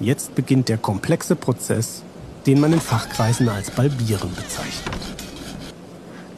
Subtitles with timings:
[0.00, 2.02] Jetzt beginnt der komplexe Prozess,
[2.46, 4.94] den man in Fachkreisen als Balbieren bezeichnet.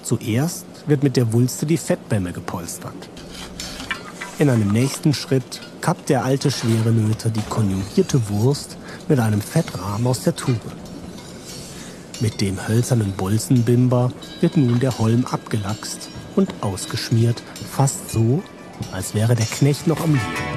[0.03, 3.11] Zuerst wird mit der Wulste die Fettbämme gepolstert.
[4.39, 8.77] In einem nächsten Schritt kappt der alte schwere Nöter die konjugierte Wurst
[9.09, 10.61] mit einem Fettrahmen aus der Tube.
[12.21, 18.43] Mit dem hölzernen Bolzenbimber wird nun der Holm abgelachst und ausgeschmiert, fast so,
[18.93, 20.48] als wäre der Knecht noch am Leben.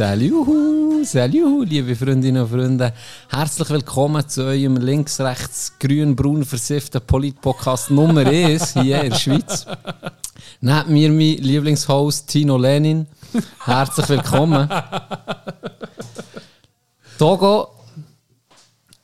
[0.00, 2.94] Salut, salut, liebe Freundinnen und Freunde.
[3.28, 9.18] Herzlich willkommen zu eurem links, rechts, grün, braun versifften Polit-Podcast Nummer 1 hier in der
[9.18, 9.66] Schweiz.
[10.62, 13.06] Neben mir mein Lieblingshost Tino Lenin.
[13.66, 14.70] Herzlich willkommen.
[17.18, 17.79] Togo.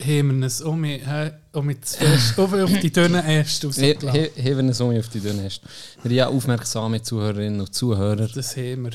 [0.07, 1.03] Haben wir es um mich,
[1.53, 4.31] um mich zu fest, auf, auf die dünnen Äste rausgelassen.
[4.45, 5.67] Haben es um mich auf die dünnen Äste.
[6.05, 8.29] Wir haben aufmerksame Zuhörerinnen und Zuhörer.
[8.29, 8.91] Das haben wir.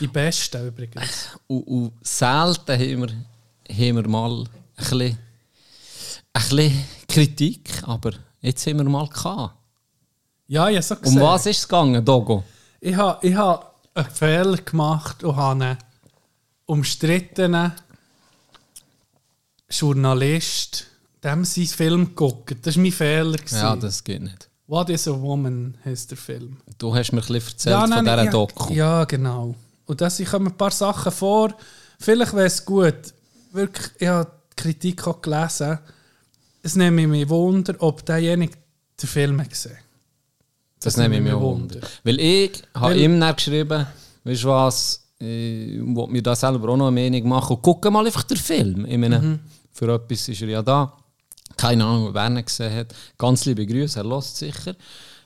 [0.00, 1.28] Die Besten übrigens.
[1.46, 5.18] Und, und selten haben wir, haben wir mal ein bisschen,
[6.32, 9.54] ein bisschen Kritik, aber jetzt haben wir mal gehabt.
[10.48, 11.20] Ja, ja, so gesehen.
[11.20, 12.42] Um was ist es gegangen, Dogo?
[12.80, 15.78] Ich habe ich ha einen Fehler gemacht und habe einen
[16.66, 17.72] umstrittenen
[19.68, 20.86] Journalist
[21.22, 22.56] dem seinen Film geguckt.
[22.62, 23.36] Das war mein Fehler.
[23.36, 23.56] Gewesen.
[23.56, 24.48] Ja, das geht nicht.
[24.68, 26.56] What is a Woman heißt der Film.
[26.78, 28.72] Du hast mir ein bisschen erzählt ja, nein, von dieser ja, Doku.
[28.72, 29.54] Ja, genau.
[29.86, 31.54] Und da kommen ein paar Sachen vor.
[31.98, 33.14] Vielleicht wäre es gut.
[33.52, 35.78] Wirklich, ich habe die Kritik auch gelesen.
[36.62, 38.56] Es nehme mich Wunder, ob derjenige
[39.00, 39.82] den Film gesehen hat.
[40.80, 41.76] Das, das nehme ich mir Wunder.
[41.76, 41.88] Wunder.
[42.02, 43.86] Weil ich habe ihm dann geschrieben,
[44.24, 47.62] weißt du was, ich wollte mir da selber auch noch eine Meinung machen.
[47.62, 48.84] gucke mal einfach den Film.
[48.84, 49.40] Ich meine, mhm.
[49.76, 50.96] Für etwas ist er ja da.
[51.56, 52.94] Keine Ahnung, wer ihn gesehen hat.
[53.18, 54.74] Ganz liebe Grüße, er lässt sicher.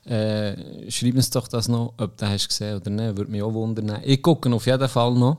[0.05, 3.17] Äh, schreib uns doch das noch, ob du hast gesehen oder nicht.
[3.17, 4.01] Würde mich auch wundern.
[4.05, 5.39] Ich gucke auf jeden Fall noch.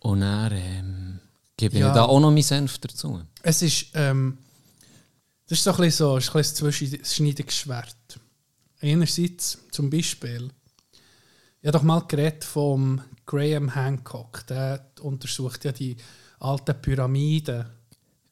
[0.00, 1.20] Und dann ähm,
[1.56, 1.88] gebe ja.
[1.88, 3.22] ich da auch noch meinen Senf dazu.
[3.42, 4.38] Es ist, ähm,
[5.48, 8.20] das ist so ein bisschen so, ist ein bisschen Schwert.
[8.80, 10.50] Einerseits zum Beispiel,
[11.60, 15.96] ich habe doch mal geredet vom Graham Hancock, der untersucht ja die
[16.40, 17.66] alten Pyramiden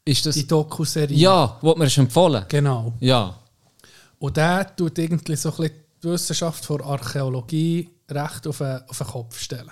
[0.04, 0.34] ist das?
[0.34, 1.16] Die Doku-Serie.
[1.16, 2.44] Ja, wurde mir schon empfohlen.
[2.48, 2.92] Genau.
[3.00, 3.38] Ja.
[4.18, 8.98] Und der tut irgendwie so ein bisschen die Wissenschaft vor Archäologie recht auf den, auf
[8.98, 9.70] den Kopf stellen.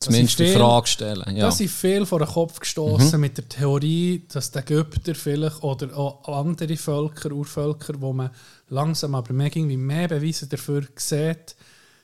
[0.00, 1.36] Zumindest die Frage stellen.
[1.36, 1.46] Ja.
[1.46, 3.20] Da sind viel vor den Kopf gestoßen mhm.
[3.20, 8.30] mit der Theorie, dass die Ägypter vielleicht oder auch andere Völker, Urvölker, wo man
[8.68, 11.56] langsam aber mehr, irgendwie mehr Beweise dafür sieht,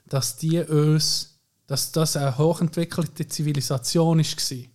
[0.08, 4.73] dass die uns, dass das eine hochentwickelte Zivilisation war.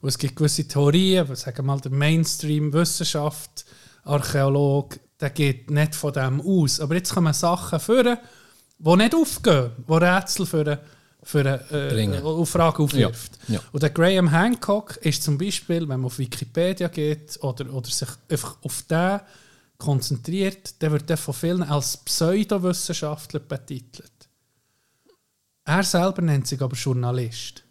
[0.00, 3.64] Und es gibt gewisse Theorien, sagen wir mal der Mainstream-Wissenschaft,
[4.04, 6.80] Archäolog, der geht nicht von dem aus.
[6.80, 8.18] Aber jetzt kommen Sachen führen,
[8.78, 10.80] die nicht aufgehen, die Rätsel für
[11.20, 13.38] für eine äh, Frage aufwirft.
[13.48, 13.56] Ja.
[13.56, 13.60] Ja.
[13.72, 18.08] Und der Graham Hancock ist zum Beispiel, wenn man auf Wikipedia geht oder, oder sich
[18.30, 19.20] einfach auf den
[19.76, 24.10] konzentriert, der wird von vielen als Pseudowissenschaftler betitelt.
[25.64, 27.62] Er selber nennt sich aber Journalist.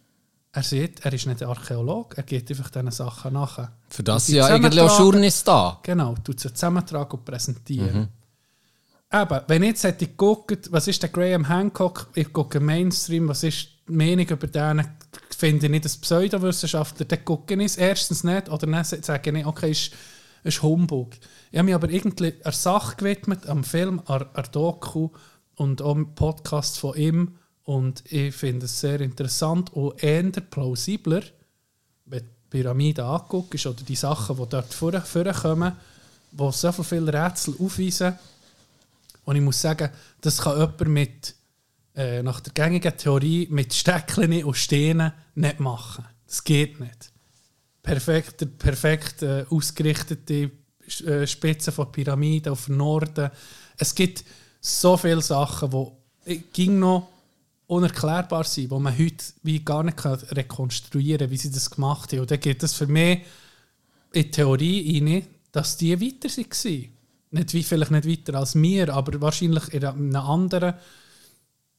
[0.58, 3.68] Er sieht, er ist nicht Archäolog, er geht einfach diesen Sachen nach.
[3.88, 5.78] Für das sind ja eigentlich auch Journalist da.
[5.84, 8.10] Genau, tut sie zusammentragen und präsentieren.
[9.12, 9.20] Mhm.
[9.20, 13.44] Eben, wenn ich jetzt hätte geguckt, was ist der Graham Hancock, ich gucke Mainstream, was
[13.44, 14.84] ist die Meinung über den,
[15.30, 19.46] finde ich nicht als Pseudowissenschaftler, dann gucke ich es erstens nicht oder dann sage ich,
[19.46, 19.92] okay, ist,
[20.42, 21.12] ist Humbug.
[21.52, 25.10] Ich habe mich aber irgendwie einer Sache gewidmet, am Film, an, an Doku
[25.54, 27.37] und auch am Podcast von ihm
[27.68, 31.20] und ich finde es sehr interessant und eher plausibler,
[32.06, 35.76] wenn die Pyramide anguckst oder die Sachen, die dort vorkommen,
[36.30, 38.18] die so viele Rätsel aufweisen.
[39.26, 39.90] Und ich muss sagen,
[40.22, 41.34] das kann jemand mit,
[41.94, 46.06] äh, nach der gängigen Theorie mit Steckchen und Steinen nicht machen.
[46.26, 47.12] Das geht nicht.
[47.82, 50.52] Perfekt, perfekt äh, ausgerichtete
[51.04, 53.30] äh, Spitze von Pyramiden auf Norden.
[53.76, 54.24] Es gibt
[54.58, 55.70] so viele Sachen,
[56.26, 57.17] die ging noch
[57.68, 62.20] unerklärbar sind, wo man heute wie gar nicht rekonstruieren kann, wie sie das gemacht haben.
[62.20, 63.20] Und dann geht es für mich
[64.12, 66.88] in die Theorie rein, dass die weiter waren.
[67.30, 70.74] Nicht wie, vielleicht nicht weiter als wir, aber wahrscheinlich in einem anderen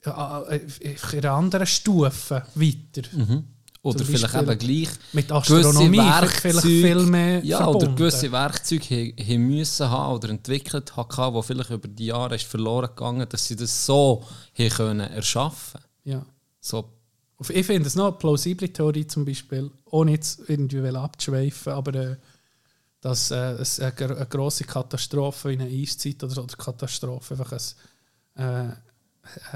[0.05, 3.09] ja, äh, in einer anderen Stufe weiter.
[3.81, 7.87] Oder vielleicht eben gleich Mit Astronomie gewisse vielleicht viel mehr ja, verbunden.
[7.87, 12.45] oder gewisse Werkzeuge he müssen haben oder entwickelt haben, die vielleicht über die Jahre ist
[12.45, 14.25] verloren gegangen, dass sie das so
[14.57, 15.79] können erschaffen.
[16.03, 16.25] Ja.
[16.59, 16.89] So,
[17.47, 22.15] Ich finde es noch eine plausible Theorie zum Beispiel, ohne jetzt irgendwie abzuschweifen, aber äh,
[22.99, 27.53] dass äh, es eine, eine grosse Katastrophe wie eine Eiszeit oder so, oder Katastrophe, einfach
[27.53, 28.69] ein, äh,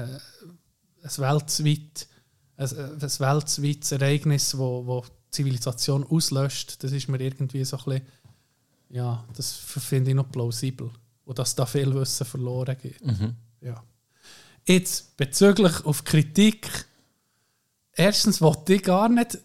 [0.02, 0.18] äh,
[1.02, 2.08] ein weltweit
[2.56, 7.84] ein, ein weltweites Ereignis, wo, wo die Zivilisation auslöscht, das ist mir irgendwie so ein
[7.84, 8.02] bisschen,
[8.90, 10.90] ja, das finde ich noch plausibel.
[11.24, 13.00] Und dass da viel Wissen verloren geht.
[13.60, 13.82] Ja.
[14.66, 16.68] Jetzt bezüglich auf Kritik.
[17.92, 19.38] Erstens wollte ich gar nicht.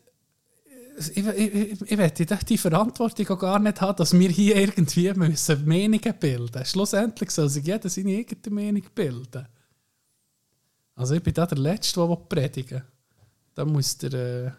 [1.15, 5.65] Ich, ich, ich, ich die Verantwortung auch gar nicht haben, dass wir hier irgendwie müssen
[5.65, 6.65] Meinungen bilden müssen.
[6.65, 9.47] Schlussendlich soll sich jeder seine eigene Meinung bilden.
[10.95, 12.99] Also ich bin da der Letzte, der predigen will.
[13.59, 14.51] Da muss der äh,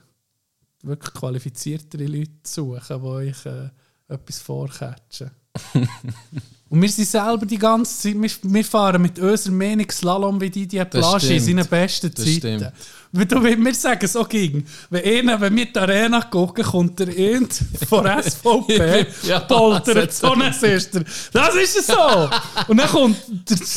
[0.82, 3.70] wirklich qualifiziertere Leute suchen, die euch äh,
[4.08, 5.30] etwas vorcatchen.
[6.70, 10.50] Und wir sind selber die ganze Zeit, wir, wir fahren mit unserer Meinung Slalom wie
[10.50, 12.38] die die Plage in seinen besten Das Zeiten.
[12.38, 12.72] stimmt.
[13.12, 17.08] Weil du, wir sagen so gegen, wenn, einer, wenn wir die Arena gucken, kommt der
[17.08, 21.02] Int von SVP, Ja, poltert das so einen Sister.
[21.32, 22.30] Das ist es so!
[22.68, 23.16] Und dann kommt,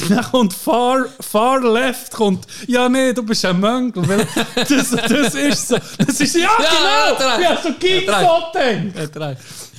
[0.10, 5.34] dann kommt far, far left, kommt, ja nee, du bist ein Mönkel, weil das, das
[5.34, 5.78] ist so.
[5.98, 7.42] Das ist, ja, genau!
[7.42, 9.16] Ja, so gegen Ja, so denkt.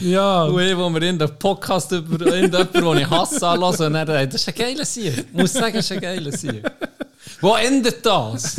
[0.00, 0.43] ja.
[0.46, 4.27] Und ich, wo wir in den Podcast über irgendjemanden, den ich hasse, anlassen, und äh,
[4.27, 5.19] das ist ein geiler Sieg.
[5.19, 6.62] Ich muss sagen, das ist ein geiler Sieg.
[7.41, 8.59] Wo endet das?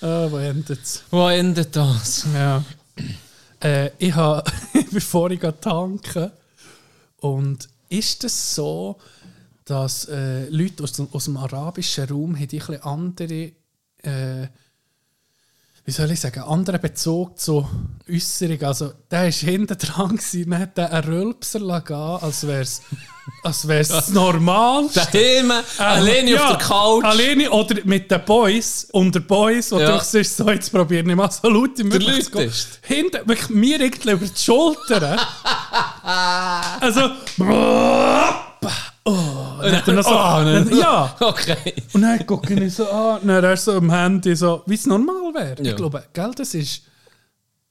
[0.00, 1.02] Ah, wo endet es?
[1.10, 2.26] Wo endet das?
[2.34, 2.62] Ja.
[3.62, 4.44] Äh, ich habe,
[4.90, 6.30] bevor ich tanken
[7.20, 8.98] und ist es so,
[9.64, 13.52] dass äh, Leute aus dem, aus dem arabischen Raum haben ein bisschen andere,
[14.02, 14.48] äh,
[15.84, 17.68] wie soll ich sagen, anderen Bezug zu
[18.10, 18.64] Äußerungen.
[18.64, 22.80] Also der war hinten dran, gewesen, dann hat der einen Rülpser gehen, als wäre es
[23.42, 25.00] als wär's das Normalste.
[25.12, 27.04] Daheim, alleine Ja, auf der Couch.
[27.04, 29.96] Alleine oder mit den Boys, unter Boys, wo Ja.
[29.98, 32.50] du sonst so, jetzt probieren wir mal so laut wie möglich zu.
[32.82, 35.18] Hinten, wirklich mir irgendwie über die Schulter.
[36.80, 37.10] also,
[39.04, 39.14] oh,
[39.62, 41.74] dann hat er noch so, dann, ja, Okay.
[41.92, 44.86] und dann gucke ich so an, und dann er so am Handy, so, wie es
[44.86, 45.62] normal wäre.
[45.62, 45.70] Ja.
[45.70, 46.82] Ich glaube, gell, das ist,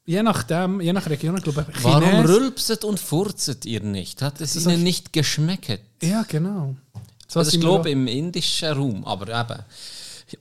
[0.06, 4.22] je nachdem, je nach Region, ich glaube, Warum Chines- rülpset und furzet ihr nicht?
[4.22, 5.80] Hat es ihnen nicht geschmeckt?
[6.02, 6.76] Ja, genau.
[7.28, 9.60] So Also ich glaube im indischen Raum, aber eben,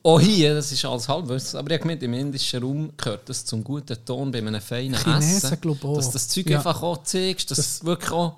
[0.02, 3.44] auch hier, das ist alles halbwissen, aber ich habe gemeint, im indischen Raum gehört das
[3.44, 5.78] zum guten Ton bei einem feinen Chinesen, Essen.
[5.94, 6.58] Dass das Zeug Ja.
[6.58, 8.36] einfach auch zeigst, dass Das- wirklich auch,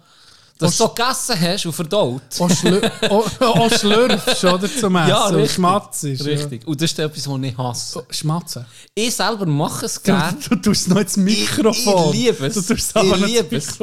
[0.59, 2.23] dass du so gegessen hast und verdaut.
[2.39, 4.69] Auch, schlür auch, auch schlürfst, oder?
[4.73, 5.09] Zum Essen.
[5.09, 5.55] Ja, und richtig.
[5.55, 6.05] schmatzt.
[6.05, 6.67] Richtig.
[6.67, 7.99] Und das ist etwas, was ich hasse.
[7.99, 8.15] Ja.
[8.15, 8.67] Schmatzen.
[8.95, 10.39] Ich selber mache es Du, gerne.
[10.49, 12.15] du tust noch ins Mikrofon.
[12.15, 12.55] Ich, ich liebe es.
[12.55, 13.79] Du tust ich aber ins liebe es.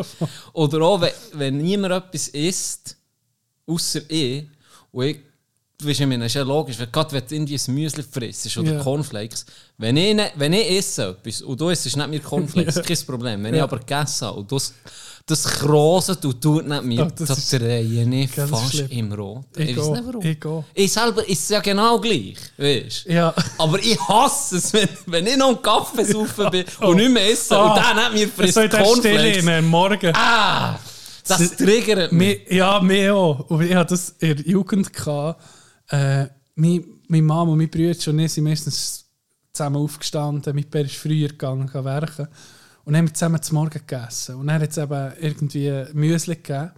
[0.53, 2.95] Oder auch, wenn, wenn niemand etwas isst,
[3.67, 4.45] außer ich,
[4.94, 5.17] und ich,
[5.77, 8.57] du weißt, ich meine, das ist ja logisch, wenn, gerade wenn du ein Müsli frisst
[8.57, 8.83] oder Ja.
[8.83, 9.45] Cornflakes,
[9.77, 13.44] wenn ich, ne, wenn ich esse etwas und du isst nicht mir Cornflakes, kein Problem.
[13.44, 13.63] Wenn ich Ja.
[13.65, 14.74] aber gegessen habe und das,
[15.25, 18.88] das kroset und tut nicht mir, Oh, das das, ist drehe ich fast schlimm.
[18.91, 19.45] im Rot.
[19.57, 20.65] Ich Ich, weiß nicht warum.
[20.75, 20.83] ich.
[20.85, 23.12] Ich selber ist ja genau gleich, weißt du?
[23.13, 23.33] Ja.
[23.57, 27.31] Aber ich hasse es, wenn, wenn ich noch einen Kaffee saufen bin und nicht mehr
[27.31, 29.48] esse und dann hat mir frisst so Cornflakes.
[29.48, 30.12] am Morgen.
[30.15, 30.77] Ah,
[31.27, 32.39] das triggert mich.
[32.48, 33.39] Mi- ja, mir auch.
[33.50, 34.91] Und ich hatte das in der Jugend.
[34.91, 35.41] Gehabt.
[35.89, 39.05] Äh, meine, meine Mama und meine Brüder und ich sind meistens
[39.53, 40.53] zusammen aufgestanden.
[40.55, 42.27] Mein Pär ist früher gegangen, gegangen werken.
[42.91, 44.36] Und dann haben wir zusammen zum Morgen gegessen.
[44.36, 46.71] Und dann hat es eben irgendwie Müsli gegeben.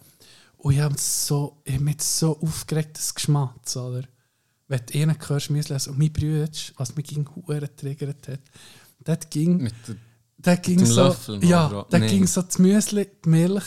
[0.57, 4.03] Und ich habe so, ich hab mich so aufgeregt, das Geschmatz, oder?
[4.67, 5.89] Wenn du einen hörst, Müsli essen.
[5.89, 8.41] Und mein Brüder, was mich gegen Huren getriggert hat,
[9.03, 9.63] dort ging...
[9.63, 9.73] Mit
[10.37, 12.09] der, ging so, Löffel ja, der Nee.
[12.09, 13.65] ging so das Müsli, die Milch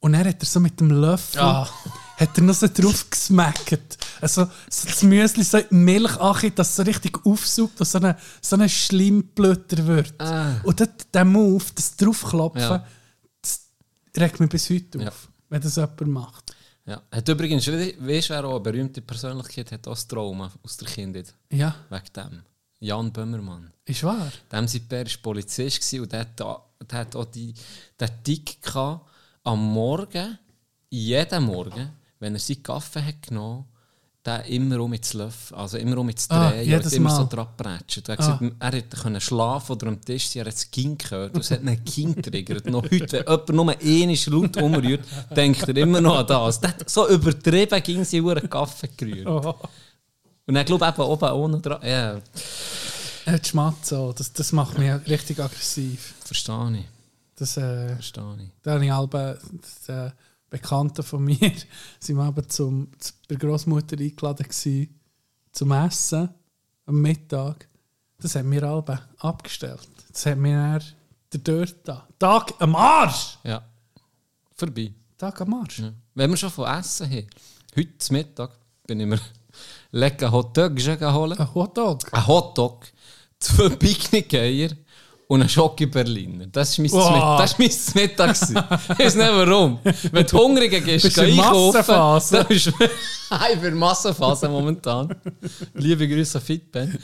[0.00, 1.68] und dann hat er so mit dem Löffel Ah.
[2.16, 3.98] hat er noch so drauf gesmackt.
[4.20, 8.14] Also so das Müsli so Milch angeht, dass es so richtig aufsaugt und so ein
[8.40, 10.20] so eine Schlimmblüter wird.
[10.20, 10.60] Ah.
[10.64, 12.86] Und dort, der Move, das draufklopfen, Ja.
[13.42, 13.66] das
[14.16, 15.12] regt mich bis heute auf, Ja.
[15.48, 16.54] wenn das jemand macht.
[16.86, 17.02] ja.
[17.10, 20.76] Hat übrigens, we- weißt du, wer auch eine berühmte Persönlichkeit hat, auch das Trauma aus
[20.76, 21.34] der Kindheit?
[21.50, 22.42] Ja, Wegen dem.
[22.80, 23.72] Jan Böhmermann.
[23.84, 24.30] ist wahr.
[24.52, 27.52] Dem war Polizist und der hat, der hat auch die,
[28.00, 29.07] den Tick gehabt,
[29.52, 30.38] am Morgen,
[30.90, 31.90] jeden Morgen,
[32.20, 33.64] wenn er seinen Kaffee hat genommen
[34.26, 37.22] den immer um ins Löffel, also immer um ins Ah, Drehen, jedes und immer so
[37.22, 37.28] Mal.
[37.28, 38.02] dran prätschen.
[38.06, 41.34] Er hat gesagt, er hätte schlafen oder am Tisch sein, er hat das Kind gehört
[41.38, 42.66] es hat einen Kind triggert.
[42.66, 46.60] Noch heute, wenn jemand nur einmal laut umrührt, denkt er immer noch an das.
[46.60, 49.26] Hat so übertrieben ging sie über einen Kaffee gerührt.
[49.26, 49.54] Oh.
[50.46, 51.80] Und dann glaube ich eben oben ohne dran.
[51.82, 52.20] Ja,
[53.24, 56.14] Äh, die Schmatze, das, das macht mich richtig aggressiv.
[56.24, 56.97] verstehe ich.
[57.38, 58.50] Das, äh, Verstehe ich.
[58.62, 60.10] da habe ich das, äh,
[60.50, 61.36] Bekannte von mir,
[62.00, 64.98] sind wir aber zum, zu, bei der Großmutter eingeladen gewesen,
[65.52, 66.30] zum Essen
[66.86, 67.68] am Mittag.
[68.18, 69.86] Das hat mir alle abgestellt.
[70.10, 70.82] Das hat mir dann
[71.32, 72.08] der dort da.
[72.18, 73.38] Tag am Arsch!
[73.44, 73.62] Ja.
[74.56, 74.92] Vorbei.
[75.16, 75.80] Tag am Arsch.
[75.80, 75.92] Ja.
[76.14, 77.26] Wenn wir schon von Essen haben,
[77.76, 79.20] heute Mittag bin ich mir
[79.92, 81.38] lecker Hotdog geholt.
[81.38, 82.12] Ein Hotdog.
[82.12, 82.86] Ein Hotdog,
[83.38, 84.70] zwei Picknickeier
[85.28, 86.46] und ein Schocke Berliner.
[86.46, 87.38] Das war mein, Wow.
[87.40, 88.30] das ist mein Mittag.
[88.32, 89.78] Ich weiß nicht warum.
[90.10, 91.76] Wenn du hungrig gehst, Bist geh einkaufen.
[91.78, 92.44] Massenphase?
[92.48, 92.54] Du
[93.52, 95.14] ich bin Massenphase momentan.
[95.74, 96.98] Liebe Grüße an Fitben.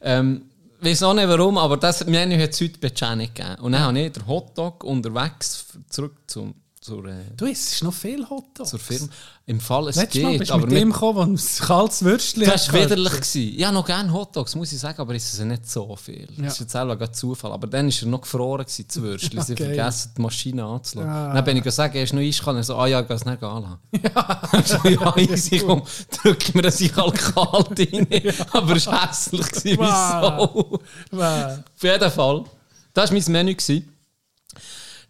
[0.00, 0.42] Ähm,
[0.80, 3.56] ich weiß auch nicht warum, aber das Menü hat es heute bei Jenny gegeben.
[3.62, 6.54] Und dann habe ich den Hotdog unterwegs zurück zum,
[6.84, 8.68] zur, äh, Du isst noch viel Hotdogs.
[8.68, 9.08] zur Firma.
[9.46, 12.44] Im Fall, es Letztes Mal geht, bist du aber mit dem gekommen, ein kaltes Würstchen
[12.44, 13.12] das war widerlich.
[13.12, 13.54] gewesen.
[13.56, 16.28] Ich habe noch gerne Hotdogs, muss ich sagen, aber es ist nicht so viel.
[16.36, 16.44] Ja.
[16.44, 17.52] Das ist jetzt auch ein Zufall.
[17.52, 19.40] Aber dann war er noch gefroren, gewesen, das Würstchen.
[19.42, 19.64] Sie Okay.
[19.64, 21.10] vergessen, die Maschine anzulassen.
[21.10, 21.32] Ah.
[21.32, 22.58] Dann bin ich gesagt, er ist noch eiskalt.
[22.58, 23.78] Er so, ah ja, ich gehe es nicht anlassen.
[24.02, 24.40] Ja.
[24.66, 25.82] so, ja, easy, komm,
[26.22, 28.06] drück mir das in kalt rein.
[28.52, 30.80] Aber es war hässlich, gewesen, Wow.
[31.12, 32.44] Auf jeden Fall.
[32.92, 33.54] Das war mein Menü.
[33.54, 33.90] gewesen.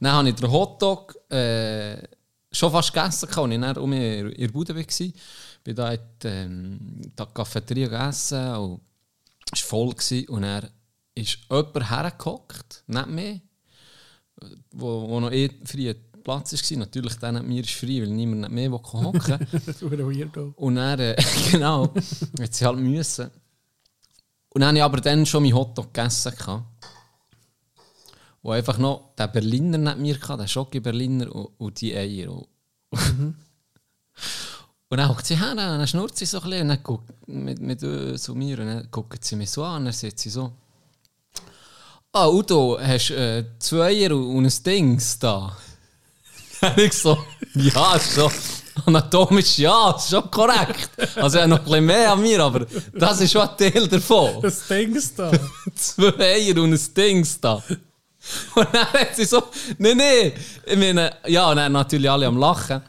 [0.00, 2.08] Dann habe ich den Hotdog äh,
[2.52, 4.82] schon fast gegessen, als ich dann um in der Bude war.
[4.82, 5.14] Ich
[5.62, 8.80] bin da in die, ähm, die Cafeteria gegessen und
[9.52, 9.94] es war voll.
[9.94, 10.28] Gewesen.
[10.28, 10.68] Und dann
[11.14, 13.40] ist jemand hergehockt, nicht mehr,
[14.72, 16.78] wo, wo noch eh frei Platz war.
[16.78, 19.12] Natürlich dann nicht mir ist frei, weil niemand nicht mehr hocken
[19.80, 20.54] Weirdo.
[20.56, 21.16] Und dann, äh,
[21.50, 21.94] genau,
[22.40, 23.30] hat sie halt müssen.
[24.48, 26.32] Und dann habe ich aber dann schon meinen Hotdog gegessen.
[26.36, 26.64] gehabt.
[28.44, 32.30] Und einfach noch den Berliner neben mir, gehabt, den Schocke Berliner und, und die Eier.
[32.30, 32.46] Und,
[34.90, 37.58] und dann guckt sie her, dann schnurrt sie so ein bisschen und dann guckt mit,
[37.60, 40.28] mit uns zu mir und dann guckt sie mich so an und dann sagt sie
[40.28, 40.52] so
[42.12, 45.56] «Ah, Udo, hast du äh, zwei Eier und ein Dings da?»
[46.60, 47.16] Dann ich so
[47.54, 48.30] «Ja, schon
[48.84, 50.90] anatomisch, ja, ist schon korrekt.
[51.16, 54.42] Also habe noch ein bisschen mehr an mir, aber das ist schon ein Teil davon.
[54.42, 55.32] Das Ding ist da.
[55.74, 57.62] Zwei Eier und ein Dings da.»
[58.54, 59.42] Und dann hat sie so
[59.78, 60.32] «Nee, nee.»
[60.66, 62.80] Ich meine, ja, und dann natürlich alle am Lachen.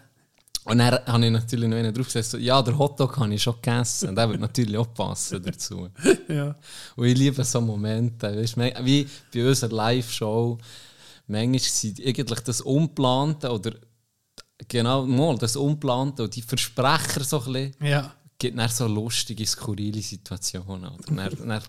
[0.63, 3.44] Und dann habe ich natürlich noch einen drauf gesagt, so, ja, der Hotdog habe ich
[3.44, 4.10] schon gegessen.
[4.10, 5.89] Und der wird natürlich auch passen dazu.
[6.27, 6.56] ja.
[6.96, 8.36] Und ich liebe so Momente.
[8.36, 10.58] Weißt, wie bei unserer Live-Show.
[11.27, 13.74] Manchmal sind eigentlich das Unplante oder
[14.68, 18.13] genau mal das Unplante und die Versprecher so ein bisschen, Ja.
[18.38, 20.89] gibt dann so lustige, skurrile Situationen.
[20.92, 21.62] Oder dann, dann,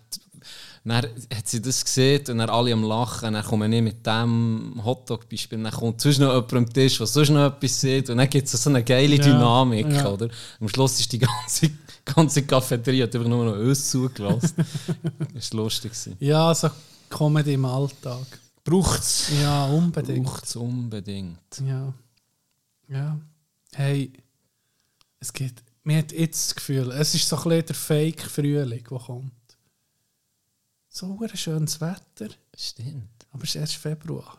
[0.88, 3.32] dann hat sie das gesehen und dann alle am Lachen.
[3.34, 5.62] Dann kommen wir mit dem Hotdog-Beispiel.
[5.62, 8.08] Dann kommt sonst noch jemand am Tisch, der sonst noch etwas sieht.
[8.10, 9.88] Und dann gibt es so eine geile Ja, Dynamik.
[9.90, 10.08] ja.
[10.08, 10.28] Oder?
[10.60, 11.70] Am Schluss ist die ganze,
[12.04, 14.54] ganze Cafeteria hat einfach nur noch uns zugelassen.
[15.34, 15.92] das war lustig.
[16.20, 16.70] Ja, so
[17.08, 18.26] Comedy im Alltag.
[18.62, 19.30] Braucht es.
[19.40, 20.24] Ja, unbedingt.
[20.24, 21.38] Braucht es unbedingt.
[21.66, 21.92] Ja.
[22.88, 23.18] Ja.
[23.74, 24.12] Hey,
[25.20, 28.98] es gibt, mir hat jetzt das Gefühl, es ist so ein bisschen der Fake-Frühling, der
[28.98, 29.32] kommt.
[30.98, 33.26] So ein schönes Wetter, Stimmt.
[33.30, 34.38] aber es ist erst Februar.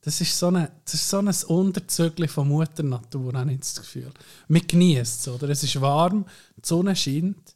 [0.00, 3.76] Das ist so, eine, das ist so ein Unterzügel von Mutter Natur, habe ich das
[3.76, 4.10] Gefühl.
[4.48, 5.48] Man genießt es, oder?
[5.48, 6.26] Es ist warm,
[6.56, 7.54] die Sonne scheint,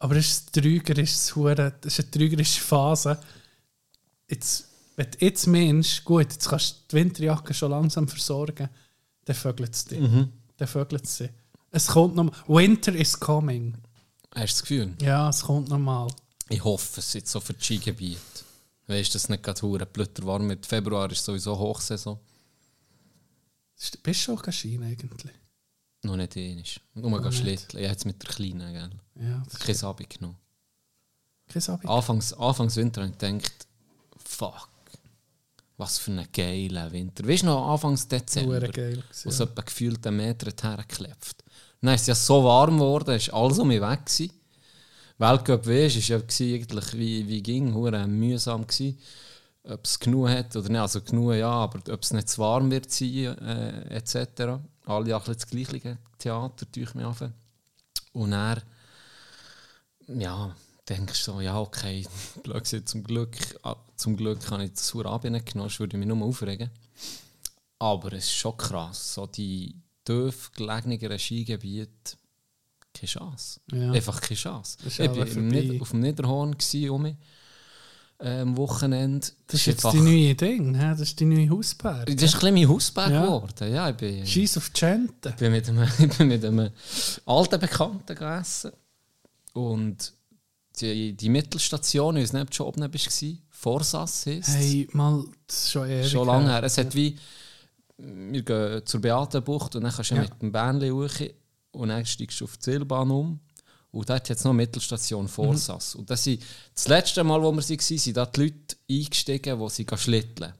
[0.00, 3.16] aber es ist trügerisch, es ist hure- das ist eine trügerische Phase.
[4.28, 8.68] Jetzt, wenn du jetzt meinst, gut, jetzt kannst du die Winterjacke schon langsam versorgen,
[9.24, 10.00] dann vögelt es dich.
[10.56, 11.30] Dann vögelt es dich.
[11.70, 13.76] Es kommt noch Winter is coming.
[14.34, 14.94] Hast du das Gefühl?
[15.00, 16.08] Ja, es kommt noch mal.
[16.48, 18.18] Ich hoffe es jetzt so für das Skigebiet.
[18.86, 20.64] Weißt du, dass es nicht gerade hure blöder warm wird.
[20.64, 22.18] Februar ist sowieso Hochsaison.
[24.02, 25.32] Bist du schon Ski eigentlich?
[26.02, 26.80] Noch nicht ähnlich.
[26.94, 27.34] Nur mal nicht.
[27.38, 27.80] schlitteln.
[27.82, 28.90] Ich habe jetzt mit der Kleinen, gell?
[29.28, 30.36] Ja, das ist Kein Sabi genommen.
[31.48, 31.88] kein Abi.
[31.88, 33.66] Anfangs, Anfangs Winter habe ich gedacht,
[34.24, 34.68] fuck,
[35.76, 37.26] was für ein geiler Winter.
[37.26, 39.02] Weißt du noch, Anfangs Dezember, geil.
[39.24, 39.44] wo es Ja.
[39.44, 41.42] etwa gefühlt einen Meter hergeklebt.
[41.82, 44.30] Ist es ja so warm geworden, ist alles um mich weg gewesen.
[45.18, 48.98] Weltcup weißt, ist ja eigentlich wie, wie ging, hure mühsam gewesen.
[49.64, 52.70] Ob es genug hat oder nicht, also genug ja, aber ob es nicht zu warm
[52.70, 54.60] wird sein, äh, etc.
[54.84, 57.34] Alle bisschen das gleiche Theater, tue ich mir an.
[58.12, 58.62] Und er
[60.08, 60.54] ja,
[60.88, 62.06] denkst so, ja, okay,
[62.84, 66.08] zum Glück, ah, zum Glück habe ich das Surabien nicht genommen, sonst würde ich mich
[66.08, 66.70] nur aufregen.
[67.78, 72.16] Aber es ist schon krass, so die tief gelegenen Skigebiete,
[72.98, 73.60] keine Chance.
[73.72, 73.92] Ja.
[73.92, 74.78] Einfach keine Chance.
[74.86, 75.22] Ist Ich war
[75.82, 76.56] auf dem Niederhorn
[76.90, 77.06] um
[78.18, 79.26] äh, am Wochenende.
[79.46, 80.90] Das ist jetzt die neue Ding, hä?
[80.92, 82.06] das ist die neue Hausberg.
[82.06, 83.24] Das ist ein mein Hausberg Ja.
[83.24, 83.72] geworden.
[83.72, 85.28] Ja, ich bin, Scheiß auf die Gente.
[85.30, 86.70] ich bin mit einem, ich bin mit einem
[87.26, 88.72] alten Bekannten gegessen.
[89.52, 90.12] Und
[90.80, 95.24] die, die Mittelstation, ich weiß nicht, ob du schon oben bist, Vorsas heisst Hey, mal,
[95.48, 96.54] ist schon ewig Schon lange her.
[96.56, 96.62] her.
[96.64, 97.16] Es hat wie,
[97.98, 100.22] wir gehen zur Beatenbucht und dann kannst du Ja.
[100.22, 101.20] mit dem Bähnchen hoch
[101.76, 103.40] und dann steigst du auf die Zielbahn um.
[103.90, 105.94] Und dort hat es noch eine Mittelstation Vorsas.
[105.94, 106.42] Und das, sind,
[106.74, 110.52] das letzte Mal, wo wir waren, sind da die Leute eingestiegen, die sie schlitteln.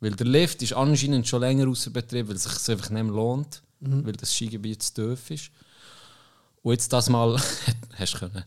[0.00, 3.12] Weil der Lift ist anscheinend schon länger außer Betrieb, weil es sich einfach nicht mehr
[3.12, 5.50] lohnt, weil das Skigebiet zu tief ist.
[6.62, 7.40] Und jetzt das Mal
[7.94, 8.44] hast du können,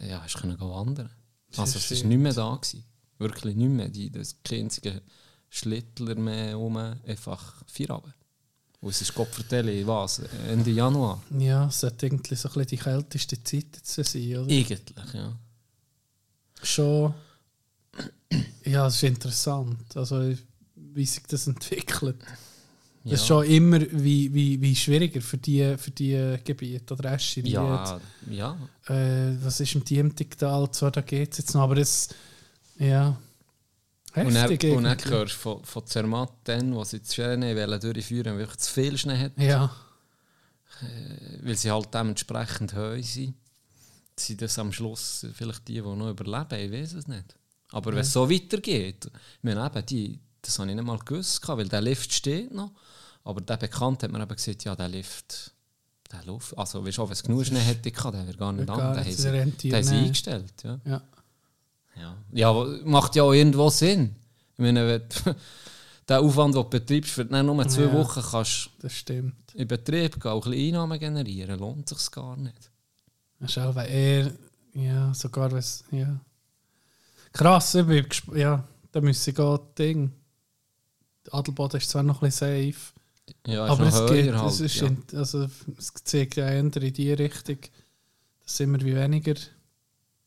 [0.00, 1.10] ja, hast du können wandern.
[1.56, 2.54] Also es war nicht mehr da.
[2.54, 2.84] Gewesen.
[3.18, 3.88] Wirklich nicht mehr.
[3.88, 5.02] Die, das einzige
[5.48, 8.14] Schlittler mehr um, einfach vier Abend.
[8.80, 11.22] Und es ist Gott vertelle, was, Ende Januar.
[11.38, 14.50] Ja, es sollte irgendwie so ein bisschen die kälteste Zeit zu sein, oder?
[14.50, 14.80] Eigentlich,
[15.12, 15.36] ja.
[16.62, 17.14] Schon.
[18.64, 19.96] Ja, es ist interessant.
[19.96, 20.32] Also,
[20.76, 22.16] wie sich das entwickelt.
[23.04, 23.10] ja.
[23.12, 26.94] Das ist schon immer wie, wie, wie schwieriger für die, für die Gebiete.
[26.94, 28.56] Oder Escher, Ja, ja.
[28.86, 30.70] äh, was ist im Diemtigtal?
[30.70, 32.08] Zwar, da geht es jetzt noch, aber es.
[32.78, 33.18] Ja.
[34.14, 34.76] Und dann, Heftig.
[34.76, 38.72] und dann hörst du von, von Zermatt, dann, wo sie die wollen durchführen weil zu
[38.72, 39.70] viel Schnee hat, Ja,
[41.42, 43.34] weil sie halt dementsprechend heu sind,
[44.16, 47.36] sind das am Schluss vielleicht die, die noch überleben, ich weiß es nicht.
[47.72, 51.46] Aber wenn es so weitergeht, ich meine, eben, die, das habe ich nicht mal gewusst,
[51.46, 52.72] weil der Lift steht noch,
[53.24, 55.52] aber der Bekannte hat mir eben gesagt, ja, der Lift,
[56.10, 58.80] der Luft, also weißt du, wenn es genug Schnee hätte, der wäre gar nicht Gar
[58.80, 60.54] an, den nicht, haben sie eingestellt.
[60.64, 60.80] Ja.
[60.84, 61.02] ja.
[61.96, 62.16] Ja.
[62.32, 62.52] ja,
[62.84, 64.14] macht ja auch irgendwo Sinn.
[64.54, 65.36] Ich meine, wenn du
[66.08, 67.92] den Aufwand, den du betreibst, für dann nur zwei Ja.
[67.92, 69.34] Wochen kannst Das stimmt.
[69.54, 72.70] in Betrieb gehen, auch ein bisschen Einnahmen generieren, lohnt sich gar nicht.
[73.42, 74.32] Auch, weil er,
[74.74, 76.20] ja, sogar was, ja.
[77.32, 80.12] Krass, ich bin ja, da müsste ich gehen, Ding.
[81.30, 82.92] Adelboden ist zwar noch ein bisschen safe,
[83.46, 84.88] Ja, aber es geht, halt, es, ist ja.
[84.88, 87.58] in, also, es zeigt ja eher in die Richtung,
[88.42, 89.34] dass es immer wie weniger,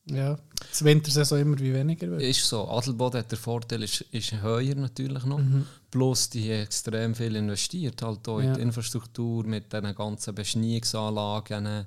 [0.06, 0.36] ja,
[0.70, 2.22] das Wintersaison immer wie weniger wird.
[2.22, 2.68] Ist so.
[2.68, 5.38] Adelboden hat der Vorteil, ist, ist höher natürlich noch.
[5.38, 5.66] Mhm.
[5.90, 8.54] Plus die haben extrem viel investiert, halt auch in Ja.
[8.54, 11.86] die Infrastruktur mit diesen ganzen Beschneiungsanlagen.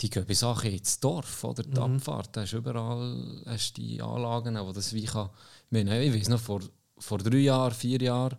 [0.00, 1.62] Die gehen bis auch ins Dorf, oder?
[1.64, 1.96] Die Mhm.
[1.96, 5.30] Abfahrt, da hast du überall hast die Anlagen, wo das wie kann...
[5.66, 6.60] Ich, meine, ich weiß noch, vor,
[6.98, 8.36] vor drei Jahren, vier Jahren,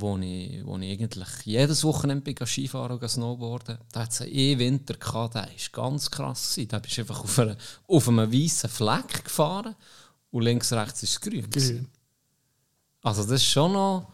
[0.00, 4.58] wo ich, wo ich eigentlich jedes Wochenende bin, Skifahren und Snowboarden, da hat es einen
[4.58, 6.58] Winter gehabt, der war ganz krass.
[6.68, 9.74] Da bist du einfach auf, einer, auf einem weißen Fleck gefahren
[10.30, 11.50] und links, rechts ist es grün.
[11.50, 11.88] Grün.
[13.02, 14.08] Also das ist schon noch...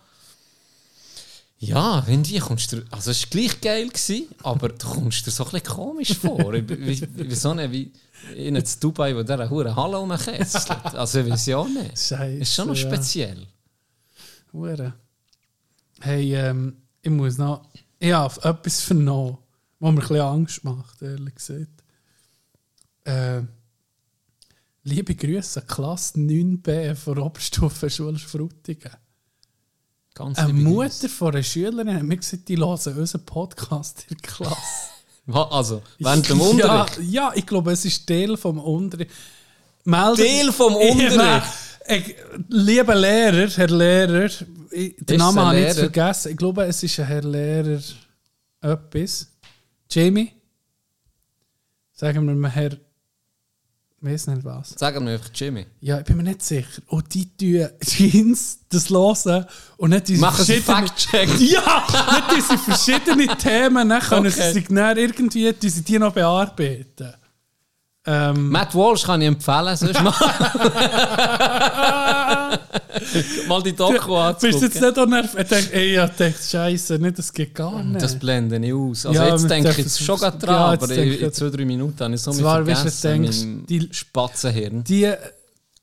[1.61, 2.85] Ja, wenn die kommst du...
[2.91, 6.53] Also es war gleich geil, gewesen, aber du kommst dir so ein bisschen komisch vor.
[6.53, 7.71] wie, wie, wie so eine...
[7.71, 7.93] Wie
[8.35, 10.95] in Dubai, wo der eine hure Halle rumkästelt.
[10.95, 11.99] Also ich weiß ja auch nicht.
[11.99, 12.39] Scheiße.
[12.39, 12.89] Ist schon noch ja.
[12.89, 13.47] speziell.
[14.53, 14.95] Hure.
[16.01, 17.65] Hey, ähm, ich muss noch.
[17.99, 19.39] Ich habe etwas vernommen,
[19.81, 21.67] was mir ein bisschen Angst macht, ehrlich gesagt.
[23.05, 23.43] Äh,
[24.85, 28.93] liebe Grüße, Klasse 9b von Oberstufenschule Frutigen.
[30.15, 34.31] Ganz Eine Mutter von einer Schülerin hat mir gesagt, die hören unseren Podcast in der
[34.31, 34.57] Klasse.
[35.27, 36.99] Wa- Also, während dem Unterricht?
[36.99, 39.11] Ja, ja, ich glaube, es ist Teil vom Unterricht.
[39.85, 41.47] Meldet- Teil vom Unterricht?
[41.89, 42.15] Ich,
[42.49, 44.25] lieber Lehrer, Herr Lehrer,
[44.71, 46.33] ich, den Ist Namen habe ich jetzt vergessen.
[46.33, 47.81] Ich glaube, es ist ein Herr Lehrer
[48.61, 49.29] etwas.
[49.91, 50.33] Jamie?
[51.93, 52.77] Sagen wir mal Herr...
[54.01, 54.71] Weiß nicht was.
[54.79, 55.67] Sagen wir einfach Jimmy.
[55.81, 56.81] Ja, ich bin mir nicht sicher.
[56.87, 59.45] Und die tun Jeans das hören
[59.77, 61.29] und nicht diese Machen sie verschiedenen- Fact-Check?
[61.51, 64.41] Ja, nicht diese verschiedenen Themen, dann können Okay.
[64.41, 67.13] sie sich dann irgendwie diese die noch bearbeiten.
[68.11, 70.15] Ähm, Matt Walsh kann ich empfehlen, sonst mal.
[73.49, 74.81] mal die Doku bist du jetzt anzugucken.
[74.81, 75.35] nicht auch nervös?
[75.43, 78.03] Ich denke, ey, ich denke, Scheiße, nicht, das geht gar nicht.
[78.03, 79.07] Das blende ich aus.
[79.07, 81.51] Also Ja, jetzt denke ich jetzt schon grad ja, dran, jetzt aber in, in zwei,
[81.51, 83.67] drei Minuten habe ich so Zwar, viel weißt vergessen.
[83.67, 84.85] denkst, die- Spatzenhirn.
[84.85, 85.13] die,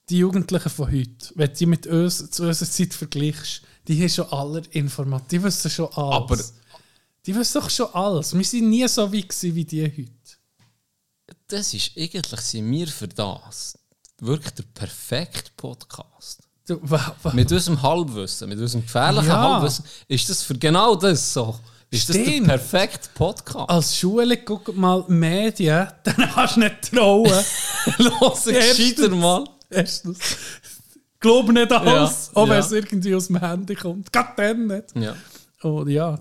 [0.09, 4.09] die Jugendlichen von heute, wenn du die mit uns zu unserer Zeit vergleichst, die haben
[4.09, 6.15] schon alle Informationen, die wissen schon alles.
[6.15, 6.37] Aber-
[7.25, 8.35] die wissen doch schon alles.
[8.37, 10.05] Wir sind nie so weit gewesen wie die heute.
[11.47, 13.77] Das ist eigentlich sind wir für das
[14.19, 16.41] wirklich der perfekte Podcast.
[16.67, 16.81] Du,
[17.33, 19.53] Mit unserem Halbwissen, mit unserem gefährlichen Ja.
[19.53, 21.59] Halbwissen, ist das für genau das so.
[21.91, 22.47] Ist das der Stimmt.
[22.47, 23.69] perfekte Podcast?
[23.69, 27.31] als Schule, guck mal Medien, dann kannst du nicht trauen.
[27.99, 29.43] Los, gescheiter mal.
[29.69, 30.17] Erstens.
[31.19, 32.59] Glaub nicht alles, Ja, auch wenn ja.
[32.59, 34.11] es irgendwie aus dem Handy kommt.
[34.11, 34.95] Gerade dann nicht.
[34.95, 35.15] Ja.
[35.61, 36.19] Und ja.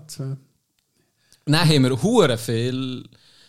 [1.45, 3.07] Dann haben wir hure viel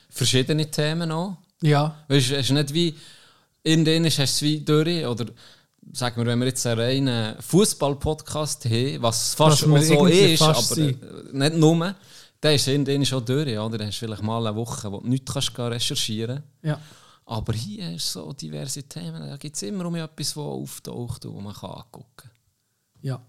[0.09, 1.37] verschiedene Themen auch.
[1.63, 2.05] Ja.
[2.09, 2.95] Weißt du, es ist nicht wie,
[3.63, 5.27] in denen hast du es wie durch, oder
[5.93, 10.79] sagen wir, wenn wir jetzt einen reinen Fußball-Podcast haben, was fast Was so ist, aber
[10.79, 10.95] äh,
[11.33, 11.95] nicht nur,
[12.43, 13.79] Der ist irgendwann schon durch, oder?
[13.79, 16.81] Dann hast du vielleicht mal eine Woche, wo du nichts kannst recherchieren Ja.
[17.25, 19.29] Aber hier ist so diverse Themen.
[19.29, 22.31] Da gibt es immer um etwas, das auftaucht und wo man kann angucken kann.
[23.01, 23.21] Ja.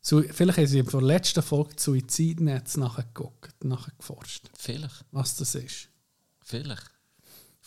[0.00, 5.88] So, vielleicht haben sie von der letzten Folge Suizidnetz nachgeguckt, nachgeforscht, Vielleicht, was das ist.
[6.44, 6.97] vielleicht.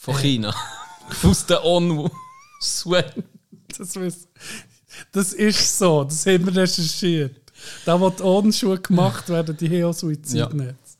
[0.01, 0.53] Von China.
[1.23, 2.09] Aus der ONU.
[3.77, 3.97] Das,
[5.11, 7.35] das ist so, das haben wir recherchiert.
[7.85, 10.97] Da, wo die Onschuhe gemacht werden, die haben auch Suizidnetz.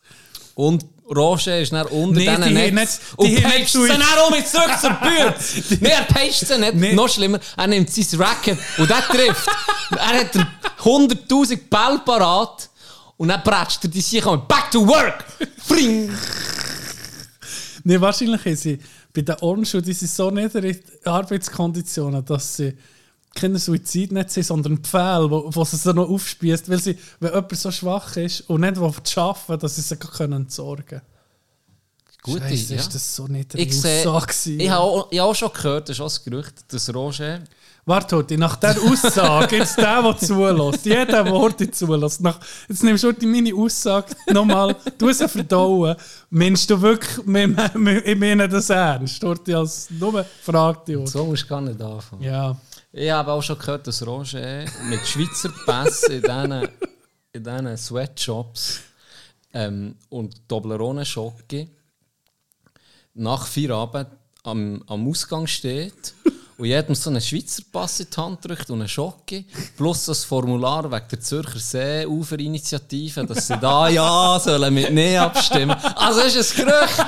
[0.53, 3.87] Und Roger ist dann unter Nee, diesen die Netz nicht- und die haben peitscht sie
[3.87, 5.35] dann auch mit zurück zur Bühne.
[5.81, 6.75] nee, er peitscht sie nicht.
[6.75, 6.93] Nee.
[6.93, 9.47] Noch schlimmer, er nimmt sein Racket und der trifft.
[9.91, 10.47] er hat
[10.79, 12.69] 100'000 Ball parat
[13.17, 14.47] und dann prätscht er die sich an.
[14.47, 15.25] Back to work!
[15.57, 16.15] Fring!
[17.83, 18.79] Nee, wahrscheinlich haben sie
[19.13, 22.73] bei den Ohrenschuhen, die sind so niedere Arbeitskonditionen, dass sie
[23.33, 27.55] keine Suizidnetz sind, sondern Pfähle, wo, wo sie sie noch aufspießt, weil sie, wenn jemand
[27.55, 31.01] so schwach ist und nicht will arbeiten dass sie sich können entsorgen können.
[32.23, 32.79] Gute, Scheisse, ja.
[32.79, 34.59] ist das so nicht Ich Aussage gewesen.
[34.59, 37.41] ich habe auch, ich habe auch schon gehört, das ist auch das Gerücht, dass Roger
[37.85, 42.39] Warte, Horti, nach dieser Aussage, jetzt der, der zulässt, jeder, der Horti zulässt, nach,
[42.69, 45.95] jetzt nimmst du meine Aussage nochmal, du sie verdauen,
[46.29, 50.95] meinst du wirklich, wir- wir- ich meine das ernst, Horti, als nur fragt dich.
[50.97, 51.11] Horti.
[51.11, 52.21] So musst du gar nicht anfangen.
[52.21, 52.55] Ja,
[52.93, 56.67] Ich habe auch schon gehört, dass Roger mit Schweizer Pass in diesen,
[57.33, 58.79] in diesen Sweatshops
[59.53, 61.67] ähm, und Toblerone-Schocke
[63.15, 64.07] nach Feierabend
[64.43, 66.13] am, am Ausgang steht
[66.57, 69.45] und jedem so einen Schweizer Pass in die Hand drückt und einen Schocke,
[69.77, 75.75] plus das Formular wegen der Zürcher Seeuferinitiative, dass sie da ja sollen mit Nein abstimmen.
[75.95, 77.05] Also es ist ein Gerücht.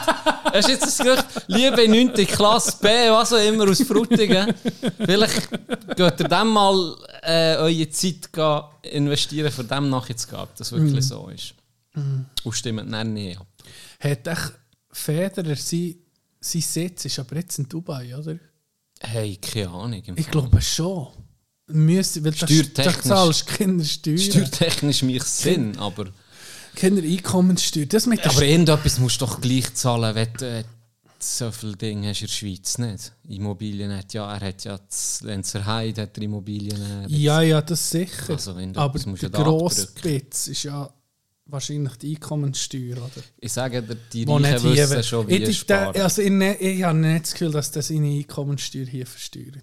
[0.54, 1.26] Es ist jetzt ein Gerücht.
[1.48, 2.14] Liebe 9.
[2.28, 4.54] Klasse B, was auch immer aus Frutigen,
[5.06, 5.50] vielleicht
[5.96, 8.30] geht ihr dann mal äh, eure Zeit
[8.84, 11.54] investieren, für dem nachzugehen, ob das wirklich so ist.
[12.44, 13.48] Und stimmt dann nicht ab.
[14.00, 14.54] hat echt
[14.92, 15.96] Federer sein,
[16.40, 18.38] sein Sitz ist aber jetzt in Dubai, oder?
[19.06, 20.02] Hey, keine Ahnung.
[20.16, 21.08] Ich glaube schon.
[21.68, 23.02] Müsste, weil Steuertechnisch.
[23.04, 26.08] zahlst Kindersteuer, Steuertechnisch macht Sinn, aber,
[26.76, 27.86] Kindereinkommenssteuer.
[27.86, 30.64] Das mit aber irgendetwas musst du doch gleich zahlen, wenn du äh,
[31.20, 33.14] so viele Dinge hast in der Schweiz nicht.
[33.30, 36.82] Immobilien hat ja, er hat ja das Lenzer Heide, hat er Immobilien.
[36.82, 38.34] Äh, Ja, ja, das sicher.
[38.34, 40.02] Also, Aber der.
[40.02, 40.92] Bits ist ja
[41.46, 43.24] wahrscheinlich die Einkommenssteuer, oder?
[43.40, 45.04] Ich sage dir, die Wo Reichen hier wissen will.
[45.04, 46.02] schon, wie ich, sparen.
[46.02, 49.62] also ich, ne- ich habe nicht das Gefühl, dass das seine Einkommenssteuer hier versteuern.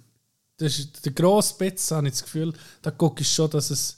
[0.58, 3.96] Das ist der grosse Bits, habe ich das Gefühl, da gucke ich schon, dass es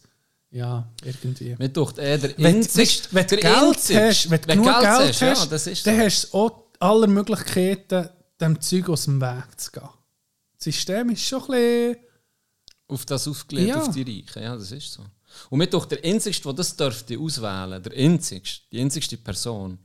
[0.50, 1.56] ja, irgendwie...
[1.58, 5.66] Mir tut eh der Wenn, du Geld hast, wenn du genug Geld, hast, ja, das
[5.66, 6.02] ist dann so.
[6.04, 8.08] hast du auch alle Möglichkeiten,
[8.40, 9.82] dem Zeug aus dem Weg zu gehen.
[10.56, 11.96] Das System ist schon ein bisschen...
[12.88, 13.80] auf das aufgelegt, Ja.
[13.80, 14.42] auf die Reichen.
[14.42, 15.02] Ja, das ist so.
[15.50, 19.78] Und mir doch der einzigste, der das dürfte auswählen, der einzigste, die einzigste Person,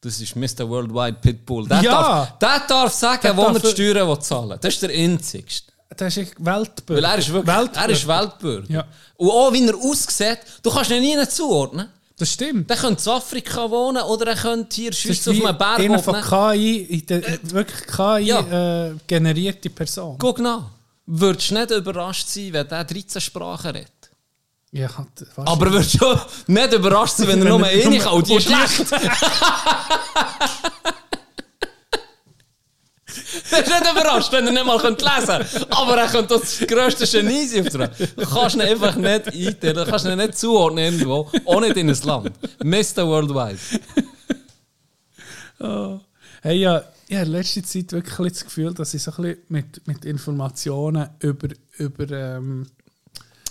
[0.00, 0.68] das ist Mr.
[0.68, 1.68] Worldwide Pitbull.
[1.68, 1.90] Der, Ja.
[1.92, 4.90] darf, der darf sagen, Der wo er darf- die Steuern will zahlen Das ist der
[4.90, 5.72] einzigste.
[5.96, 7.02] Das ist Weltbürger.
[7.02, 7.86] Weil er ist wirklich Weltbürger.
[7.86, 8.72] er ist Weltbürger.
[8.72, 8.84] Ja.
[9.16, 11.88] Und auch wie er aussieht, du kannst ihn nie zuordnen.
[12.18, 12.68] Das stimmt.
[12.70, 16.14] Der könnte in Afrika wohnen oder er könnte hier Schweiz auf einem Berg einer von
[16.14, 16.52] wohnen.
[16.54, 18.86] KI, in der, wirklich KI Ja.
[18.86, 20.16] äh, generierte Person.
[20.18, 20.64] Guck nach.
[21.06, 23.90] Würdest du nicht überrascht sein, wenn der 13 Sprachen redet?
[24.74, 25.06] Ja, hat-
[25.36, 26.06] Aber würdest du
[26.46, 28.90] nicht überrascht sein, wenn er nur eine und die ist schlecht?
[33.50, 35.66] Er ist nicht überrascht, wenn er nicht mal lesen könnte.
[35.72, 37.64] Aber er könnte das grösste Genie sein.
[38.16, 41.90] Du kannst ihn einfach nicht einteilen, du kannst ihn nicht zuordnen irgendwo, auch nicht in
[41.90, 42.32] ein Land.
[42.64, 43.06] Mr.
[43.06, 43.58] Worldwide.
[46.40, 49.38] Hey, ja, ich habe in letzter Zeit wirklich das Gefühl, dass ich so ein bisschen
[49.48, 52.66] mit, mit Informationen über, über ähm,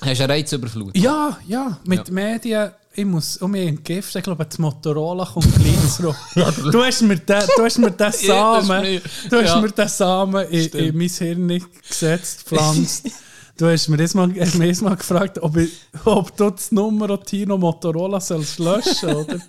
[0.01, 1.01] Hast du einen Reiz überflutet?
[1.01, 2.13] ja, ja, mit Ja.
[2.13, 6.15] Medien, ich muss um mich entgiften, ich glaube, das Motorola kommt gleich zurück.
[6.71, 9.61] du, hast mir den, du hast mir den Ja, das ist Samen, du hast ja.
[9.61, 13.09] mir den Samen in, in mein Hirn gesetzt, gepflanzt.
[13.57, 15.71] Du hast mir jetzt mal, gefragt, ob, ich,
[16.05, 19.39] ob du das Nummer Tino Motorola sollst löschen oder?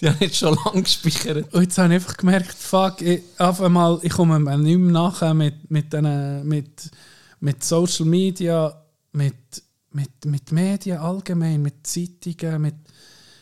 [0.00, 1.52] Die haben jetzt schon lange gespeichert.
[1.52, 4.92] Und jetzt habe ich einfach gemerkt, fuck, ich, auf einmal, ich komme mir nicht mehr
[4.92, 6.90] nachher mit, mit, den, mit,
[7.40, 9.34] mit Social Media, mit,
[9.94, 12.74] mit, mit Medien allgemein, mit Zeitungen, mit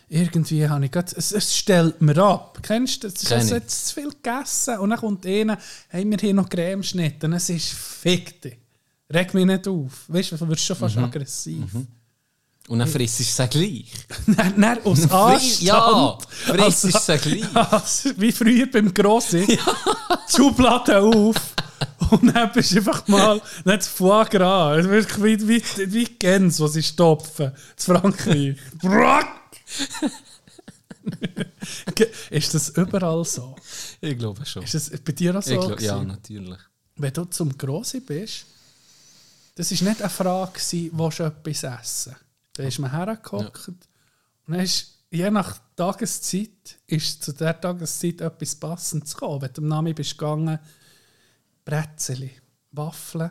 [0.08, 2.58] irgendwie habe ich grad, es, es stellt mir ab.
[2.62, 3.08] Kennst du?
[3.10, 3.52] Kenn Es ich.
[3.54, 5.56] hat zu viel gegessen und dann kommt einer,
[5.92, 8.58] haben wir hier noch Cremeschnitte und es ist fick dich.
[9.12, 10.04] Reg mich nicht auf.
[10.08, 11.64] Weißt du, du wirst schon fast aggressiv.
[12.68, 13.92] Und dann frisst es sie gleich.
[14.36, 15.62] Dann, dann aus Anstand.
[15.62, 17.56] Ja, frisst es Also- sie gleich.
[17.72, 19.44] Also, wie früher beim Grossi.
[20.30, 21.36] Die Schublade auf.
[22.10, 24.84] Und dann bist du einfach mal nicht Foie Gras.
[24.84, 27.52] Wirklich wie, wie, wie Gens, die sie stopfen.
[27.76, 28.56] Zu Frankreich.
[32.30, 33.56] Ist das überall so?
[34.00, 34.62] Ich glaube schon.
[34.62, 35.52] Ist das bei dir auch so?
[35.52, 36.58] Ich glaub, ja, natürlich.
[36.96, 38.46] Wenn du zum Grossi bist,
[39.54, 42.16] das war nicht eine Frage, gewesen, willst du etwas essen?
[42.52, 43.88] Da ist man hergehockt und
[44.46, 49.42] dann ist, je nach Tageszeit ist zu der Tageszeit etwas Passendes gekommen.
[49.42, 50.58] Wenn du am Nami bist gegangen,
[51.64, 52.30] Brezeli,
[52.72, 53.30] Waffeln,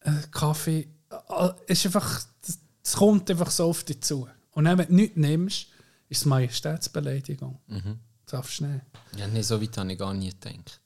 [0.00, 4.28] äh, Kaffee, äh, ist einfach, das, das kommt einfach so auf dich zu.
[4.52, 5.66] Und dann, wenn du nichts nimmst,
[6.08, 7.58] ist es Majestätsbeleidigung.
[7.66, 7.98] Mhm.
[8.24, 8.84] Das darfst du nicht.
[9.16, 10.80] Ja, nee, so weit habe ich gar nicht gedacht.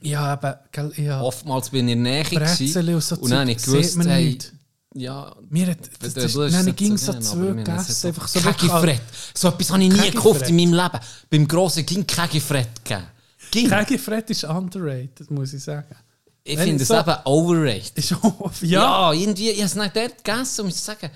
[0.00, 3.30] Ja, aber gell, ja, Oftmals bin ich in der Nähe Brezeli gewesen, und so und
[3.30, 4.52] dann habe ich gewusst, sieht man hey, nicht.
[4.94, 8.40] ja, Mir hat, das, das, hast dann es ging so zwei es jetzt Einfach so
[8.40, 9.00] Kegifred.
[9.32, 11.00] So etwas habe ich nie gekauft in meinem Leben.
[11.30, 13.06] Beim Grossen ging Kegifred gegeben.
[13.54, 13.68] Ging.
[13.70, 15.94] Kegifred ist underrated, muss ich sagen.
[16.42, 17.96] Ich finde es so- eben overrated.
[17.98, 21.08] Ist auch, Ja, ja, irgendwie, ich habe es nicht dort gegessen und muss sagen,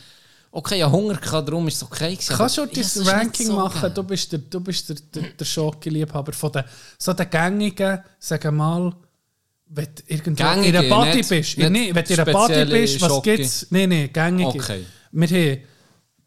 [0.50, 2.34] okay, ich habe Hunger gehabt, darum ist es okay gewesen.
[2.36, 3.80] kannst du dein Ranking so machen?
[3.82, 3.90] geil.
[3.94, 6.64] Du bist der, du bist der, der, der Schoki-Liebhaber von den,
[6.96, 8.94] so den gängigen, sagen mal,
[9.70, 11.58] wenn du irgendwo Gängige, in einer Body nicht- bist.
[11.58, 13.66] nicht nee, wenn du in einer spezielle bist, was gibt es?
[13.70, 14.48] Nein, nein, gängige.
[14.48, 14.86] Okay.
[15.12, 15.58] Wir haben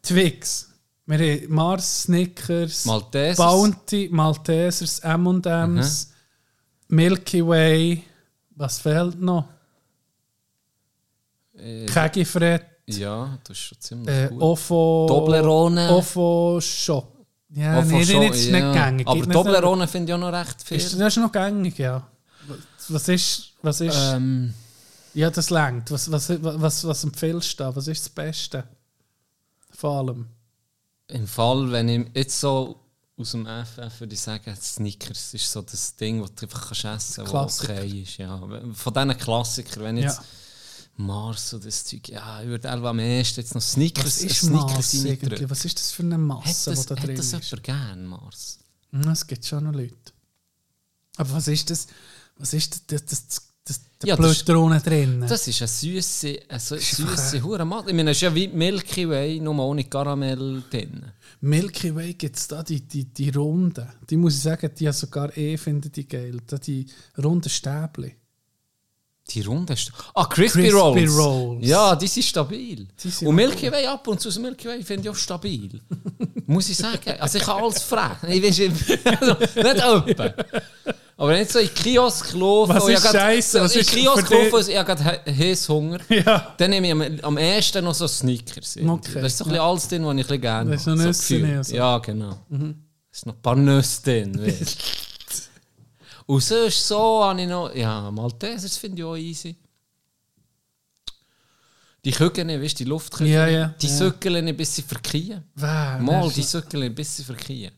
[0.02, 0.68] Twix,
[1.06, 3.36] wir haben Mars, Snickers, Maltesers.
[3.36, 6.12] Bounty, Maltesers, M&M's,
[6.88, 8.04] Milky Way,
[8.50, 9.48] was fehlt noch?
[11.54, 14.42] Äh, Kegifred, ja, das ist schon ziemlich äh, gut.
[14.42, 15.06] Ofo...
[15.08, 15.90] Toblerone.
[15.90, 17.08] Ofo Shop.
[17.50, 18.52] Ja, von nee, das ist ja.
[18.52, 19.06] nicht gängig.
[19.06, 20.78] Aber Toblerone finde ich auch noch recht viel.
[20.78, 22.06] Ist, das ist noch gängig, ja.
[22.88, 23.52] Was ist...
[23.62, 24.52] Was ist ähm,
[25.14, 25.90] ja, das längt.
[25.90, 27.76] Was, was, was, was empfiehlst du da?
[27.76, 28.64] Was ist das Beste?
[29.70, 30.26] Vor allem.
[31.12, 32.78] Im Fall, wenn ich jetzt so
[33.16, 36.84] aus dem FF würde ich sagen, Snickers ist so das Ding, das du einfach kannst
[36.84, 38.16] essen kannst, was okay ist.
[38.16, 38.38] Ja.
[38.72, 40.24] Von diesen Klassikern, wenn jetzt Ja.
[40.96, 44.94] Mars oder das Zeug, ja, ich würde am ehesten jetzt noch Snickers, Was ist Snickers
[44.94, 45.28] reindrücken.
[45.28, 45.50] eigentlich?
[45.50, 47.32] Was ist das für eine Masse, das, die da drin das ist?
[47.50, 48.58] jemand gern, Mars?
[48.90, 49.94] Hm, Es gibt schon noch Leute.
[51.16, 51.86] Aber was ist das?
[52.36, 53.04] Was ist das?
[53.04, 55.24] das, das, das der Ja, Blödrone drin?
[55.28, 57.88] Das ist eine süße, eine süße ein- Hure Mat.
[57.88, 61.04] Ich meine, es ist ja wie Milky Way, nur ohne Karamell drin.
[61.40, 63.86] Milky Way gibt es da die, die, die Runden.
[64.10, 66.38] Die muss ich sagen, die ja sogar eh finde die geil.
[66.46, 66.86] Da die
[67.22, 68.14] runden Stäbli.
[69.30, 69.90] Die Runde ist.
[70.14, 71.16] Ah, Crispy, Crispy Rolls.
[71.18, 71.66] Rolls.
[71.66, 72.86] Ja, die sind stabil.
[73.02, 75.80] Die sind und Milky Way ab und zu das Milky Way finde ich auch stabil.
[76.46, 76.98] Muss ich sagen.
[77.20, 78.30] Also ich kann alles fragen.
[78.30, 78.60] Ich weiß
[79.20, 80.34] also, nicht öppe.
[81.16, 83.60] Aber ich so in Kiosk laufe, Was und ich ist scheisse?
[83.60, 86.54] Was in ist Kiosk für dich- laufe, und ich habe gerade Heißhunger, Ja.
[86.58, 88.76] dann nehme ich am, am ersten noch so Snickers.
[88.76, 91.04] Okay, Da ist so ein bisschen alles drin, was ich gerne Da ist mag, noch
[91.04, 91.74] Nüsse so.
[91.76, 92.38] Ja, genau.
[92.50, 92.56] Da
[93.12, 94.54] ist noch ein paar Nüsse drin.
[96.26, 97.74] und sonst so habe ich noch...
[97.74, 99.56] Ja, Maltesers finde ich auch easy.
[102.04, 103.96] Die Küken, weißt du, die Luftküken, Ja, ja, die ja.
[103.96, 105.44] Söckeln ein bisschen verkiehen.
[105.54, 105.98] Wer?
[106.00, 107.72] Mal Dann die Söckeln ein bisschen verkiehen.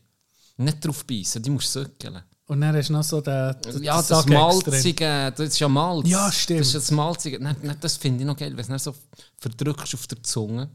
[0.57, 2.21] Nicht drauf beißen, die musst du söckeln.
[2.47, 4.33] Und dann hast du noch so den, den Ja, das drin.
[4.33, 6.07] Malzige, das ist ja Malz.
[6.07, 6.59] Ja, stimmt.
[6.61, 7.39] Das ist ja das Malzige.
[7.39, 8.95] Nein, nein, das finde ich noch geil, wenn du so
[9.37, 10.69] verdrückst auf der Zunge.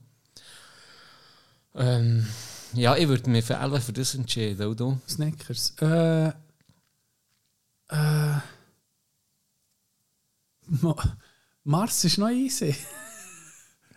[1.74, 2.26] Ähm,
[2.74, 4.98] ja, ich würde mich für Elva für das entscheiden, du?
[5.08, 5.72] Snickers.
[5.80, 6.32] Äh,
[7.90, 8.40] äh,
[10.82, 10.94] Ma
[11.64, 12.74] Mars ist noch easy.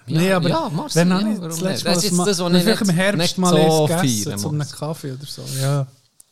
[0.06, 2.65] Ja, nee, aber ja, Mars, wenn ja, ich das letzte Mal Das ist das was
[2.67, 4.67] ich im Herbst mal so gegessen, zu einem.
[4.69, 5.43] Kaffee oder so.
[5.62, 5.88] Ja.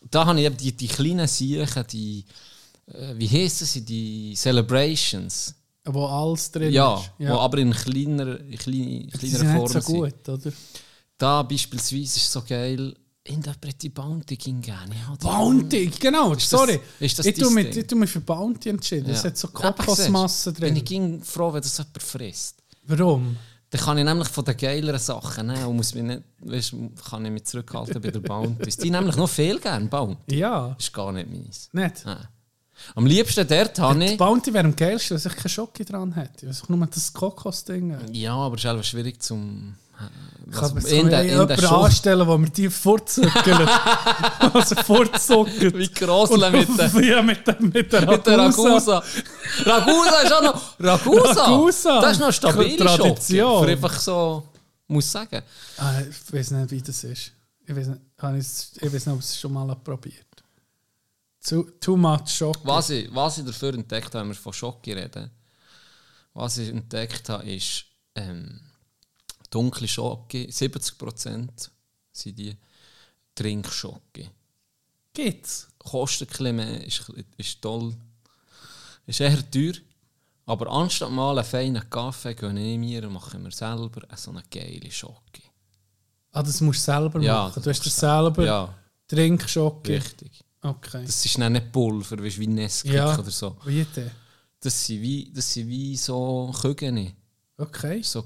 [0.10, 2.26] Da habe ich eben die, die kleinen Siechen, die,
[2.88, 5.56] äh, wie heissen sie, die Celebrations.
[5.86, 7.12] Wo alles drin Ja, ist.
[7.19, 9.95] wo aber in kleiner, in klein, Die kleiner sind Form nicht so sind.
[9.95, 10.52] gut, oder?
[11.17, 12.93] Da beispielsweise ist so geil,
[13.34, 14.62] Interpret die Bounty die-
[15.22, 16.80] Bounty, genau, Ist das- sorry.
[17.00, 19.10] ist das ich, tue mich, ich tue mich für Bounty entschieden.
[19.10, 19.30] Es Ja.
[19.30, 20.78] hat so Kokosmasse du, Bin drin.
[20.78, 22.56] ich ging froh, wenn das jemand frisst.
[22.86, 23.38] Warum?
[23.70, 26.74] Dann kann ich nämlich von den geileren Sachen nehmen und muss mich nicht, weißt,
[27.10, 28.70] kann ich mich zurückhalten bei der Bounty.
[28.70, 30.36] Die nämlich noch viel gern, Bounty.
[30.39, 31.70] Ja, Das ist gar nicht meins.
[31.72, 32.06] nicht.
[32.06, 32.28] Nein.
[32.96, 34.17] Am liebsten dort habe Die ich...
[34.17, 36.48] Bounty wäre am geilsten, wenn ich keine Schoki dran hätte.
[36.48, 37.96] Ich nur das Kokosding.
[38.12, 39.76] Ja, aber es ist einfach schwierig zum...
[40.52, 43.70] Ich kann mir in so der, in der jemanden anstellen, der mir die fortzückelt.
[44.54, 45.78] also fortzuckelt.
[45.78, 46.92] Wie Grosseln mit der...
[47.04, 48.98] Ja, mit, der, mit der Mit Ragusa.
[48.98, 49.04] Ragusa.
[49.66, 50.80] Ragusa ist auch noch.
[50.80, 51.44] Ragusa!
[51.46, 52.02] Ragusa.
[52.02, 53.40] Das ist noch eine stabile Tradition.
[53.40, 53.66] Schocke.
[53.66, 54.44] Für einfach so.
[54.88, 55.42] Muss ich sagen.
[55.78, 57.32] Ah, ich weiß nicht, wie das ist.
[57.66, 58.02] Ich weiß nicht,
[58.82, 60.26] ich, weiß nicht ob ich es schon mal probiert
[61.44, 62.58] Too, too much Schock.
[62.64, 65.32] Was ich, was ich dafür entdeckt habe, wenn wir von Schocke reden,
[66.34, 67.86] was ich entdeckt habe, ist
[68.16, 68.60] ähm,
[69.52, 70.48] dunkle Schocke.
[70.50, 71.70] 70%
[72.12, 72.58] sind die
[73.36, 74.30] Trinkschocke.
[75.14, 75.68] Geht's?
[75.78, 77.96] Kostet ein bisschen mehr, ist, ist toll.
[79.06, 79.74] Ist eher teuer.
[80.46, 84.44] Aber anstatt mal einen feinen Kaffee gönne ich mir und mache mir selber so eine
[84.50, 85.42] geile Schocke.
[86.32, 87.62] Ah, das musst du selber Ja, machen.
[87.62, 88.74] Du hast das selber Ja,
[89.08, 89.94] Trinkschocke.
[89.94, 90.44] richtig.
[90.62, 91.04] Okay.
[91.06, 93.18] Das ist nicht Pulver, weißt, wie Nesquik Ja.
[93.18, 93.58] oder so.
[93.66, 94.12] Wie denn?
[94.60, 97.12] Das sind wie, das sind wie so Kügel.
[97.58, 98.02] Okay.
[98.04, 98.24] So,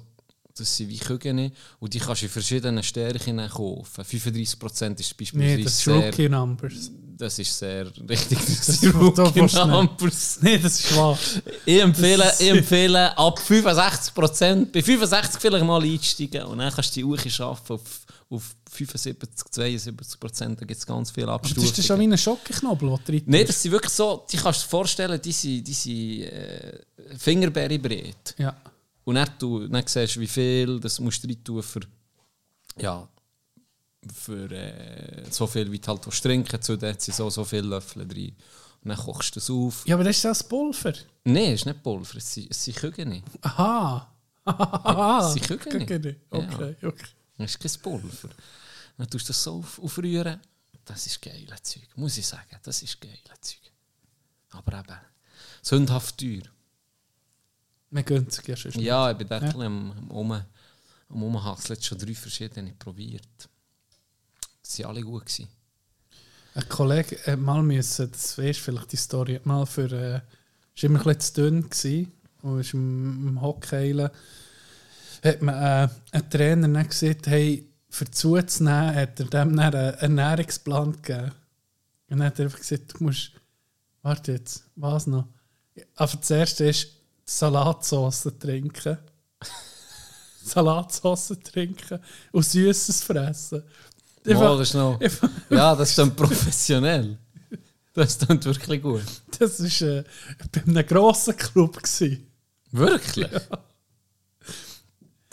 [0.57, 1.51] das sind wie Kügel.
[1.79, 4.03] Und die kannst du in verschiedenen Stärken kaufen.
[4.03, 6.05] 35% ist beispielsweise Nee, das ist sehr...
[6.07, 6.91] Rookie Numbers.
[7.17, 8.37] Das ist sehr richtig.
[8.39, 9.41] Das Das sind Rookie.
[9.41, 10.39] Numbers.
[10.41, 11.17] Nee, das ist wahr.
[11.65, 16.99] Ich empfehle, ich empfehle ab 65%, bei 65 vielleicht mal einsteigen und dann kannst du
[16.99, 17.81] die Uhr schaffen auf,
[18.29, 21.85] auf 75, 72%, da gibt es ganz viele Aber das ist Abstufungen.
[21.87, 24.65] schon wie ein Schokoknobel, den du drin Nein, das sind wirklich so, die kannst du
[24.65, 26.79] dir vorstellen, die sind, die sind äh.
[28.37, 28.55] Ja.
[29.05, 31.81] Und dann, du, dann siehst du, wie viel das musst du rein tun für,
[32.77, 33.07] ja,
[34.13, 37.67] für äh, so viel, wie du halt willst trinken zu dort sind so, so viele
[37.67, 38.35] Löffel drin.
[38.83, 39.87] Und dann kochst du es auf.
[39.87, 40.93] ja, aber das ist das Pulver.
[41.23, 43.23] Nein, es ist nicht Pulver, es sind, es sind Kügel.
[43.41, 44.11] Aha.
[44.45, 45.31] Aha.
[45.31, 46.21] Sie können Kügel.
[46.29, 47.07] Okay, okay.
[47.37, 48.29] Das ist kein Pulver.
[48.97, 50.39] Dann tust du das so auf, aufrühren.
[50.83, 52.59] Das ist geile Zeug, muss ich sagen.
[52.63, 53.71] Das ist geile Zeug.
[54.51, 54.99] Aber eben,
[55.61, 56.43] sündhaft teuer.
[57.95, 58.73] Man gönnt sich ja schon.
[58.81, 59.51] Ja, ich bin dort ja.
[59.51, 63.49] am, am, um, am schon drei verschiedene probiert.
[64.61, 65.25] Sie waren alle gut.
[65.25, 65.47] Gewesen.
[66.55, 70.19] Ein Kollege hat mal müssen, das weißt vielleicht die Story, mal für, äh,
[70.75, 74.09] ist immer ein bisschen zu dünn gewesen, und ist im, im Hockeyilen,
[75.23, 79.93] hat man äh, einen Trainer dann gesagt, hey, für zuzunehmen, hat er dem dann einen
[79.99, 81.31] Ernährungsplan gegeben.
[82.09, 83.31] Und dann hat er einfach gesagt, du musst,
[84.01, 85.29] warte jetzt, was noch?
[85.95, 86.94] Aber das erste ist
[87.25, 88.97] Salatsauce trinken.
[90.43, 91.99] Salatsauce trinken
[92.31, 93.63] und Süßes fressen.
[94.27, 94.99] Oh, das ist noch,
[95.49, 97.17] ja, das ist dann professionell.
[97.93, 99.03] Das klingt wirklich gut.
[99.39, 100.03] Das war äh,
[100.51, 101.81] bei einem grossen Club.
[101.81, 102.27] Gewesen.
[102.71, 103.29] Wirklich?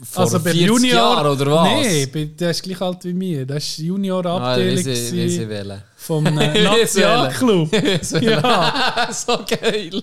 [0.05, 0.95] Vor also bei 40 Junior.
[0.95, 1.69] Jahren, oder was?
[1.69, 3.47] Nein, der ist gleich alt wie mir.
[3.47, 5.83] Das Ah, Junior-Abteilung wollen.
[5.97, 6.31] vom äh,
[6.65, 7.71] Nationalclub.
[8.21, 10.03] Ja, so geil.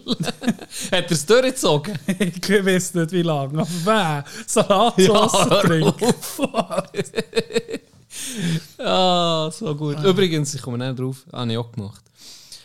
[0.91, 1.99] Hat er es durchgezogen?
[2.07, 3.59] ich weiß nicht wie lange.
[3.59, 6.13] Aber wer Salatsauce hör trinken.
[8.77, 10.01] Ah, so gut.
[10.03, 12.01] Übrigens, ich komme nicht drauf, habe ich auch gemacht.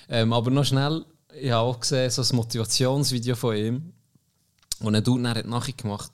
[0.08, 1.04] Ähm, aber noch schnell,
[1.40, 3.92] ich habe auch gesehen, so ein Motivationsvideo von ihm.
[4.80, 6.10] Und er dann hat nachher gemacht.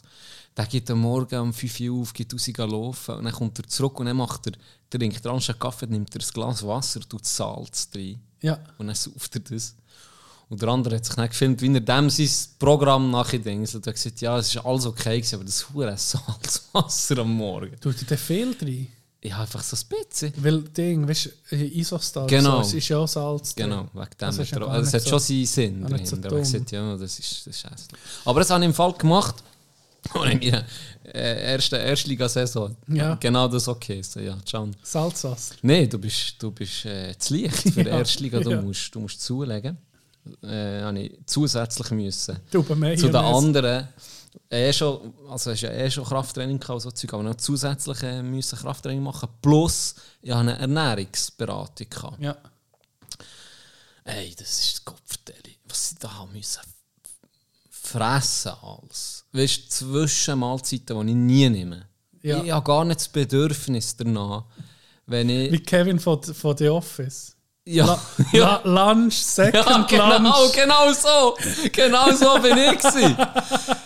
[0.60, 3.58] Der geht am Morgen um 5 Uhr auf, geht raus gehen laufen und dann kommt
[3.58, 4.52] er zurück und dann macht er,
[4.90, 8.94] trinkt er anstatt Kaffee, nimmt er ein Glas Wasser, tut Salz drin Ja, und dann
[8.94, 9.74] sauft er das.
[10.50, 13.74] Und der andere hat sich dann gefilmt, wie er dem sein Programm nachdenkt.
[13.74, 17.32] Und er hat gesagt, ja, es war alles okay, gewesen, aber das hure Salzwasser am
[17.34, 17.80] Morgen.
[17.80, 18.86] tut er den viel drin?
[19.22, 20.34] Ja, einfach so ein bisschen.
[20.44, 22.56] Weil Ding, weißt du, Isostar, Genau.
[22.62, 23.70] so, es ist ja auch Salz drin.
[23.70, 24.10] Genau, wegen dem.
[24.18, 26.26] Das ist hat ja also es hat so- schon seinen Sinn nicht so drin.
[26.26, 28.00] aber ich gesagt, ja, das ist, das ist hässlich.
[28.26, 29.36] Aber das habe ich im Fall gemacht.
[30.14, 30.64] Und in meiner
[31.04, 32.76] äh, ersten Erstligasaison.
[32.88, 33.14] Ja.
[33.16, 34.02] Genau das okay.
[34.02, 34.68] So, ja, ciao.
[34.82, 35.54] Salzwasser.
[35.62, 38.40] Nein, du bist, du bist äh, zu leicht für die Ja, Erstliga.
[38.40, 38.62] Du, ja.
[38.62, 39.78] musst, du musst zulegen.
[40.42, 42.38] Äh, habe ich zusätzlich müssen.
[42.50, 42.96] Du bei mir.
[42.96, 43.88] Zu den anderen.
[44.48, 48.22] Eh schon, also hast ja eh schon Krafttraining gehabt, so Zeug, aber noch zusätzlich äh,
[48.22, 49.28] müssen Krafttraining machen.
[49.42, 51.88] Plus, ich hatte eine Ernährungsberatung.
[51.90, 52.20] Gehabt.
[52.20, 52.36] Ja.
[54.04, 55.56] Ey, das ist das Kopfverteilung.
[55.66, 56.60] Was sie da haben müssen
[57.90, 59.19] fressen alles.
[59.32, 61.86] Weißt du, zwischen Mahlzeiten, die ich nie nehme.
[62.22, 62.42] Ja.
[62.42, 64.44] Ich habe gar nicht das Bedürfnis danach.
[65.06, 65.52] Wenn ich.
[65.52, 67.36] Wie Kevin von, von The Office.
[67.64, 68.00] ja, La,
[68.32, 70.52] ja, La, Lunch, Second ja, genau, Lunch.
[70.52, 71.36] genau so.
[71.72, 72.78] Genau so bin ich.
[72.78, 73.16] Gewesen.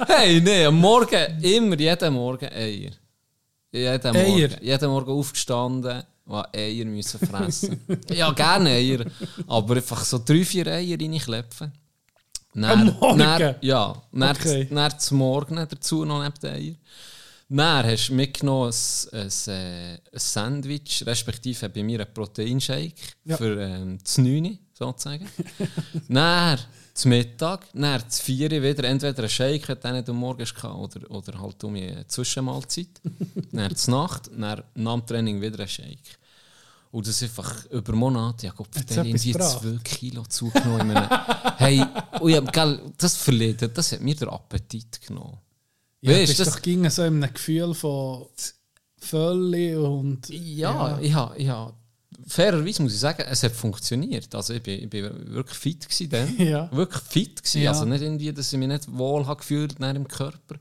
[0.06, 2.90] Hey, nee, am Morgen, immer, jeden Morgen Eier.
[3.72, 4.28] Jeden Eier?
[4.28, 4.56] Morgen.
[4.62, 7.80] Jeden Morgen aufgestanden und Eier müssen fressen.
[8.10, 9.04] ja, gerne Eier.
[9.46, 11.72] Aber einfach so drei, vier Eier reinklepfen.
[12.56, 13.18] Am Morgen?
[13.18, 14.68] Dann, ja, dann, Okay.
[14.70, 16.74] dann zum Morgen dazu noch neben den Eier.
[17.48, 18.72] Dann hast du mitgenommen
[19.12, 23.36] ein, ein, äh, ein Sandwich, respektive bei mir einen Proteinshake Ja.
[23.36, 25.28] für ähm, das 9 sozusagen.
[26.08, 26.58] dann
[26.94, 30.64] zum Mittag, dann zum 4 wieder entweder ein Shake, den du nicht am Morgen hast,
[30.64, 32.88] oder, oder halt um eine Zwischenmahlzeit.
[33.52, 35.98] dann zur Nacht, dann nach dem Training wieder ein Shake.
[36.94, 39.60] Und das einfach über Monate, ja Gott, Hat's der etwas irgendwie gebracht?
[39.62, 40.96] 2 Kilo zugenommen.
[41.56, 41.84] hey,
[42.20, 45.38] und ja, gell, das verliert, das hat mir den Appetit genommen.
[46.02, 48.26] Ja, Weißt, das- doch ging so in einem Gefühl von
[48.96, 50.28] Völlig und...
[50.28, 51.74] Ja, ich habe, ich habe,
[52.28, 54.32] fairerweise muss ich sagen, es hat funktioniert.
[54.32, 56.38] Also ich bin, ich bin wirklich fit gewesen dann.
[56.38, 56.70] Ja.
[56.70, 57.62] Wirklich fit gewesen.
[57.62, 57.72] Ja.
[57.72, 60.60] Also nicht irgendwie, dass ich mich nicht wohl habe gefühlt nach im Körper.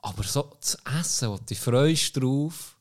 [0.00, 2.75] Aber so zu essen, wo du freust drauf,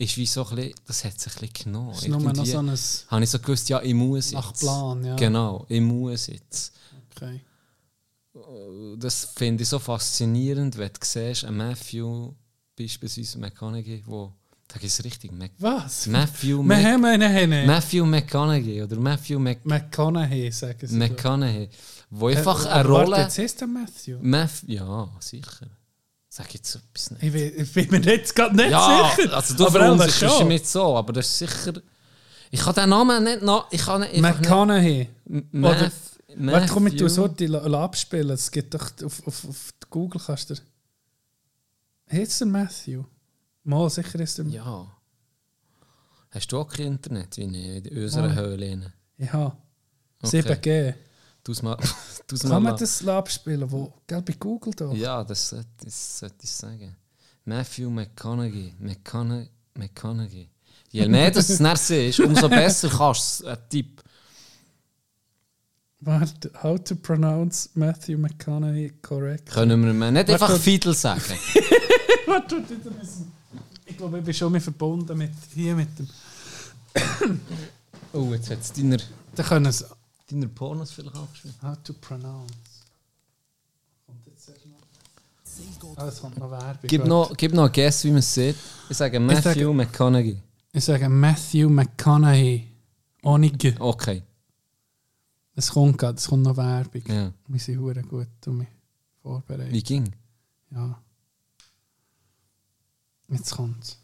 [0.00, 1.90] ist wie so ein bisschen, das hat sich ein bisschen genommen.
[1.90, 2.78] Es ist nur noch so ein...
[3.08, 4.60] habe ich so gewusst, ja, ich muss Nach jetzt.
[4.60, 5.16] Plan, ja.
[5.16, 6.72] Genau, ich muss jetzt.
[7.10, 7.40] Okay.
[8.96, 12.32] Das finde ich so faszinierend, wenn du siehst, ein Matthew,
[12.78, 14.32] beispielsweise McConaughey, wo
[14.68, 15.32] Da ist richtig.
[15.32, 16.06] Mac Was?
[16.06, 17.66] Matthew, Henne.
[17.66, 20.96] Matthew McConaughey oder Matthew Mac McConaughey, sagen sie.
[20.96, 21.68] McConaughey.
[22.08, 23.22] Wo Äh, einfach eine aber warte, Rolle.
[23.22, 24.18] Jetzt heißt der Matthew.
[24.22, 25.66] Math ja, sicher.
[26.32, 27.22] Sag jetzt etwas nicht.
[27.24, 29.34] Ich bin, ich bin mir jetzt gerade nicht Ja, sicher.
[29.34, 31.72] also du verunsicherst nicht so, aber das ist sicher.
[32.52, 33.66] Ich kann den Namen nicht noch.
[33.72, 34.16] Ich kann nicht.
[34.20, 35.08] McConaughey.
[35.52, 35.90] Warte,
[36.72, 38.30] komm, ich tu Matthew- so die abspielen.
[38.30, 40.54] Es gibt doch auf, auf, auf Google kannst du.
[42.12, 43.02] Heißt der Matthew?
[43.64, 44.46] Mal sicher ist der.
[44.46, 44.86] Ja.
[46.30, 48.34] Hast du auch kein Internet wie in unserer Ah.
[48.34, 48.92] Höhle?
[49.18, 49.56] Ja.
[50.22, 50.40] Okay.
[50.42, 50.94] 7G.
[51.42, 51.76] Tu's mal.
[52.26, 53.70] Tu's Kann mal man das abspielen?
[53.70, 54.92] Wo, gell, bei Google da?
[54.92, 56.96] Ja, das sollte, das sollte ich sagen.
[57.44, 58.74] Matthew McConaughey.
[58.78, 59.48] McConaughey.
[59.74, 60.48] McConaughey.
[60.90, 63.50] Je mehr du es siehst, umso besser kannst du es.
[63.50, 64.02] Ein Tipp.
[66.00, 69.50] Warte, how to pronounce Matthew McConaughey correct?
[69.50, 70.58] Können wir mir nicht Warte, einfach.
[70.58, 71.20] Fiedel sagen?
[72.26, 72.62] Warte,
[73.84, 76.08] Ich glaube, ich bin schon mehr verbunden mit hier mit dem.
[78.12, 78.96] Oh, jetzt hat es deiner,
[79.34, 79.84] Da können es.
[80.30, 81.56] Deiner Pornos vielleicht abgeschrieben.
[81.62, 82.52] How to pronounce.
[84.06, 84.76] Kommt jetzt erst noch?
[85.96, 86.78] Ah, es kommt noch Werbung.
[86.84, 88.56] Gib noch, gib noch einen Guess, wie man es sieht.
[88.88, 90.42] Ich sage Matthew sage- McConaughey.
[90.72, 92.66] Ich sage Matthew McConaughey.
[93.22, 93.74] Ohne G.
[93.78, 94.22] Okay.
[95.54, 97.02] Es kommt gerade, es kommt noch Werbung.
[97.08, 97.32] Ja.
[97.48, 98.68] Wir sind hure gut um mich
[99.20, 99.72] vorbereitet.
[99.72, 100.10] Wie ging?
[100.70, 101.02] Ja.
[103.28, 103.98] Jetzt kommt's.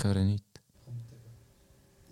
[0.00, 0.44] Höre nicht.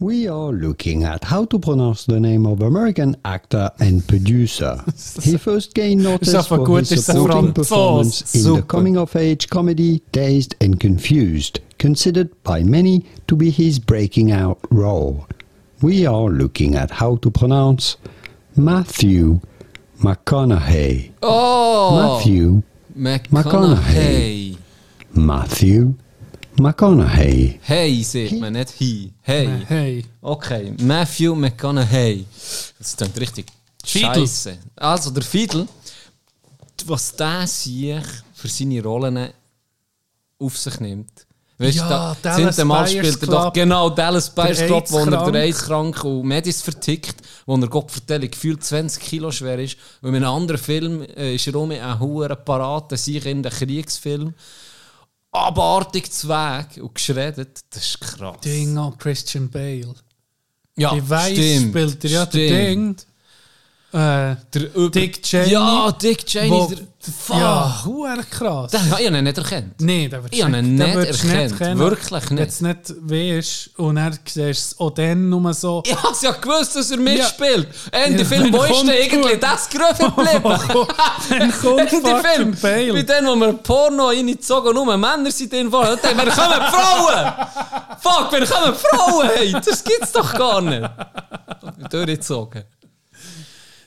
[0.05, 4.84] We are looking at how to pronounce the name of American actor and producer.
[5.22, 11.61] he first gained notice for his supporting performance in the coming-of-age comedy Dazed and Confused,
[11.78, 15.26] considered by many to be his breaking out role.
[15.80, 17.96] We are looking at how to pronounce
[18.57, 19.40] Matthew
[20.00, 21.12] McConaughey.
[21.22, 22.18] Oh!
[22.18, 22.62] Matthew
[22.94, 24.59] McConaughey.
[25.14, 25.94] Matthew
[26.61, 27.59] McConaughey.
[27.62, 29.12] Hey, sieht man, nicht he.
[29.22, 29.48] Hey.
[29.66, 30.05] Hey.
[30.20, 32.26] Okay, Matthew McConaughey.
[32.78, 33.46] Das klingt richtig
[33.84, 34.14] Fiedel.
[34.14, 34.59] scheiße.
[34.76, 35.66] Also, der Fiedel,
[36.86, 37.96] was der sich
[38.34, 39.30] für seine Rollen
[40.38, 41.26] auf sich nimmt.
[41.57, 44.98] Weißt Ja, du, sind Mal Buyers spielt er doch genau Dallas Buyers Der Club, wo
[44.98, 45.42] er der.
[45.42, 47.14] AIDS-krank und Medis vertickt,
[47.46, 49.76] wo er Gott vertelle, gefühlt 20 Kilo schwer ist.
[50.02, 53.52] Und in einem anderen Film äh, ist er um ein hoher Parat, sich in den
[53.52, 54.34] Kriegsfilm.
[55.35, 58.37] Abartig zu Weg und geschreddert, das ist krass.
[58.45, 59.95] Ding an Christian Bale.
[60.76, 62.51] Ja, Bei Weiss stimmt, spielt er ja stimmt.
[62.51, 62.97] der Ding.
[63.95, 65.51] Äh, Der Über- Dick Cheney.
[65.53, 66.51] Ja, Dick Cheney.
[66.51, 66.78] wo, der,
[67.26, 67.36] fuck.
[67.36, 68.72] ja, hure krass.
[68.72, 69.74] Den habe ich ihn nicht erkannt.
[69.80, 71.78] Nee, der wird Ich habe ihn nicht erkannt, kennen.
[71.78, 72.49] wirklich nicht.
[72.49, 75.80] Es nicht weisst und dann siehst es auch dann nur so.
[75.86, 77.68] Ich habe ja gewusst, dass er mitspielt.
[77.92, 80.88] Ende Ja, Film, wo ist denn irgendwie das Gröfe geblieben?
[81.30, 82.57] dann kommt Ende Film.
[82.61, 82.95] Bale.
[82.95, 85.88] Wie dann, wo wir Porno reingezogen und nur Männer sind drin vor.
[85.88, 87.32] Und dann, wir kommen Frauen!
[88.01, 89.28] Fuck, wir kommen Frauen!
[89.36, 90.90] Hey, das gibt's doch gar nicht.
[91.90, 92.64] Durchgezogen.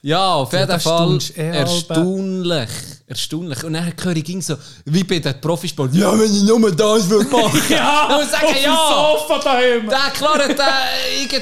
[0.02, 2.70] Ja, auf jeden Fall eh erstaunlich.
[3.08, 3.64] Erstaunlich.
[3.64, 5.94] Und dann höre ich ging so, wie bei den Profisport.
[5.94, 7.62] Ja, wenn ich nur das würde machen.
[7.70, 9.16] Ja, Und sagen, ja.
[9.18, 9.88] Sofa daheim.
[9.90, 10.38] Der klar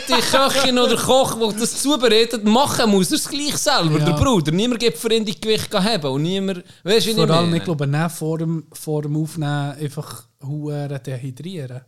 [0.07, 4.05] der Köchin oder Koch, der das zubereitet, machen muss er es gleich selber, Ja.
[4.05, 4.51] der Bruder.
[4.51, 7.63] Niemand gibt für ihn die Gewicht haben und niemand, weißt du, Vor ich allem, ich
[7.63, 11.81] glaube, nicht vor dem, vor dem Aufnehmen einfach hure dehydrieren.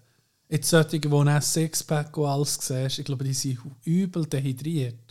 [0.50, 5.07] Jetzt solche, die dann Sixpack und alles siehst, ich glaube, die sind übel dehydriert.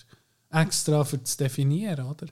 [0.51, 2.27] Extra für zu definieren, oder?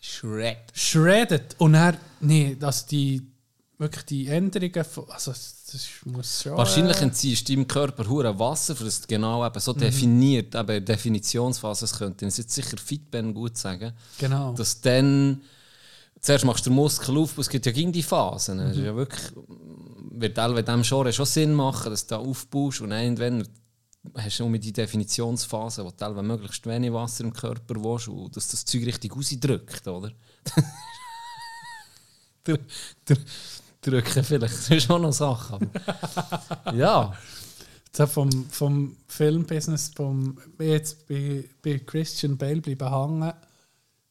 [0.00, 0.58] Shred.
[0.74, 1.56] Shredded.
[1.58, 3.22] Und dann, nee, dass die,
[3.78, 6.56] wirklich die Änderungen, von, also das muss schon...
[6.56, 9.60] Wahrscheinlich äh, entziehst du deinem Körper hure Wasser, für das du genau eben Mhm.
[9.60, 14.52] so definiert, eben Definitionsphase, das könnte ich jetzt sicher Fitben gut sagen, Genau.
[14.52, 15.40] dass dann
[16.20, 18.58] zuerst machst du den Muskel auf, es gibt ja gegen die Phasen.
[18.58, 18.84] Das ist Mhm.
[18.84, 19.32] ja wirklich,
[20.10, 23.46] wird all Genre schon Sinn machen, dass du da aufbaust und irgendwann
[24.16, 28.48] hast du nur die Definitionsphase, wo du möglichst wenig Wasser im Körper willst und dass
[28.48, 30.12] das Zeug richtig rausdrückt, oder?
[32.46, 32.58] der,
[33.08, 33.16] der,
[33.80, 35.58] drücken vielleicht, das ist schon noch Sache.
[36.74, 37.14] Ja,
[37.92, 43.32] So vom, vom Filmbusiness, vom, jetzt bei, bei Christian Bale bleiben hängen,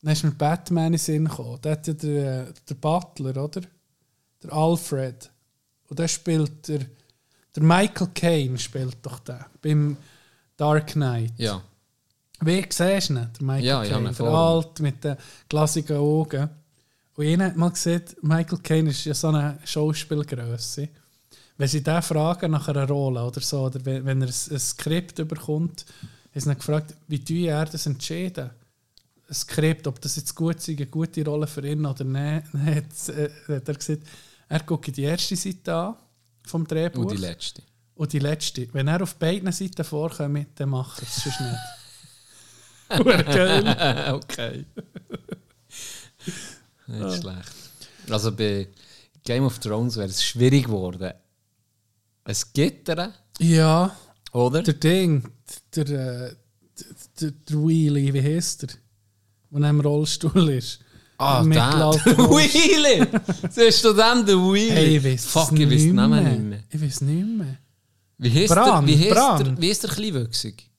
[0.01, 1.61] dann ist mit Batman in den Sinn gekommen.
[1.61, 3.61] Der hat ja der, der Butler, oder?
[4.41, 5.31] Der Alfred.
[5.87, 6.85] Und der spielt der,
[7.55, 9.97] der Michael Caine spielt doch den beim
[10.57, 11.33] Dark Knight.
[11.37, 11.61] ja.
[12.45, 14.05] Wie siehst du ihn, der Michael Ja, Caine?
[14.07, 15.15] Der vor Alt mit den
[15.47, 16.49] glasigen Augen.
[17.15, 20.89] Und ich habe mal gesehen, Michael Caine ist ja so eine Schauspielgröße.
[21.57, 24.59] Wenn sie den fragen nach einer Rolle oder so, oder wenn, wenn er ein, ein
[24.59, 25.85] Skript überkommt,
[26.33, 28.49] sie ihn gefragt, wie tue er das entschieden?
[29.29, 32.45] Ein Skript, ob das jetzt gut sei, eine gute Rolle für ihn oder nicht.
[32.51, 34.01] Dann hat, äh, hat er gesagt,
[34.49, 35.95] er guckt die erste Seite an
[36.45, 37.01] vom Drehbuch.
[37.03, 37.63] Und die letzte.
[37.95, 38.67] Und die letzte.
[38.73, 41.59] Wenn er auf beiden Seiten vorkommt, dann macht er es sonst nicht.
[43.25, 44.13] Geil.
[44.13, 44.65] okay.
[46.87, 47.51] Nicht schlecht.
[48.09, 48.67] Also bei
[49.23, 51.13] Game of Thrones wäre es schwierig geworden.
[52.25, 53.95] Es Gitter, Ja,
[54.31, 54.61] oder?
[54.63, 55.29] der Ding,
[55.75, 56.35] der, äh,
[57.19, 58.69] der, der Wheelie, wie heißt der?
[59.51, 60.79] Der im Rollstuhl ist.
[61.23, 61.43] Ah.
[61.43, 63.07] Mittelalter- Wheelie!
[63.49, 64.71] Siehst du dem, der Wheelie?
[64.71, 66.59] Hey, ich weiß Fuck, ich weiß den Namen nicht mehr.
[66.69, 67.57] Ich weiß nicht mehr.
[68.17, 69.43] Wie heisst Bran, der, wie Bran.
[69.43, 70.69] der, wie heisst der Kleinwüchsig?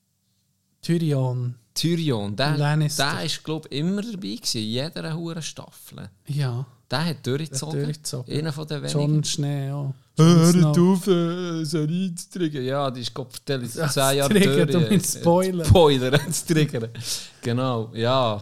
[0.81, 1.55] Tyrion.
[1.73, 2.35] Tyrion.
[2.35, 3.11] Der, Lannister.
[3.15, 6.09] der ist, glaube ich, immer dabei gewesen, in jeder hohen Staffel.
[6.27, 6.65] Ja.
[6.89, 7.83] Der hat durchgezogen.
[7.83, 8.33] durchgezogen.
[8.37, 8.99] Einer von den wenigen.
[8.99, 9.67] John Schnee.
[9.69, 11.79] Jon Hört auf, äh, so.
[11.83, 14.89] Ja, die ist Gott Ja, zehn Jahre triggern, durch.
[14.89, 15.65] du Spoiler.
[15.65, 16.89] Spoiler, zu triggern.
[17.41, 18.41] genau, ja.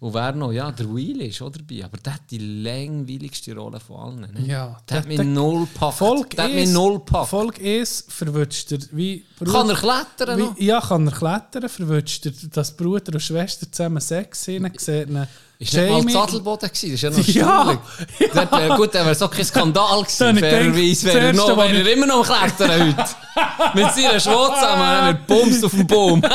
[0.00, 0.52] Und wer noch?
[0.52, 4.20] Ja, der Wheelie ist auch dabei, aber der hat die langweiligste Rolle von allen.
[4.32, 4.46] Ne?
[4.46, 5.94] Ja, Der hat der- mich der- null gepackt.
[5.98, 7.28] Folge der hat mich 1 null gepackt.
[7.30, 8.78] Folge 1 verwünscht er.
[8.92, 10.56] Wie Kann er klettern noch?
[10.56, 15.08] Wie, ja, kann er klettern, verwünscht er, dass Bruder und Schwester zusammen Sex haben, sieht
[15.08, 15.26] ihn
[15.58, 18.30] Ist nicht mal Zadelboden gewesen, das ist ja noch Ja, erstaunlich.
[18.32, 20.38] Das wär, gut, der wäre so kein Skandal gewesen.
[20.38, 23.04] Fairerweise wäre er, noch, wäre er immer noch am Klettern heute.
[23.74, 26.22] Mit seiner Schwur zusammen, er bumst auf dem Baum.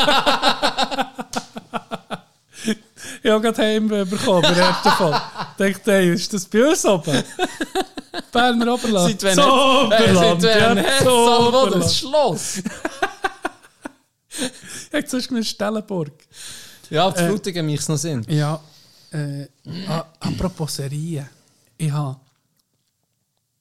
[3.24, 5.22] Ich habe gerade heim bekommen, bei Folge.
[5.56, 7.22] Ich dachte, hey, ist das bei uns oben?
[8.30, 9.18] Berner Oberland.
[9.20, 11.84] Seit wann äh, Oberland, seit wann hat Oberland.
[11.84, 12.62] das Schloss?
[14.36, 16.12] Ich hätte sonst mit Stellenburg.
[16.90, 18.24] Ja, zu Frutigen mich noch Sinn.
[18.28, 18.60] Ja,
[19.12, 19.44] äh,
[19.88, 21.28] a- apropos Serien.
[21.78, 22.16] Ich habe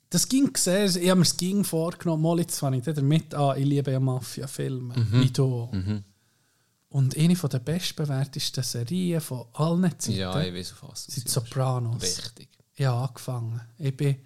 [0.09, 3.57] das ging gesehen, ich habe mir das ging vorgenommen, mal jetzt fange ich damit an,
[3.57, 5.69] ich liebe ja Mafia-Filme, wie du.
[6.93, 11.05] Und eine der bestbewertesten Serien von allen Zeiten Ja, ich weiß auf was.
[11.05, 11.27] sind.
[11.27, 12.03] Sopranos.
[12.03, 12.49] Wichtig.
[12.75, 13.61] Ich habe angefangen.
[13.79, 14.17] Ich bin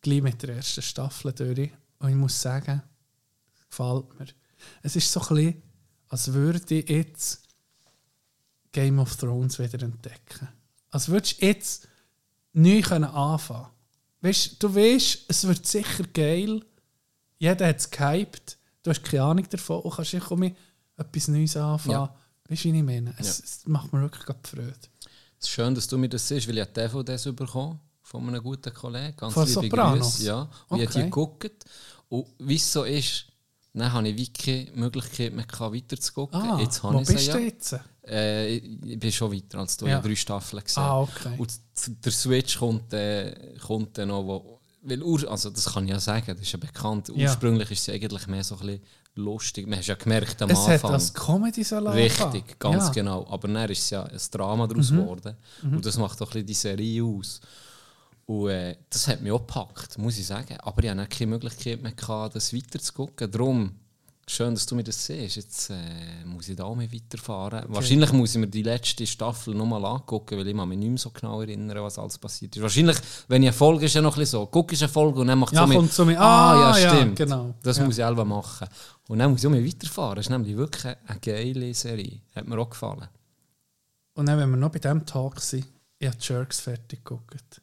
[0.00, 2.80] gleich mit der ersten Staffel durch und ich muss sagen,
[3.68, 4.28] gefällt mir.
[4.80, 5.62] Es ist so ein bisschen,
[6.08, 7.42] als würde ich jetzt
[8.72, 10.48] Game of Thrones wieder entdecken.
[10.88, 11.86] Als würdest du jetzt
[12.54, 13.68] neu können anfangen
[14.22, 16.64] weißt, Du weißt, es wird sicher geil.
[17.36, 18.56] Jeder hat es gehypt.
[18.82, 20.56] Du hast keine Ahnung davon und kannst dich mit
[21.00, 21.92] etwas Neues anfangen.
[21.92, 22.14] Ja.
[22.48, 23.14] Weißt du, wie ich meine?
[23.18, 23.44] Es, Ja.
[23.44, 24.74] es macht mir wirklich gerade Freude.
[25.38, 28.72] Es ist schön, dass du mir das siehst, weil ich DVDs bekommen von einem guten
[28.74, 29.16] Kollegen.
[29.16, 30.16] Ganz Von liebe Sopranos?
[30.16, 30.26] Grüße.
[30.26, 30.98] Ja, und ich habe Okay.
[30.98, 31.64] die geguckt.
[32.08, 33.26] Und wie es so ist,
[33.72, 36.40] dann habe ich wie keine Möglichkeit mehr gehabt, weiter zu gucken.
[36.40, 37.34] Ah, jetzt habe wo ich bist ja.
[37.34, 37.76] du jetzt?
[38.04, 39.86] Äh, ich bin schon weiter als du.
[39.86, 39.92] Ja.
[39.92, 40.82] Ich habe drei Staffeln gesehen.
[40.82, 41.34] Ah, okay.
[41.38, 41.52] Und
[42.04, 46.26] der Switch kommt, äh, kommt dann noch, wo, weil also das kann ich ja sagen,
[46.34, 47.12] das ist ja bekannt.
[47.14, 47.28] Ja.
[47.28, 48.82] Ursprünglich ist es eigentlich mehr so ein bisschen
[49.14, 49.66] lustig.
[49.66, 50.92] Man hat ja gemerkt am Es hat Anfang.
[50.92, 51.78] als Comedy so.
[51.78, 52.90] Richtig, ganz ja.
[52.92, 53.26] genau.
[53.28, 55.36] Aber dann ist es ja ein Drama daraus geworden.
[55.62, 57.40] Und das macht doch ein bisschen die Serie aus.
[58.26, 60.56] Und äh, das hat mich auch gepackt, muss ich sagen.
[60.62, 63.28] Aber ich hatte keine Möglichkeit mehr, gehabt, das weiterzugucken.
[63.28, 63.72] Darum,
[64.28, 65.34] schön, dass du mir das siehst.
[65.34, 67.64] Jetzt äh, muss ich da auch mehr weiterfahren.
[67.66, 71.10] Wahrscheinlich muss ich mir die letzte Staffel nochmal angucken, weil ich mich nicht mehr so
[71.10, 72.62] genau erinnere, was alles passiert ist.
[72.62, 72.96] Wahrscheinlich,
[73.26, 75.26] wenn ich eine Folge ist ja noch ein bisschen so, guckst du eine Folge und
[75.26, 76.20] dann macht Ja, so mit, so mit, ah,
[76.72, 77.16] ah, ja, ja, stimmt.
[77.16, 77.54] genau.
[77.64, 77.82] Das Ja.
[77.84, 78.68] muss ich selber machen.
[79.10, 80.14] Und dann muss ich mehr weiterfahren.
[80.14, 82.20] Das ist nämlich wirklich eine, geile Serie.
[82.32, 83.08] Hat mir auch gefallen.
[84.14, 85.66] Und dann, wenn wir noch bei diesem Tag sind,
[85.98, 87.60] ich habe Jerks fertig geguckt.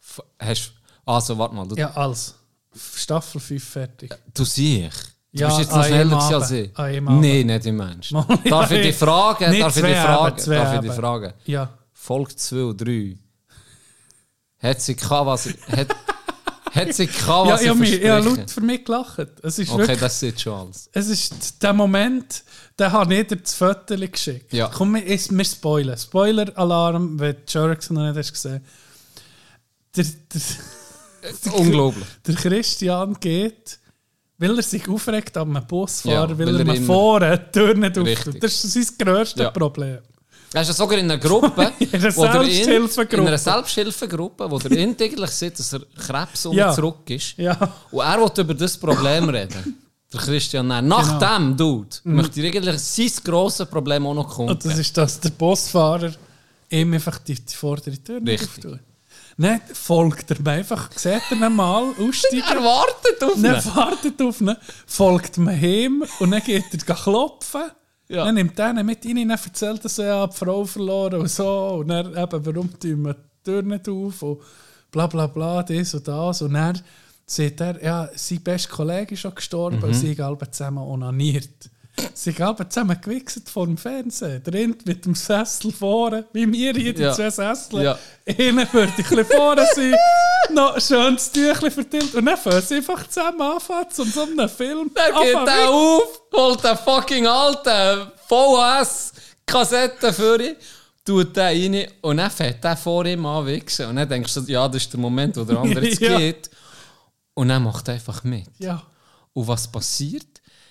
[0.00, 0.72] F hast,
[1.04, 1.68] also, warte mal.
[1.68, 2.34] Du, Ja, alles.
[2.74, 4.14] Staffel 5 fertig.
[4.32, 5.12] du siehst.
[5.32, 6.72] Du Ja, bist jetzt noch schneller als ich.
[6.78, 8.08] Nein, nicht im Mensch.
[8.44, 9.50] Darf ich dich fragen?
[9.50, 10.38] nicht Darf ich dich fragen?
[10.38, 11.32] Zwei Darf ich dich fragen?
[11.44, 11.78] Ja.
[11.92, 13.18] Folge 2 und 3.
[14.62, 15.46] Hat sie gehabt, was.
[15.76, 15.94] Hat,
[16.74, 19.18] hat sie gehabt, Ja, ich habe mich- ich habe laut für mich gelacht.
[19.42, 20.88] Es ist Okay, wirklich, das sieht schon alles.
[20.92, 22.42] es ist der Moment,
[22.78, 24.52] den ich dir das Foto geschickt.
[24.52, 24.70] Ja.
[24.72, 25.98] Komm, wir, ist- wir spoilern.
[25.98, 28.64] Spoiler-Alarm, wenn du Jerks noch nicht hast gesehen.
[29.96, 32.04] Der, der, Unglaublich.
[32.26, 33.78] der Christian geht,
[34.38, 37.74] weil er sich aufregt an einem Busfahrer, Ja, weil, weil er er vorne die Tür
[37.74, 38.42] nicht auftut.
[38.42, 39.50] Das ist sein grösstes Ja.
[39.50, 39.98] Problem.
[40.52, 43.16] Er ist ja sogar in einer Gruppe, In einer in, Selbsthilfegruppe.
[43.22, 46.72] in einer Selbsthilfegruppe, wo der in eigentlich sieht, dass er Krebs Ja.
[46.72, 47.36] zurück ist.
[47.36, 47.54] Ja.
[47.90, 49.78] Und er will über das Problem reden.
[50.10, 50.80] Der Christian Nehr.
[50.80, 51.36] Nach Genau.
[51.38, 54.80] dem, Dude, möchte ich eigentlich sein grosses Problem auch noch Und das kommen.
[54.80, 56.12] ist, dass der Busfahrer
[56.70, 58.78] ihm einfach die, die vordere Tür nicht auftut.
[59.36, 62.42] Nicht folgt er mir einfach, sieht er ihn mal, aussteigen.
[62.48, 63.76] Er wartet auf ihn.
[63.76, 67.70] wartet auf ihn, folgt mir heim und dann geht er klopfen.
[68.08, 68.24] Ja.
[68.24, 71.78] Dann nimmt er ihn mit rein und erzählt, er die Frau verloren und so.
[71.80, 74.40] Und dann eben, warum tun wir die Tür nicht auf und
[74.90, 76.42] bla bla bla, das und das.
[76.42, 76.80] Und dann
[77.26, 79.84] sagt er, ja, sein bester Kollege ist schon gestorben Mhm.
[79.84, 81.70] und sie haben zusammen onaniert.
[82.14, 84.42] Sie haben zusammen gewichst vor dem Fernsehen.
[84.42, 87.12] Der mit dem Sessel vorne, wie wir hier, die Ja.
[87.12, 87.82] zwei Sessel.
[87.82, 87.98] Ja.
[88.26, 89.94] Einer würde ein bisschen vorne sein
[90.50, 94.48] noch schön das Tüchlein verteilt und dann fangen sie einfach zusammen anfangen, um so einen
[94.48, 100.56] Film Dann geht der auf, holt den fucking alten VHS-Kassette für ihn,
[101.04, 101.42] tut den
[101.74, 103.86] rein und dann fährt der vor ihm an wichsen.
[103.88, 106.16] Und dann denkst du, ja, das ist der Moment, wo der andere jetzt Ja.
[106.18, 106.50] geht.
[107.34, 108.46] Und dann macht er einfach mit.
[108.58, 108.82] Ja.
[109.32, 110.26] Und was passiert?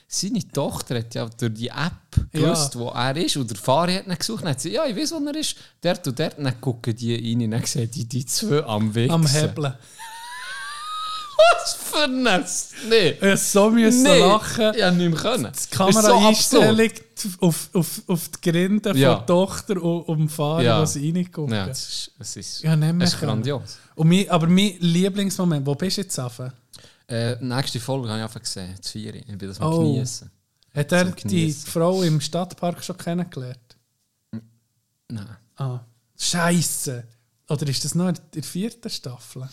[0.10, 3.36] Seine Tochter hat ja durch die App gewusst, wo er ist.
[3.36, 4.42] Und der Fahrer hat ihn gesucht.
[4.44, 5.56] Dann hat sie, ja, ich weiß, wo er ist.
[5.82, 6.38] Dort und dort.
[6.38, 9.12] Dann gucken die rein und dann sehen die, die zwei am Wichsen.
[9.14, 9.74] Am Hebeln.
[11.38, 12.24] Was für ein
[12.90, 13.10] Nee.
[13.34, 14.56] Ich so müssen Nee, lachen.
[14.74, 15.20] konnte nicht mehr.
[15.20, 15.52] Können.
[15.54, 16.90] Die Kameraeinstellung
[17.42, 19.10] auf, auf, auf die Grinde Ja.
[19.12, 20.80] von der Tochter und den Fahrer, Ja.
[20.80, 20.86] ja.
[20.86, 21.54] sie reingucken.
[21.54, 23.78] Ja, es ist, es ist, Ja, es ist grandios.
[23.96, 26.18] Und mein, aber mein Lieblingsmoment, wo bist du jetzt?
[27.10, 29.20] Äh, nächste Folge habe ich einfach gesehen, das Vieri.
[29.20, 29.94] Ich will das mal Oh.
[29.94, 30.30] genießen.
[30.76, 31.52] Hat er die.
[31.54, 33.78] Frau im Stadtpark schon kennengelernt?
[35.10, 35.38] Nein.
[35.56, 35.80] Ah,
[36.18, 37.04] Scheiße.
[37.50, 39.48] Oder ist das noch in der vierten Staffel?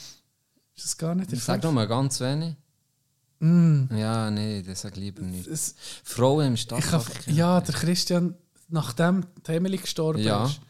[0.74, 1.74] Ist das gar nicht in der Ich sag fünften?
[1.74, 2.57] mal ganz wenig.
[3.38, 3.84] Mm.
[3.96, 5.46] Ja, nee, das sag ich lieber nicht.
[5.46, 7.26] Es- Frauen im Stadtpark.
[7.28, 8.34] ja, der Christian,
[8.68, 10.46] nachdem die Emily gestorben Ja.
[10.46, 10.61] ist,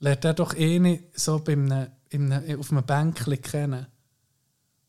[0.00, 3.86] lernt er doch eine so bei einem, in einem, auf einem Bänkchen kennen.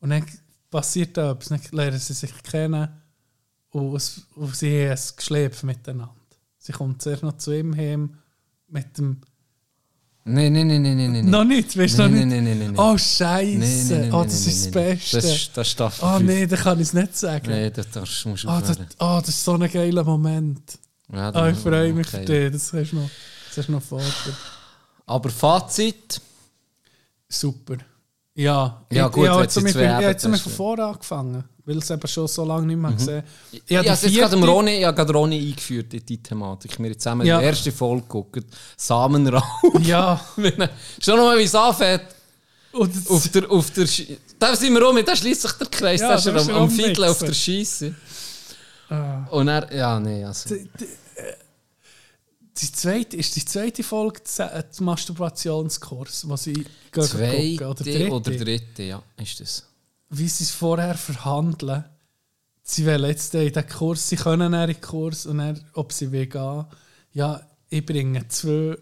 [0.00, 0.26] Und dann
[0.70, 2.88] passiert da etwas, dann lernen sie sich kennen
[3.70, 6.14] und, es, und sie haben ein Geschlepp miteinander.
[6.58, 8.16] Sie kommt zuerst noch zu ihm heim
[8.68, 9.20] mit dem...
[10.28, 11.12] Nein, nein, nein, nein, nein.
[11.12, 11.30] nein.
[11.30, 12.36] Noch nicht, weißt du noch Nein, nicht?
[12.36, 12.78] nein, nein, nein, nein.
[12.94, 13.94] Oh, Scheiße.
[13.94, 14.72] nein, oh, das ist das.
[14.72, 15.16] Beste.
[15.18, 16.28] Das ist, das ist Staffel oh 5.
[16.28, 17.48] nein, das kann ich es nicht sagen.
[17.48, 18.88] Nein, das, das musst du Oh, das, aufhören.
[18.98, 20.78] oh, das ist so ein geiler Moment.
[21.12, 22.18] Ja, Oh, ich freue mich okay.
[22.18, 22.52] für dich.
[22.54, 23.10] Das hast du noch,
[23.48, 24.02] das hast du noch vor.
[25.06, 26.20] Aber Fazit,
[27.28, 27.76] Super.
[28.36, 31.78] Ja, Ja, ich, gut, ich habe mit, zwei ich habe von ist- vorne angefangen, weil
[31.78, 34.46] es eben schon so lange nicht mehr gesehen ich, Ich habe habe die jetzt gerade
[34.46, 36.78] Ronny, ich habe gerade Ronny eingeführt in die Thematik.
[36.78, 37.38] Wir haben zusammen Ja.
[37.40, 38.44] die erste Folge geguckt.
[38.76, 39.42] Samenraum.
[39.82, 40.20] Ja,
[41.00, 42.02] Schon noch mal, wie es anfängt.
[42.72, 43.86] und Auf der, auf der
[44.38, 46.00] da sind wir rum, da schließt sich der Kreis.
[46.02, 47.94] Ja, da ist er am, am Fiedeln auf der Scheisse.
[48.90, 49.24] Ah.
[49.30, 50.54] Und er, ja, nee, also.
[52.62, 58.30] Die zweite, ist die zweite Folge der Masturbationskurs, was gehen Zweite gucken, oder dritte, oder
[58.30, 59.66] dritte, ja, ist das.
[60.10, 61.84] wie sie es vorher verhandeln.
[62.62, 66.10] Sie wollen jetzt in den Kurs, sie können in den Kurs und dann, ob sie
[66.10, 66.64] will gehen.
[67.12, 68.76] Ja, ich bringe zwei,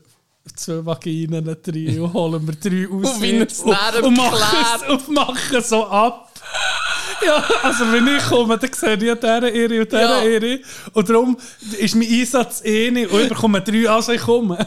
[0.56, 3.20] zwei Vaginen rein und holen wir drei aus.
[3.60, 4.40] Und dann und, machen
[4.74, 6.30] es, und machen so ab.
[7.24, 10.22] Ja, also wenn ich komme, dann sehe ich diese ihre und diese Ja.
[10.24, 10.60] ihre.
[10.92, 11.36] Und darum
[11.78, 14.58] ist mein Einsatz eine und ich bekomme drei, also ich komme.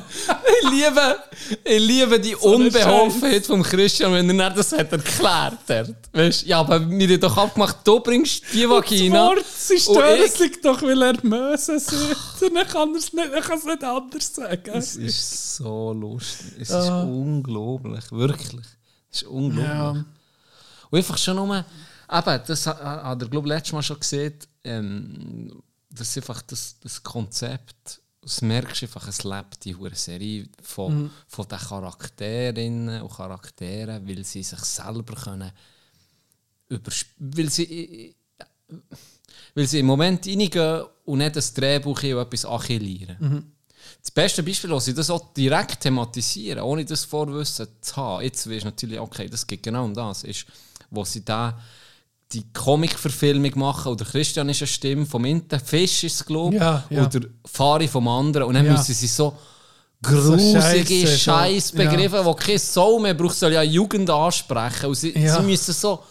[0.64, 1.18] Ich liebe,
[1.64, 5.96] ich liebe die So Unbeholfenheit von Christian, wenn er das hat erklärt hat.
[6.14, 9.28] Weißt, ja, aber wir haben doch abgemacht, du bringst die Vagina.
[9.28, 12.16] Wort, sie und stören ich- sich doch, weil er Möse sind.
[12.56, 14.72] Dann kann er es nicht, er kann nicht anders sagen.
[14.74, 16.54] Es ist so lustig.
[16.62, 17.04] Es ist Ah.
[17.04, 18.66] unglaublich, wirklich.
[19.12, 19.68] Es ist unglaublich.
[19.68, 20.06] Ja.
[20.90, 21.66] Und einfach schon nur,
[22.12, 24.34] eben, das ha- ha- hat er, glaube ich, letztes Mal schon gesehen,
[24.64, 29.96] ähm, das ist einfach das, das Konzept, das merkst du einfach, es lebt die hure
[29.96, 31.12] Serie von, Mhm.
[31.28, 35.52] von den Charakterinnen und Charakteren, weil sie sich selber können
[36.70, 38.16] übersp- weil sie
[39.56, 43.54] weil sie im Moment reingehen und nicht das Drehbuch und etwas achillieren.
[44.02, 48.50] Das beste Beispiel, wo sie das auch direkt thematisieren, ohne das Vorwissen zu haben, jetzt
[48.50, 50.46] weißt du natürlich, okay, das geht genau um das, ist,
[50.90, 51.58] wo sie da
[52.34, 56.62] die Comic-Verfilmung machen, oder Christian ist eine Stimme vom Inter, Fisch ist es, glaube ich,
[56.62, 57.06] Ja, ja.
[57.06, 58.74] oder Fari vom anderen, und dann Ja.
[58.74, 59.38] müssen sie so
[60.02, 65.38] grusige so, Scheißbegriffe, wo kein Soul mehr braucht, soll ja Jugend ansprechen, und sie, Ja.
[65.38, 66.04] sie müssen so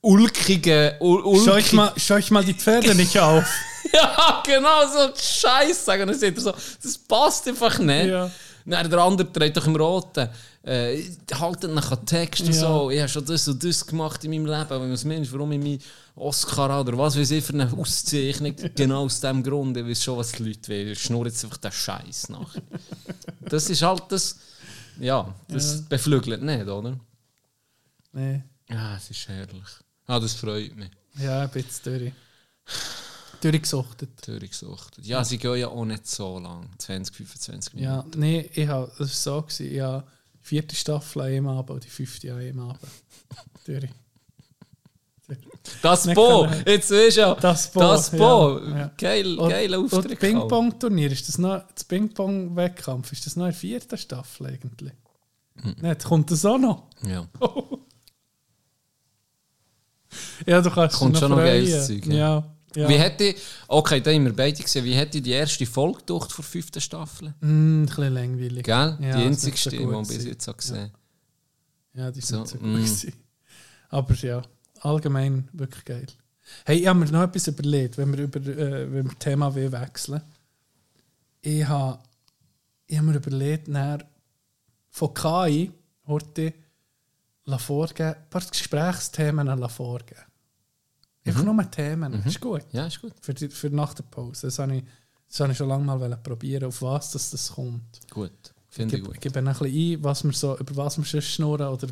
[0.00, 3.44] ulkige, ul Schau ulkige ich, mal, schau ich mal die Pferde nicht auf.
[3.92, 6.06] ja, genau, so Scheiß sagen.
[6.06, 8.06] Dann sagt er so, das passt einfach nicht.
[8.06, 8.30] Ja.
[8.66, 10.28] Dann der andere dreht doch im Roten.
[10.66, 11.02] Äh,
[11.34, 12.60] haltet nach Text und Ja.
[12.60, 12.90] so.
[12.90, 14.92] Ich habe schon das und das gemacht in meinem Leben.
[14.92, 15.78] Was meinst du, warum ich meinen
[16.16, 18.54] Oscar oder was weiß ich für eine Auszeichnung?
[18.74, 19.76] genau aus dem Grund.
[19.76, 20.88] Ich weiß schon, was die Leute wollen.
[20.88, 22.54] Ich schnurre jetzt einfach den Scheiß nach.
[23.40, 24.38] das ist halt das.
[24.98, 26.98] Ja, das beflügelt nicht, oder?
[28.12, 28.42] Nee.
[28.70, 29.62] Ja, es ist herrlich.
[30.06, 30.90] Ah, das freut mich.
[31.18, 32.12] Ja, ein bisschen durch.
[33.42, 34.26] Durchgesuchtet.
[34.26, 35.04] Durchgesuchtet.
[35.04, 36.70] Ja, sie gehen ja auch nicht so lang.
[36.78, 37.92] 20, 25 Minuten.
[37.92, 40.04] Ja, nee, ich habe, das war so, gewesen, ja,
[40.44, 42.80] vierte Staffel an einem Abend und die fünfte an einem Abend.
[43.66, 43.88] durch.
[45.80, 47.34] Das Bo, jetzt du ja.
[47.36, 48.58] Das Bo, Das Bo.
[48.58, 48.92] ja, ja.
[48.98, 50.20] Geil, Und, geiler und Auftritt.
[50.20, 54.92] Ping-Pong-Turnier, ist das noch, das Ping-Pong-Wettkampf, ist das noch in der vierten Staffel eigentlich?
[55.62, 55.76] Hm.
[55.80, 56.88] Nicht, kommt das auch noch?
[57.02, 57.26] Ja.
[60.46, 61.64] Ja, du kannst Kommt schon noch freuen.
[61.64, 62.14] geiles Zeug, ja.
[62.14, 62.88] Ja, ja.
[62.88, 63.34] Wie hätte
[63.68, 67.34] okay, da haben wir beide gesehen, wie hätte die erste Folge durch vor fünften Staffel?
[67.40, 68.64] Mm, ein bisschen langweilig.
[68.64, 68.98] Gell?
[69.00, 70.28] Ja, die einzigste, so die bis gewesen.
[70.28, 70.90] jetzt auch gesehen
[71.94, 72.60] Ja, die So, sind so, mm.
[72.60, 72.74] gut.
[72.74, 73.12] gewesen.
[73.88, 74.42] Aber ja,
[74.80, 76.06] allgemein wirklich geil.
[76.64, 79.72] Hey, ich habe mir noch etwas überlegt, wenn wir über äh, wenn wir Thema W
[79.72, 80.20] wechseln.
[81.40, 81.98] Ich habe,
[82.86, 84.00] ich habe mir überlegt, nach
[84.90, 85.72] von KI
[86.06, 86.52] heute
[87.58, 90.20] vorgeben, ein paar Gesprächsthemen vorgeben.
[91.26, 92.22] Einfach nur Themen.
[92.24, 92.64] Ist gut.
[92.72, 93.12] Ja, ist gut.
[93.20, 94.46] Für, die, für nach der Pause.
[94.48, 94.84] Das habe ich,
[95.28, 98.00] das habe ich schon lange mal probieren, auf was das, das kommt.
[98.10, 98.30] Gut.
[98.68, 99.16] Ich Finde ich gebe, gut.
[99.16, 101.88] ich gebe ein bisschen ein, was wir so, über was wir sonst schnurren oder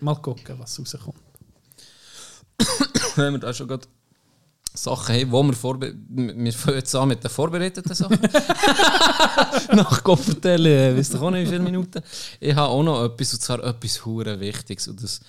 [0.00, 1.18] mal gucken, was rauskommt.
[3.16, 3.86] Wenn wir da schon gerade
[4.74, 8.18] Sachen haben, wo wir vorbereitet Wir fangen jetzt an mit den vorbereiteten Sachen.
[9.72, 12.02] Nach Kopfvertellen, wisst ihr auch nicht, wie viele Minuten.
[12.40, 14.88] Ich habe auch noch etwas, und zwar etwas hure Wichtiges.
[14.88, 15.20] Und das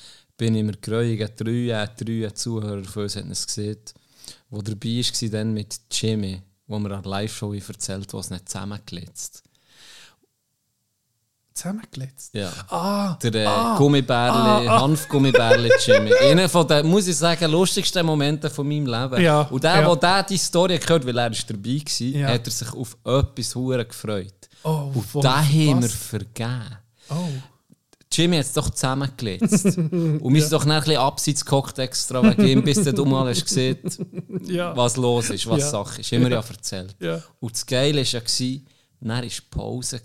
[0.44, 1.20] bin ich mir gereuig.
[1.38, 3.78] Drei, drei Zuhörer von uns haben es gesehen,
[4.50, 9.42] wo dabei war, dann mit Jimmy, wo mir an der Live-Show erzählt, was nicht zusammengelitzt.
[11.54, 12.34] Zusammengelitzt.
[12.34, 12.52] Ja.
[12.68, 16.12] Ah, Der äh, Gummibärli, Hanfgummibärli Jimmy.
[16.14, 19.22] Einer von den, muss ich sagen, lustigsten Momenten von meinem Leben.
[19.24, 19.88] Ja, Und der, ja.
[19.88, 22.28] der der die Story gehört, weil er ist dabei war, Ja.
[22.34, 24.50] hat er sich auf etwas hure gefreut.
[24.64, 26.78] oh, Und den haben wir vergeben.
[27.10, 27.30] Oh.
[28.16, 29.78] Jimmy hat es doch zusammengelitzt.
[29.78, 33.28] Und wir sind doch dann ein bisschen abseits gehockt extra wegen ihm, bis du mal
[33.30, 33.78] hast gesehen,
[34.46, 34.76] Ja.
[34.78, 35.70] was los ist, was Ja.
[35.70, 36.12] Sache ist.
[36.12, 36.96] Haben wir ja erzählt.
[37.00, 37.22] Ja.
[37.40, 38.22] Und das Geile war ja,
[39.02, 40.02] dann war Pause.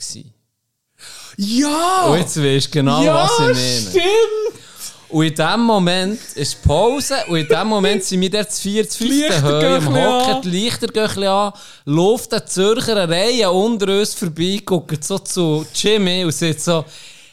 [1.36, 2.06] Ja!
[2.06, 3.90] Und jetzt weißt du genau, ja, was ich meine.
[3.90, 4.64] stimmt!
[5.10, 8.86] Und in dem Moment ist Pause und in dem Moment sind wir dort zu vier,
[8.86, 10.50] zu ein bisschen Hocken, die
[10.92, 11.52] gehen an,
[11.86, 16.84] läuft eine Zürcher Reihe unter uns vorbei, guckt so zu Jimmy und sagt so,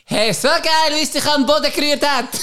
[0.05, 2.31] hey, so geil, wie es dich am Boden gerührt hat.
[2.33, 2.41] das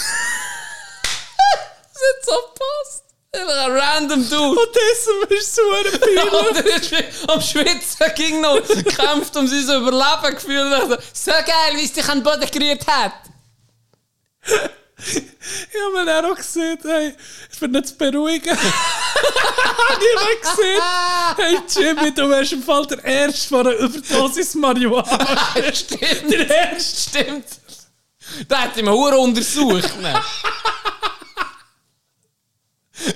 [2.02, 3.04] hat so gepasst.
[3.34, 4.60] Einfach ein random Dude.
[4.60, 8.60] Und das ist so ein am Schwitzen ging noch,
[8.94, 11.00] kämpft um sein Überleben gefühlt.
[11.14, 13.12] So geil, wie es dich am Boden gerührt hat.
[15.04, 17.14] Ich habe mir auch gesehen, hey,
[17.52, 18.56] ich bin nicht zu beruhigen.
[18.56, 20.82] mir gesehen,
[21.36, 25.36] hey Jimmy, du wärst im Fall der Erste von einer Überdosis Marihuana.
[25.72, 26.30] Stimmt.
[26.30, 27.18] Der Erste.
[27.18, 27.46] Stimmt.
[28.48, 30.00] Da hat ihn Hure untersucht.
[30.00, 30.20] Ne?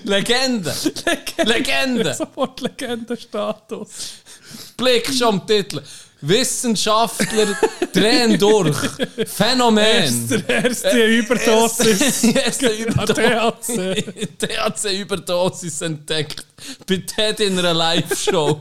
[0.05, 0.75] Legende.
[1.45, 2.15] Legende.
[2.15, 3.91] Sofort Legendenstatus.
[4.77, 5.83] Blick schon am Titel.
[6.21, 7.57] Wissenschaftler
[7.93, 8.77] drehen durch.
[9.27, 10.45] Phänomen.
[10.49, 12.23] Erste Überdosis.
[12.23, 14.05] THC.
[14.39, 16.47] THC-Überdosis entdeckt.
[16.87, 18.61] Bei Ted in einer Live-Show.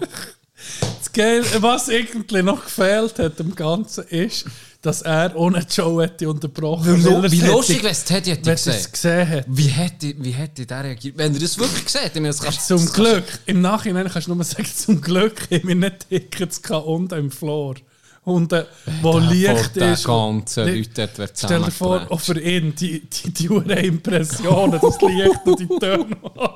[0.80, 4.46] Das Geil, was irgendwie noch gefehlt hat im Ganzen ist,
[4.86, 8.50] dass er ohne Joe hätte unterbrochen er Wie es lustig, hätte- wenn es Teddy hätte
[8.50, 8.92] er gesehen.
[8.92, 9.46] gesehen hat.
[9.48, 11.18] Wie hätte, wie hätte der reagiert?
[11.18, 13.40] Wenn er das wirklich gesehen hätte, das kannst Zum das kannst- Glück.
[13.46, 17.76] Im Nachhinein kannst du nur sagen, zum Glück haben wir nicht Tickets unten im Floor.
[18.24, 18.64] Unten,
[19.04, 20.04] wo Der Licht ist.
[20.06, 25.00] ganzen Li- Leute dort Stell dir vor, auch für ihn die, die, die Impressionen, das
[25.02, 26.50] Licht und die Töne und.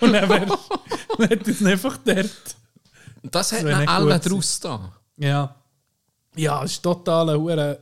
[0.00, 0.58] Und dann wäre
[1.30, 2.28] hätte es einfach dort.
[3.22, 4.92] Das ihn nicht alle draus da.
[5.16, 5.54] Ja.
[6.36, 7.80] Ja, es ist total eine Hure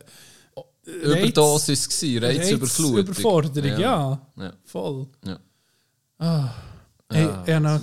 [0.84, 2.98] Überdosis gewesen, Reizüberflutung.
[2.98, 4.20] Überforderung, ja.
[4.36, 4.52] Ja.
[4.64, 5.06] Voll.
[5.24, 6.54] Ja.
[7.08, 7.80] Hey, ich habe noch,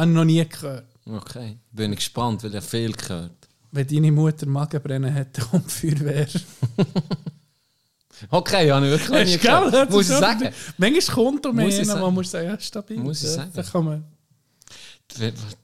[0.00, 0.86] habe ich noch nie gehört.
[1.06, 3.48] Okay, bin ich gespannt, weil ich viel gehört.
[3.70, 6.28] Wenn deine Mutter Magenbrennen dann kommt Feuerwehr.
[8.30, 9.90] Okay, ich wirklich noch nie gehört.
[9.90, 10.48] Muss ich sagen.
[10.78, 12.00] Manchmal kommt um Muss ich einen, sagen.
[12.00, 12.98] man muss sagen, ja, stabil.
[12.98, 13.50] Muss ich Ja, sagen.
[13.54, 14.04] Da kann man,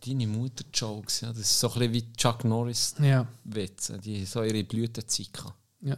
[0.04, 3.92] Deine Mutter-Jokes, ja, das ist so ein bisschen wie Chuck Norris-Witze.
[3.94, 5.54] ja, Die haben so ihre Blütezeit gehabt.
[5.80, 5.96] ja.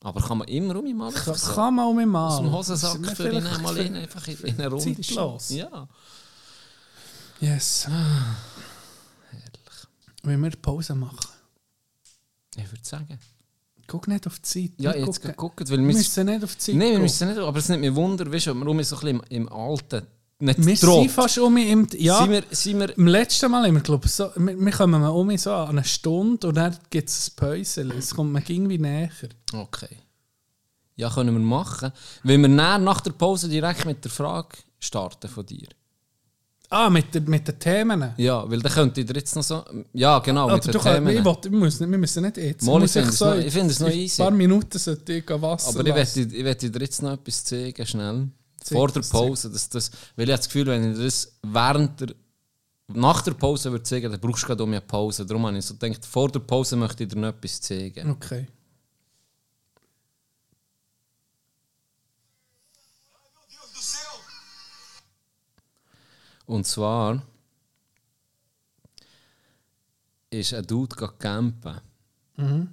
[0.00, 2.28] Aber kann man immer um ihn mal Kann, so kann man auch mit mal.
[2.28, 5.50] aus dem Hosensack für ihn vielleicht mal für- in, einfach in, in eine Runde Zeitlos.
[5.50, 5.88] Ja.
[7.40, 7.88] Yes.
[10.22, 11.18] Wenn wir Pause machen.
[12.56, 13.18] Ich würde sagen.
[13.88, 14.70] Guck nicht auf die Zeit.
[14.78, 17.26] Ja, Wir jetzt gucken- gucken, weil Wir müssen nicht auf die Zeit Nein, wir müssen
[17.28, 19.46] nicht, aber es nimmt mich Wunder, weißt du, ob wir um so ein bisschen im,
[19.46, 20.06] im Alten
[20.40, 21.00] nicht Wir droht.
[21.02, 21.88] sind fast um im...
[21.96, 25.36] Ja, Sind wir, sind wir, im letzten Mal wir, glaube so, wir, wir kommen um
[25.36, 27.90] so an eine Stunde und dann gibt es ein Päuschen.
[27.90, 29.10] Es kommt mir irgendwie näher.
[29.52, 29.96] okay.
[30.94, 31.90] Ja, können wir machen.
[32.24, 35.68] Wenn wir nach der Pause direkt mit der Frage starten von dir.
[36.70, 38.12] Ah, mit, mit den Themen.
[38.18, 39.64] Ja, weil dann könnte ich dir jetzt noch so...
[39.94, 41.08] Ja, genau, mit Oder den du kannst, Themen.
[41.16, 42.62] ich will, wir, müssen, wir müssen nicht jetzt.
[42.66, 44.22] Mal, ich finde es noch- ich finde es noch easy.
[44.22, 46.30] ein paar Minuten sollte ich Wasser Aber ich lassen.
[46.34, 48.28] ich werde dir jetzt noch etwas zeigen, schnell.
[48.62, 49.50] Zeig Vor der das, Pause.
[49.50, 52.08] Dass das, weil ich habe das Gefühl, wenn ich das während der...
[52.90, 55.24] Nach der Pause würde zeigen, dann brauchst du gerade um eine Pause.
[55.26, 58.10] Darum habe ich so gedacht, vor der Pause möchte ich dir noch etwas zeigen.
[58.10, 58.46] Okay.
[66.48, 67.22] Und zwar
[70.30, 71.80] ist ein Dude campen
[72.36, 72.72] Mhm.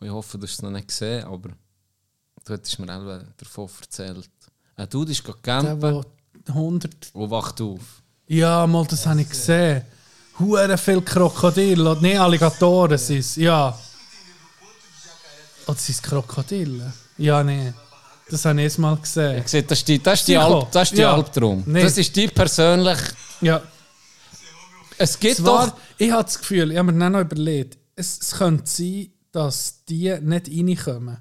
[0.00, 1.50] Ich hoffe, du hast es noch nicht gesehen, aber
[2.44, 4.28] du hättest mir auch davon erzählt.
[4.74, 6.04] Ein Dude ist Der, campen wo
[6.48, 7.10] 100.
[7.14, 8.02] und wacht auf.
[8.26, 9.84] Ja, mal, das habe ich gesehen.
[10.40, 11.96] Hure viel Krokodile.
[12.00, 13.36] Nein, Alligatoren sind es.
[13.36, 13.78] Ja.
[15.66, 16.92] Oder sind es Krokodile?
[17.18, 17.72] Ja, nein.
[18.30, 19.38] Das habe ich erst mal gesehen.
[19.42, 20.36] Ich sehe, das ist die, das ist die.
[20.36, 21.14] Alp, das ist die Ja.
[21.14, 21.62] Albtraum.
[21.66, 21.82] Nee.
[21.82, 22.98] Das ist die persönlich.
[23.40, 23.62] Ja.
[24.98, 25.76] Es gibt Zwar, doch.
[25.98, 30.14] ich habe das Gefühl, ich habe mir noch überlegt, es, es könnte sein, dass die
[30.20, 31.18] nicht reinkommen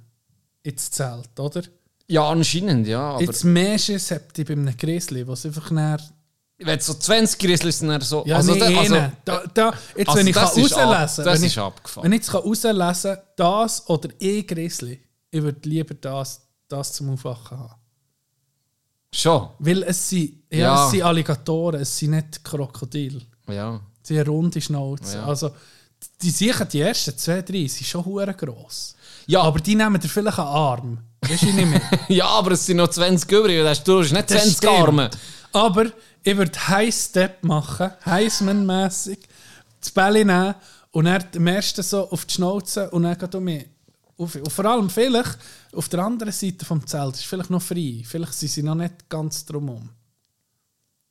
[0.64, 1.64] ins Zelt, oder?
[2.08, 3.12] Ja, anscheinend, ja.
[3.14, 6.00] Aber Jetzt mehr Schiss habt ihr bei einem Grizzly, was einfach näher.
[6.60, 8.24] wenn so 20 Grizzlies sind, so.
[8.28, 8.96] Ja, also, nee, da- also,
[9.26, 11.58] da, da, jetzt, also wenn ich das kann ist ab- rauslesen das wenn ist ich,
[11.60, 12.04] abgefahren.
[12.06, 16.42] Wenn ich jetzt kann rauslesen kann, das oder eh Grizzly, ich würde lieber das,
[16.72, 17.76] das zum Aufwachen haben.
[19.14, 19.50] Schon.
[19.60, 20.86] Weil es sind, ja, Ja.
[20.86, 23.22] es sind Alligatoren, es sind nicht Krokodile.
[23.50, 23.80] Ja.
[24.04, 25.18] Sie haben runde Schnauze.
[25.18, 25.26] Ja.
[25.26, 25.52] Also,
[26.22, 28.96] die sicher die ersten zwei, drei sind schon hure gross.
[29.28, 30.98] Ja, Aber die nehmen dir vielleicht einen Arm.
[31.22, 31.82] Weißt du nicht mehr?
[32.08, 33.58] ja, aber es sind noch 20 übrig.
[33.84, 34.74] Du hast nicht Das 20 stimmt.
[34.74, 35.10] Arme.
[35.54, 35.86] Aber
[36.24, 39.20] ich würde High Step machen, Heisman-mässig,
[39.80, 40.56] das Bälle nehmen
[40.92, 43.66] und dann am ersten so auf die Schnauze und dann geht um mich.
[44.22, 45.38] Auf, und vor allem vielleicht
[45.74, 48.04] auf der anderen Seite vom Zelt ist vielleicht noch frei.
[48.06, 49.90] Vielleicht sind sie noch nicht ganz drumherum.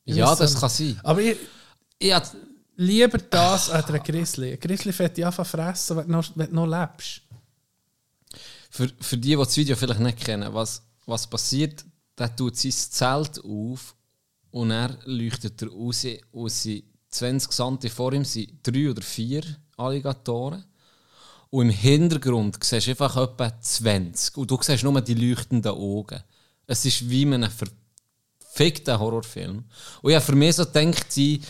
[0.05, 0.61] Ja, das nicht.
[0.61, 1.01] kann sein.
[1.03, 1.37] Aber ich,
[1.99, 2.15] Ich
[2.77, 4.53] lieber das als ein Grizzly.
[4.53, 7.21] Ein Grizzly fährt dich einfach fressen, wenn du noch, wenn du noch lebst.
[8.71, 11.85] für, für die, die das Video vielleicht nicht kennen, was, was passiert,
[12.17, 13.95] der tut sein Zelt auf
[14.51, 19.43] und er leuchtet er raus und sind 20 Sante vor ihm sind drei oder vier
[19.77, 20.65] Alligatoren.
[21.51, 24.37] Und im Hintergrund siehst du einfach etwa 20.
[24.37, 26.23] Und du siehst nur die leuchtenden Augen.
[26.67, 29.65] Es ist wie in einem verfickten Horrorfilm.
[30.03, 31.41] Und habe für mich so gedacht, die,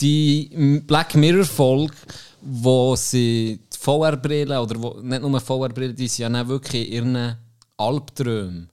[0.00, 1.94] die Black Mirror-Folge,
[2.42, 7.36] wo sie die VR-Brille, oder wo, nicht nur VR-Brille, die sind ja wirklich in ihren
[7.76, 8.68] Albträumen.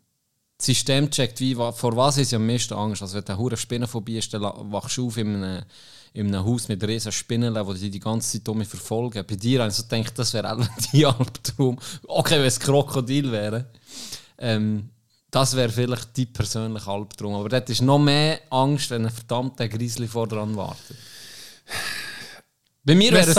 [0.64, 3.02] Das System checkt, wie, vor was ist ja am meisten Angst.
[3.02, 5.64] Also wenn der hure Spinnenphobie ist, dann wachst du auf in einem,
[6.14, 9.26] in einem Haus mit riesen Spinnen, die dich die ganze Zeit um mich verfolgen.
[9.28, 11.78] Bei dir habe ich so gedacht, das wäre auch die Albtraum.
[12.08, 13.66] Okay, wenn es Krokodil wäre.
[14.38, 14.88] Ähm,
[15.30, 17.36] das wäre vielleicht dein persönlicher Albtraum.
[17.36, 20.96] Aber dort ist noch mehr Angst, wenn ein verdammter Grizzly vor dran wartet.
[22.86, 23.34] Bei mir wäre es,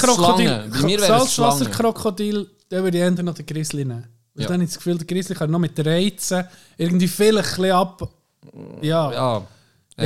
[0.00, 0.72] Schlange.
[0.98, 4.17] Salzwasserkrokodil, dann würde ich eher noch den Grizzly nehmen.
[4.38, 4.48] Weil Ja.
[4.48, 6.44] dann habe ich das Gefühl, der Grizzly kann noch mit Reizen
[6.76, 8.08] irgendwie vielleicht ein ab.
[8.80, 9.12] Ja.
[9.12, 9.46] Ja,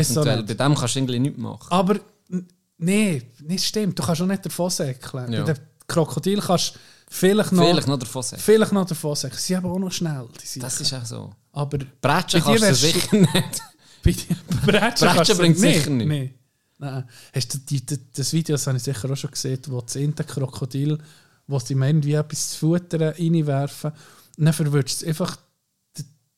[0.03, 0.37] so eventuell.
[0.43, 0.57] nicht.
[0.57, 1.67] Bei dem kannst du irgendwie nichts machen.
[1.71, 1.97] Aber
[2.31, 3.99] n- nee, nicht stimmt.
[3.99, 5.33] Du kannst auch nicht davon säckeln.
[5.33, 5.45] Ja.
[5.45, 6.79] Bei dem Krokodil kannst du
[7.11, 8.43] vielleicht noch, Vielleicht noch davon sagen.
[8.43, 9.39] vielleicht noch davon säckeln.
[9.41, 10.27] Sie aber auch noch schnell.
[10.61, 11.33] Das ist auch so.
[11.53, 13.63] aber Bretschen kannst du sicher nicht.
[14.67, 16.09] bei Bretschen bringt nee, sicher nicht.
[16.09, 16.35] Nee.
[16.79, 17.05] Nein.
[17.35, 19.95] Hast du die, die, das Video, das habe ich sicher auch schon gesehen, wo das
[19.97, 20.99] eine Krokodil,
[21.47, 23.93] wo sie irgendwie etwas zu futtern reinwerfen.
[24.39, 25.37] Und dann verwirrst du einfach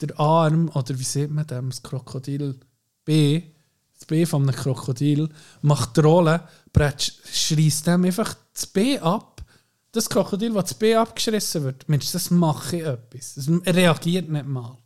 [0.00, 2.58] der Arm, oder wie sieht man dem, das Krokodil
[3.04, 3.42] B,
[3.96, 5.28] das B von einem Krokodil,
[5.62, 9.42] macht die Rolle, schreist dem einfach das B ab.
[9.92, 13.34] Das Krokodil, das das B abgeschrissen wird, Mensch, das mache ich etwas.
[13.36, 14.76] Das reagiert nicht mal.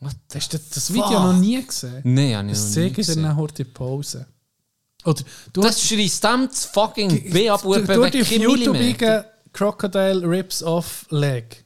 [0.00, 2.00] What Hast du das Video noch nie gesehen?
[2.04, 3.22] Nein, habe ich Das noch nie zeige ich dir gesehen.
[3.22, 4.26] nachher die Pause.
[5.04, 8.72] Oder du Das schreist dem das fucking B ab du, und du, auf keinen YouTube
[8.74, 9.18] Millimeter.
[9.20, 11.61] eingeben, Crocodile Rips Off Leg.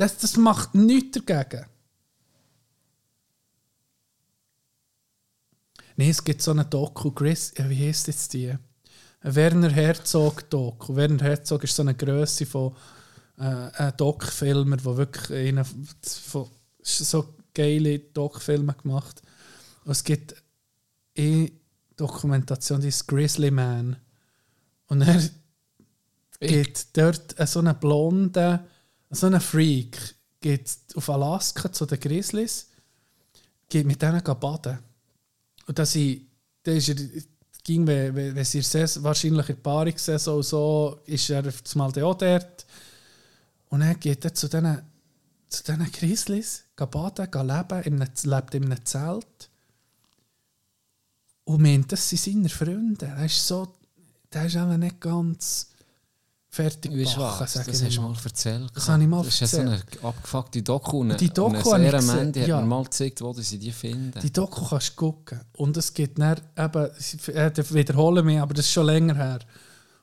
[0.00, 1.66] Das, das macht nichts dagegen.
[5.96, 8.56] Nein, es gibt so eine Doku, Chris, ja, wie heißt jetzt die?
[9.20, 10.96] Werner Herzog Doku.
[10.96, 12.74] Werner Herzog ist so eine Größe von
[13.36, 16.48] äh, Doc-Filmer, der wirklich einen von
[16.80, 19.20] so geile Doc-Filme gemacht.
[19.84, 20.34] Und es gibt
[21.14, 21.52] eine
[21.94, 23.96] Dokumentation, die ist Grizzly Man.
[24.86, 25.20] Und er
[26.40, 28.60] geht dort äh, so einen blonden,
[29.10, 32.68] so einen Freak, geht auf Alaska zu den Grizzlies,
[33.68, 34.78] geht mit denen baden.
[35.66, 36.26] Und da sie,
[36.62, 36.96] da ist er,
[37.62, 41.88] ging, wenn, wenn in der Saison- wahrscheinlich in Paarungssaison so, ist er auf das Mal
[42.02, 42.66] auch dort.
[43.68, 44.82] Und er geht dann zu diesen,
[45.48, 49.50] zu diesen Grizzlies, baden, leben, in einem, lebt in einem Zelt.
[51.44, 53.06] Und meint, das sind seine Freunde.
[53.06, 53.74] Er ist so,
[54.32, 55.70] der ist aber nicht ganz
[56.52, 57.52] fertig Weißt was?
[57.52, 58.16] sag Das hast du mal.
[58.24, 58.70] erzählt.
[58.74, 60.98] Das habe ich mal Das ist ja so eine abgefuckte Doku.
[60.98, 62.60] Und Die Doku und habe eine ich gesehen, Mandy hat ja.
[62.60, 64.20] mir mal gezeigt, wo sie die finden.
[64.20, 65.40] Die Doku kannst du gucken.
[65.56, 69.38] Und es gibt dann eben, ich wiederhole mich, aber das ist schon länger her.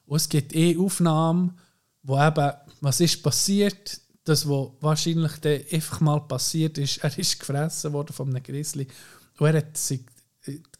[0.05, 1.59] Und es gibt eh Aufnahmen,
[2.03, 5.33] wo eben, was ist passiert, das, was wahrscheinlich
[5.73, 8.87] einfach mal passiert ist, er ist gefressen worden von einem Grizzly.
[9.37, 10.01] Und er hat sich,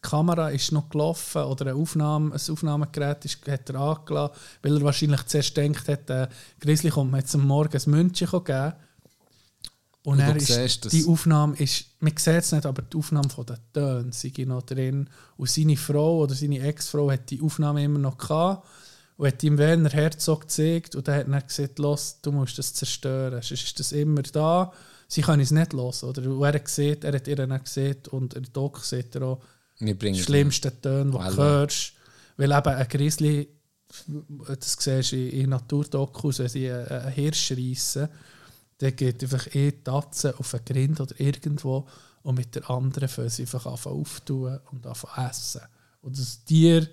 [0.04, 4.76] die Kamera ist noch gelaufen oder eine Aufnahme, ein Aufnahmegerät ist, hat er angelassen, weil
[4.76, 6.28] er wahrscheinlich zuerst denkt hat, äh,
[6.60, 8.72] Grizzly kommt mir jetzt am Morgen ein München geben.
[10.04, 13.44] Und, Und er ist, die Aufnahme ist, man sieht es nicht, aber die Aufnahme von
[13.44, 15.10] den Tönen sei noch drin.
[15.36, 18.66] Und seine Frau oder seine Ex-Frau hat die Aufnahme immer noch gehabt
[19.18, 22.72] und hat ihm Werner Herzog gezeigt und dann hat er gesagt, los, du musst das
[22.72, 24.72] zerstören, sonst ist das immer da.
[25.08, 26.22] Sie können es nicht los, oder?
[26.30, 29.42] Und er hat gesehen, er hat ihr dann gesehen und der Doc sieht er auch,
[30.24, 31.92] Schlimmsten Töne, die du hörst.
[32.36, 33.48] Weil eben ein Grizzly,
[34.46, 38.08] das siehst du in, Naturdokus, wenn sie einen, Hirsch reissen,
[38.80, 41.86] der geht einfach eh die Tatze auf einen Grind oder irgendwo
[42.22, 45.62] und mit der anderen fangen sie einfach anfangen auftun und anfangen essen.
[46.00, 46.86] Und das Tier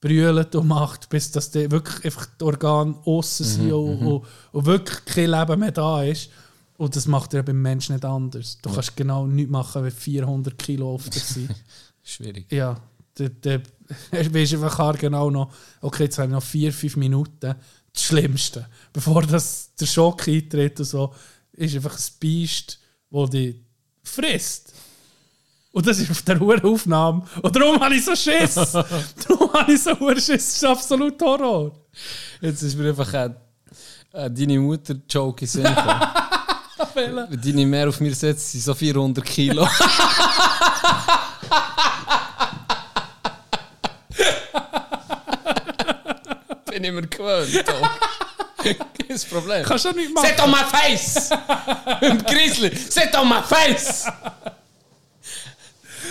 [0.00, 4.66] brüllt und macht, bis dass die wirklich einfach die Organe aussen sind und, und, und
[4.66, 6.30] wirklich kein Leben mehr da ist.
[6.78, 8.58] Und das macht er beim Menschen nicht anders.
[8.62, 11.54] Du kannst genau nichts machen, wenn 400 Kilo auf dir sind.
[12.10, 12.50] Schwierig.
[12.50, 12.76] Ja,
[13.18, 13.62] der, der,
[14.10, 17.54] er weisst einfach genau noch, okay, jetzt haben wir noch vier, fünf Minuten.
[17.92, 18.66] Das Schlimmste.
[18.92, 21.14] Bevor das, der Schock eintritt und so,
[21.52, 22.78] ist einfach ein Biest,
[23.10, 23.56] das dich
[24.02, 24.72] frisst.
[25.72, 27.22] Und das ist auf der hohen Aufnahme.
[27.42, 28.54] Und darum habe ich so Schiss.
[28.54, 30.26] darum habe ich so Schiss.
[30.26, 31.72] Das ist absolut Horror.
[32.40, 33.30] Jetzt ist mir einfach äh,
[34.12, 36.00] äh, deine in Sinn gekommen.
[36.94, 39.66] Wenn deine mehr auf mir setzt, sind so 400 Kilo.
[46.80, 47.64] Bin ich mir gewöhnt.
[48.56, 48.76] Kein
[49.30, 49.64] Problem.
[49.64, 50.28] Kannst du nicht machen.
[50.28, 51.28] Sit on my face!
[52.26, 54.06] Grizzly, sit on my face!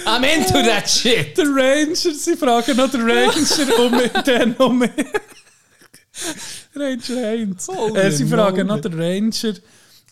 [0.05, 1.35] I'm into that shit!
[1.35, 4.81] Der Ranger, sie fragen noch den Ranger um den um.
[6.75, 7.67] Ranger Heinz.
[7.95, 9.53] Äh, sie fragen noch den Ranger,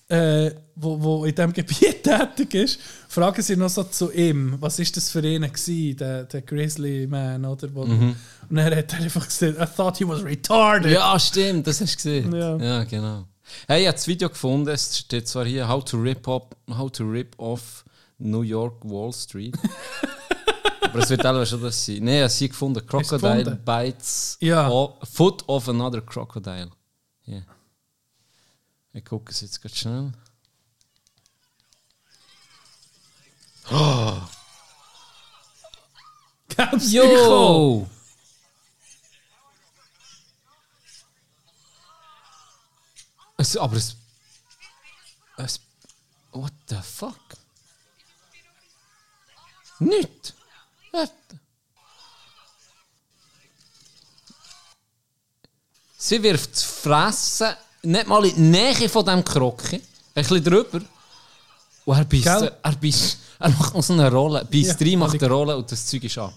[0.09, 2.79] äh, wo, wo in diesem Gebiet tätig ist,
[3.09, 7.07] fragen sie noch so zu ihm, was ist das für ihn gewesen, der, der Grizzly
[7.07, 7.73] Man, oder?
[7.73, 8.15] Wo, Und
[8.57, 10.91] er hat er einfach gesagt, I thought he was retarded.
[10.91, 12.33] Ja, stimmt, das hast du gesehen.
[12.35, 12.55] Ja.
[12.57, 13.25] Ja, genau.
[13.67, 16.91] Hey, ich habe das Video gefunden, es steht zwar hier How to rip, up, how
[16.91, 17.83] to rip off
[18.17, 19.55] New York Wall Street.
[20.81, 21.97] Aber es wird alle schon das sein.
[22.01, 22.85] Nein, ich habe sie gefunden.
[22.85, 23.59] Crocodile gefunden?
[23.65, 24.69] bites Ja.
[24.69, 26.69] o- foot of another crocodile.
[27.23, 27.43] Hier.
[28.97, 30.11] Ich gucke es jetzt ganz schnell.
[36.49, 37.87] Gab's Yo!
[43.37, 43.95] Es, aber es,
[45.37, 45.59] es.
[46.31, 47.19] What the fuck?
[49.77, 50.33] Nicht!
[50.91, 51.13] What?
[55.99, 59.81] Sie wirft das Fressen nicht mal in die Nähe von dem Krocke, ein
[60.13, 60.81] bisschen drüber.
[61.85, 62.51] Und er beißt, Gell?
[62.61, 65.71] er beißt, er macht noch so eine Rolle, beißt Ja, rein, macht eine Rolle und
[65.71, 66.33] das Zeug ist ab.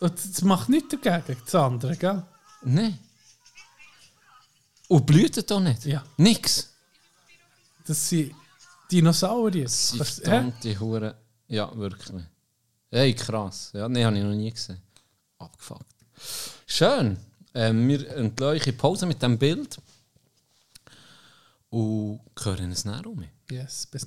[0.00, 2.22] Und das macht nichts dagegen, das andere, gell?
[2.62, 2.98] Nein.
[4.88, 5.84] Und blüht auch nicht?
[5.84, 6.04] Ja.
[6.16, 6.68] Nix.
[7.86, 8.34] Das sind
[8.90, 9.64] Dinosaurier.
[9.64, 11.14] Das sind verdammte Hure.
[11.48, 12.22] Ja, wirklich.
[12.90, 13.70] Hey, krass.
[13.72, 14.80] Ja, nee, habe ich noch nie gesehen.
[15.38, 15.86] Abgefuckt.
[16.66, 17.18] Schön.
[17.54, 19.78] Ähm, wir in Pause mit diesem Bild.
[21.70, 23.24] Und hören es näher um.
[23.50, 24.06] Yes, bis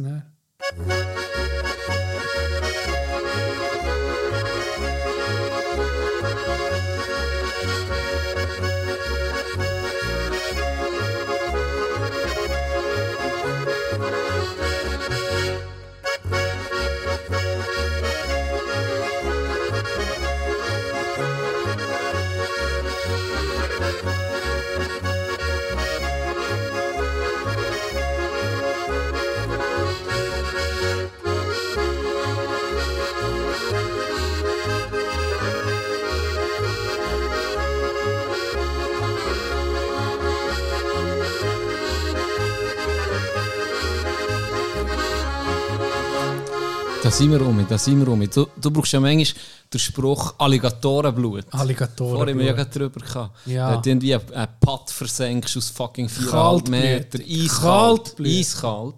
[47.20, 48.30] sind wir um, da sind wir um.
[48.30, 49.42] Du, du brauchst ja manchmal
[49.74, 51.46] den Spruch Alligatorenblut.
[51.52, 52.16] Alligatoren.
[52.16, 53.46] Vorher haben wir ja gerade drüber gehabt.
[53.46, 53.76] Ja.
[53.76, 56.72] Da du irgendwie einen Pott versenkst aus fucking 4,5 Kaltblütig.
[56.72, 57.20] Meter.
[57.20, 58.04] Eiskalt.
[58.06, 58.40] Kaltblütig.
[58.40, 58.96] Eiskalt.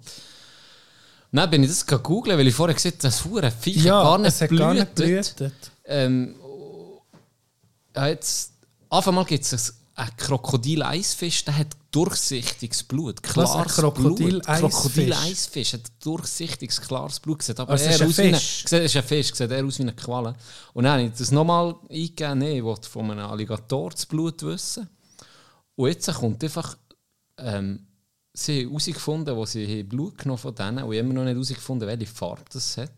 [1.32, 4.17] Dann bin ich das googeln, weil ich vorher gesehen habe, das hure Viech ja, gar
[4.17, 5.53] nicht es hat gar nicht blühtet.
[5.86, 6.36] Ähm,
[7.95, 8.53] ja, jetzt,
[8.89, 13.21] auf einmal gibt es einen Krokodil-Eisfisch, der hat durchsichtiges Blut.
[13.21, 14.59] Klares ein Krokodil-Eisfisch?
[14.59, 14.71] Blut.
[14.71, 17.43] Krokodil-Eisfisch hat durchsichtiges, klares Blut.
[17.43, 18.31] Sieht aber Also eher ist ein aus wie Fisch?
[18.31, 20.35] Eine, sieht, ist ein Fisch, sieht eher aus wie eine Qualle.
[20.73, 24.41] Und dann habe ich das nochmal eingegeben, nee, ich wollte von einem Alligator das Blut
[24.43, 24.89] wissen.
[25.75, 26.77] Und jetzt kommt einfach,
[27.37, 27.87] ähm,
[28.33, 31.33] sie haben herausgefunden, wo sie Blut genommen von denen und ich habe immer noch nicht
[31.33, 32.91] herausgefunden, welche Farbe das hat.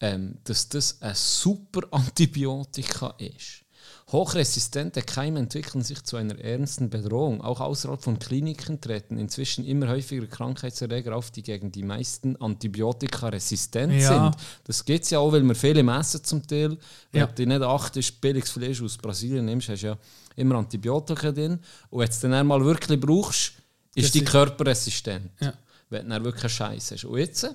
[0.00, 3.64] ähm, dass das ein super Antibiotika ist.
[4.10, 7.42] Hochresistente Keime entwickeln sich zu einer ernsten Bedrohung.
[7.42, 13.28] Auch außerhalb von Kliniken treten inzwischen immer häufiger Krankheitserreger auf, die gegen die meisten Antibiotika
[13.28, 14.30] resistent Ja.
[14.32, 14.42] sind.
[14.64, 16.78] Das geht ja auch, weil wir viele messen zum Teil.
[17.12, 17.26] Wenn Ja.
[17.26, 19.98] du nicht achtest, billiges Fleisch aus Brasilien nimmst, hast du ja
[20.36, 21.58] immer Antibiotika drin.
[21.90, 23.52] Und wenn du es dann einmal wirklich brauchst,
[23.94, 25.30] ist Das die ist- Körper resistent.
[25.40, 25.52] Ja.
[25.90, 27.04] Wenn du dann wirklich einen Scheiß hast.
[27.04, 27.46] Und jetzt,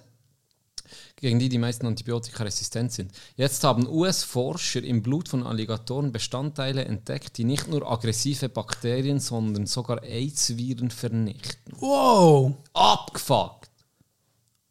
[1.15, 3.11] gegen die die meisten Antibiotika resistent sind.
[3.35, 9.65] Jetzt haben US-Forscher im Blut von Alligatoren Bestandteile entdeckt, die nicht nur aggressive Bakterien, sondern
[9.65, 11.73] sogar AIDS-Viren vernichten.
[11.79, 12.55] Wow!
[12.73, 13.69] Abgefuckt.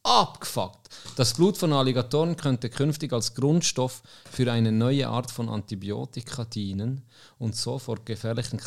[0.05, 0.89] Abgefuckt.
[1.15, 7.03] Das Blut von Alligatoren könnte künftig als Grundstoff für eine neue Art von Antibiotika dienen
[7.39, 8.59] und so vor gefährlichen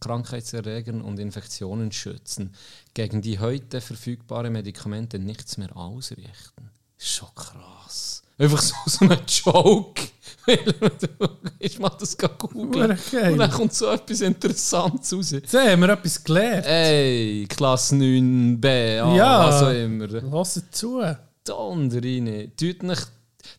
[0.00, 2.54] Krankheitserregern und Infektionen schützen,
[2.94, 6.70] gegen die heute verfügbare Medikamente nichts mehr ausrichten.
[7.06, 8.22] Schon krass.
[8.38, 10.00] Einfach so, so ein Joke.
[11.58, 12.98] ich mach das gerade googeln.
[13.30, 15.30] Und dann kommt so etwas Interessantes raus.
[15.32, 16.66] Jetzt haben wir etwas gelernt.
[16.66, 19.40] Ey, Klasse 9b, ah, Ja.
[19.40, 20.06] also immer.
[20.06, 21.02] Lass zu.
[21.44, 22.52] Donder rein.
[22.58, 23.12] Tut nicht.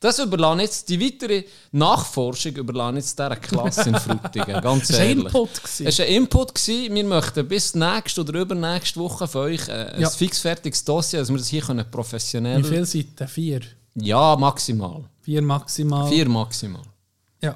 [0.05, 4.99] Das überlasse jetzt, die weitere Nachforschung überlasse jetzt dieser Klasse in Frutigen, ganz Das war
[5.03, 5.25] ein ehrlich.
[5.25, 5.63] Input.
[5.63, 5.87] gewesen.
[5.87, 6.55] Es war ein Input.
[6.55, 6.95] Gewesen.
[6.95, 10.09] Wir möchten bis nächste oder übernächste Woche von euch äh, ein Ja.
[10.09, 12.63] fixfertiges Dossier, dass wir das hier können professionell...
[12.63, 13.27] Wie viele Seiten?
[13.27, 13.61] Vier.
[13.95, 15.05] Ja, maximal.
[15.21, 16.07] Vier maximal.
[16.09, 16.83] Vier maximal.
[17.41, 17.55] Ja.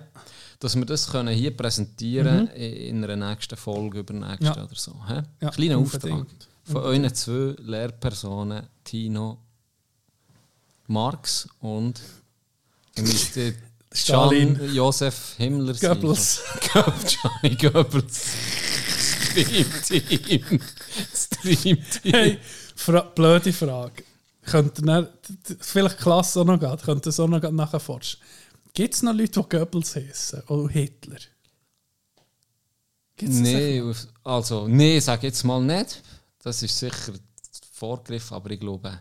[0.59, 4.63] Dass wir das können hier präsentieren in einer nächsten Folge, übernächste Ja.
[4.63, 4.95] oder so.
[5.41, 6.25] Ja, Kleiner Auftrag.
[6.63, 9.37] Von euren zwei Lehrpersonen, Tino
[10.87, 12.01] Marx und
[12.97, 13.53] Mr.
[13.93, 14.73] Stalin.
[14.73, 15.73] Josef Himmler.
[15.73, 15.93] sein.
[15.93, 16.41] Goebbels.
[16.73, 18.21] Johnny Goebbels.
[19.29, 20.59] Streamteam.
[21.15, 22.13] Streamteam.
[22.13, 22.39] Hey,
[22.75, 24.03] fra blöde Frage.
[24.43, 25.13] Könnt ihr
[25.59, 28.19] vielleicht Klasse auch noch gehen, könnt ihr auch noch grad nachforschen.
[28.73, 30.41] Gibt es noch Leute, die Goebbels heißen?
[30.47, 31.17] Oder Hitler?
[33.17, 36.01] Das Nee, auf- also, nee, sag jetzt mal nicht.
[36.41, 37.13] Das ist sicher
[37.73, 38.99] Vorgriff, aber ich glaube,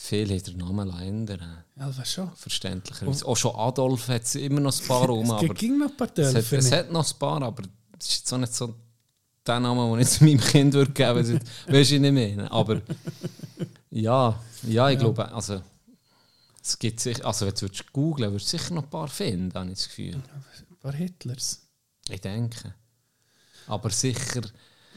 [0.00, 1.64] viele haben den Namen ändern.
[1.76, 2.30] Ja, das schon.
[2.34, 3.26] Verständlicherweise.
[3.26, 6.08] Auch schon Adolf hat es immer noch ein paar rum, Es ging noch ein paar
[6.08, 6.56] es Dörfer.
[6.56, 7.62] hat, es hat noch ein paar, aber
[7.98, 8.74] es ist jetzt auch nicht so
[9.46, 11.44] der Name, den ich zu meinem Kind würde geben würde.
[11.68, 12.52] Weißt du nicht mehr.
[12.52, 12.82] Aber
[13.90, 15.62] ja, ja, ich glaube, also
[16.62, 19.70] es gibt sicher, also wenn du googlen würdest du sicher noch ein paar finden, habe
[19.70, 20.16] ich das Gefühl.
[20.16, 21.62] Ein paar Hitlers.
[22.08, 22.74] Ich denke.
[23.66, 24.42] Aber sicher,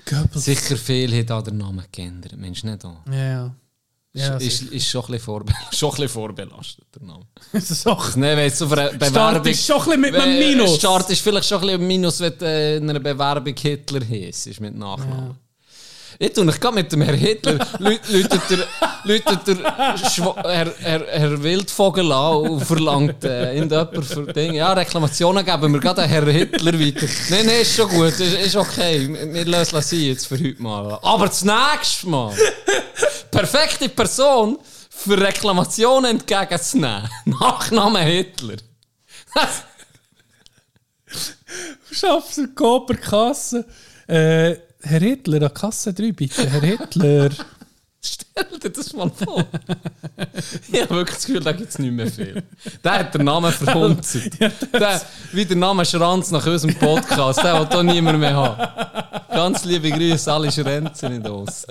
[0.05, 0.45] Goebbels.
[0.45, 2.37] sicher viele haben da den Namen geändert.
[2.37, 3.03] Mensch, nicht da.
[3.07, 3.55] Ja, ja.
[4.13, 7.23] Ja, ist, ist, ist schon, ein bisschen vorbe schon ein bisschen vorbelastet, der Name.
[7.53, 8.03] das ist auch.
[8.05, 9.47] Also, nein, wenn jetzt auf einer Start Bewerbung...
[9.51, 10.75] ist schon ein bisschen mit einem Wenn- Minus.
[10.75, 14.01] Start ist vielleicht schon ein bisschen ein Minus, wenn du äh, in einer Bewerbung Hitler
[14.05, 15.37] heisst, ist mit Nachnamen.
[16.19, 18.67] Ich tue mich gerade mit dem Herr Hitler, lü- läutet der,
[19.05, 19.55] läutet der
[20.07, 24.57] Schwa- Herr, Herr, Herr Wildvogel an und verlangt äh, irgendjemand für Dinge.
[24.57, 27.07] Ja, Reklamationen geben wir gerade an Herrn Hitler weiter.
[27.29, 29.07] Nein, nein, ist schon gut, ist, ist okay.
[29.07, 30.99] Wir wir lassen es sein jetzt für heute mal.
[31.01, 32.35] Aber das nächste Mal,
[33.31, 34.59] perfekte Person
[34.89, 37.09] für Reklamationen entgegenzunehmen.
[37.25, 38.57] Nachname Hitler.
[41.91, 43.65] Schaffst du Koper Kasse?
[44.07, 46.49] Äh, Herr Hitler, an Kasse 3 bitte.
[46.49, 47.29] Herr Hitler.
[48.03, 49.45] Stell dir das mal vor.
[50.71, 52.41] ich habe wirklich das Gefühl, da gibt es nicht mehr viel.
[52.83, 54.17] Der hat den Namen verhunzt.
[54.39, 55.01] der,
[55.31, 59.27] wie der Name Schranz nach unserem Podcast, der will da niemand mehr haben.
[59.29, 61.63] Ganz liebe Grüße, alle Schrenzen in uns.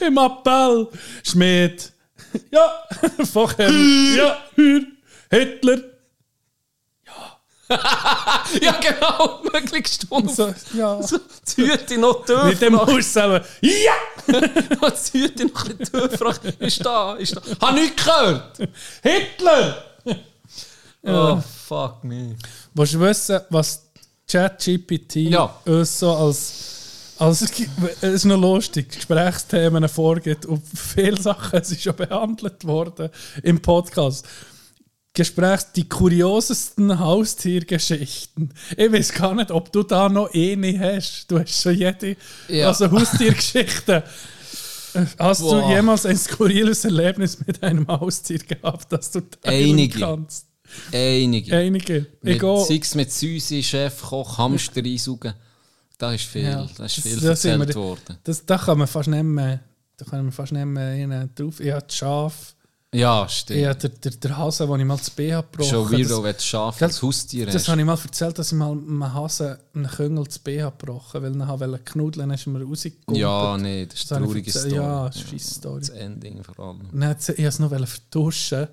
[0.00, 0.88] Im Appell.
[1.24, 1.92] Schmidt.
[2.50, 2.82] Ja.
[3.32, 3.70] Vorher.
[3.70, 4.38] ja.
[4.54, 4.82] Hür.
[5.30, 5.78] Hitler.
[8.62, 10.32] Ja, genau, möglichst stumpf.
[10.34, 11.02] So, ja.
[11.02, 11.18] So,
[11.56, 12.86] Hüte noch Mit dem tief.
[12.86, 13.44] Haus selber.
[13.60, 13.92] Ja.
[14.28, 16.60] Die Hüte noch ein bisschen tief.
[16.60, 17.40] Ist da, ist da.
[17.60, 18.58] Hab nicht gehört.
[19.02, 19.84] Hitler.
[21.02, 22.36] Oh, fuck me.
[22.72, 23.82] Willst du wissen, was
[24.30, 25.52] ChatGPT Ja.
[25.64, 26.75] uns so als,
[27.18, 33.10] als es ist noch lustig, Gesprächsthemen vorgibt und viele Sachen sind schon behandelt worden
[33.42, 34.26] im Podcast.
[35.14, 38.52] Gesprächs, die kuriosesten Haustiergeschichten.
[38.76, 41.26] Ich weiß gar nicht, ob du da noch eine hast.
[41.30, 42.16] Du hast schon jede,
[42.48, 42.68] Ja.
[42.68, 44.02] also Haustiergeschichten.
[45.18, 45.62] Hast Boah.
[45.62, 50.00] du jemals ein skurriles Erlebnis mit einem Haustier gehabt, das du teilen Einige.
[50.00, 50.46] kannst?
[50.92, 51.56] Einige.
[51.56, 52.06] Einige.
[52.22, 52.64] Mit, Egal.
[52.64, 55.34] sei es mit Süße, Chefkoch, Hamster einsaugen.
[55.98, 56.66] Da ist viel, Ja.
[56.76, 58.18] das ist viel Das- das erzählt wir- worden.
[58.24, 59.60] Das, da kann man fast nicht mehr,
[59.96, 61.58] da kann man fast nicht mehr drauf.
[61.60, 62.54] Ich habe das Schaf,
[62.92, 63.66] Ja, ich stimmt.
[63.66, 66.32] habe der, der, der Hase, den ich mal das BH gebrochen Schon weirdo, das, wenn
[66.34, 67.68] du Schaf als Haustier das hast.
[67.68, 71.32] habe ich mal erzählt, dass ich mal einem Hase einen Küngel das BH gebrochen weil
[71.32, 73.20] ich wollte knudeln, dann ist er mir rausgekommen.
[73.20, 74.68] Ja, nee, das ist Das eine habe ich traurige.
[74.70, 74.74] Story.
[74.86, 75.80] Ja, das ist eine Story.
[75.80, 76.80] Das Ending vor allem.
[77.18, 78.68] Sie- ich wollte es noch vertuschen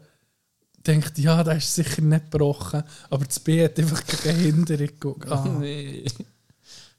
[0.85, 5.31] denkt, ja, der ist sicher nicht gebrochen, aber das B hat einfach keine Hinderung geguckt.
[5.31, 6.03] Ah, Nee.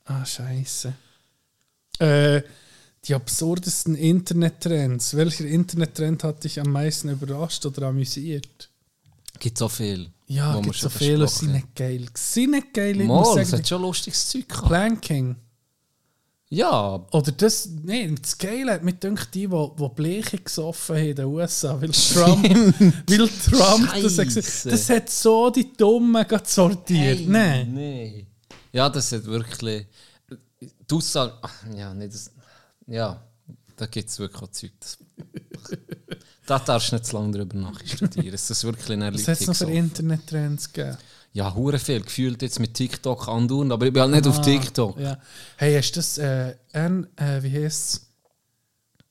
[0.05, 0.93] Ah scheiße.
[1.99, 2.43] Äh,
[3.07, 5.17] die absurdesten Internettrends.
[5.17, 8.71] Welcher Internettrend hat dich am meisten überrascht oder amüsiert?
[9.39, 10.11] Gibt so viel.
[10.27, 12.07] Ja, gibt so viele, besprochen sind nicht geil.
[12.15, 13.63] Sind nicht geil, ich Mal, muss es sagen.
[13.63, 14.69] hat schon lustiges Zeug gehabt.
[14.69, 15.37] Planking.
[16.51, 21.09] Ja, Oder das, nee, das Geile hat mich gedacht, die, die, die Bleche gesoffen haben
[21.09, 27.19] in den USA, weil Trump, weil Trump das hat das hat so die Dummen sortiert.
[27.19, 27.75] Hey, Nein.
[27.75, 28.27] Nee.
[28.75, 29.87] Ja, das hat wirklich.
[30.61, 31.33] Die Aussage.
[31.43, 32.31] ach, Ja, nicht das.
[32.87, 33.23] Ja,
[33.77, 34.73] da gibt es wirklich auch Zeug.
[34.81, 34.99] Das,
[36.47, 38.35] da darfst du nicht zu lange drüber nachstudieren.
[38.35, 39.71] Es ist wirklich eine Was hat es noch für.
[39.71, 40.99] Internettrends gegeben?
[41.33, 42.01] Ja, hure viel.
[42.01, 44.99] Gefühlt jetzt mit TikTok andauernd, aber ich bin halt nicht auf Ah, TikTok.
[44.99, 45.19] Ja.
[45.57, 48.01] Hey, hast du das, äh, N, äh, wie heißt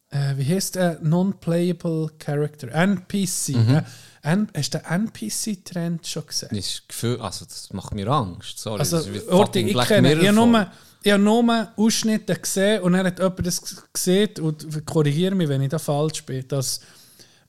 [0.10, 2.68] äh, wie heißt der Non-Playable Character?
[2.70, 3.50] NPC.
[3.56, 3.82] Mhm.
[4.24, 6.50] Hast du den NPC-Trend schon gesehen?
[6.52, 8.58] Das Gefühl, also das macht mir Angst.
[8.60, 10.68] Sorry, Also, fucking ich kenne, ich habe nur,
[11.04, 13.62] ich habe nur Ausschnitte gesehen und dann hat jemand das
[13.94, 16.80] gesehen und korrigiere mich, wenn ich da falsch bin, dass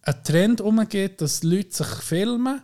[0.02, 2.60] ein Trend umgeht, dass Leute sich filmen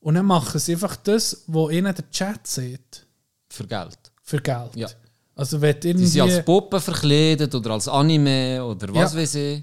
[0.00, 3.06] und dann machen sie einfach das, wo ihnen der Chat sieht,
[3.48, 3.98] Für Geld.
[4.22, 4.74] für Geld.
[4.74, 4.88] Ja.
[5.34, 6.42] Also wenn du Die sind als irgendwie...
[6.44, 9.20] Puppe verkleidet oder als Anime oder was Ja.
[9.20, 9.62] weiß ich.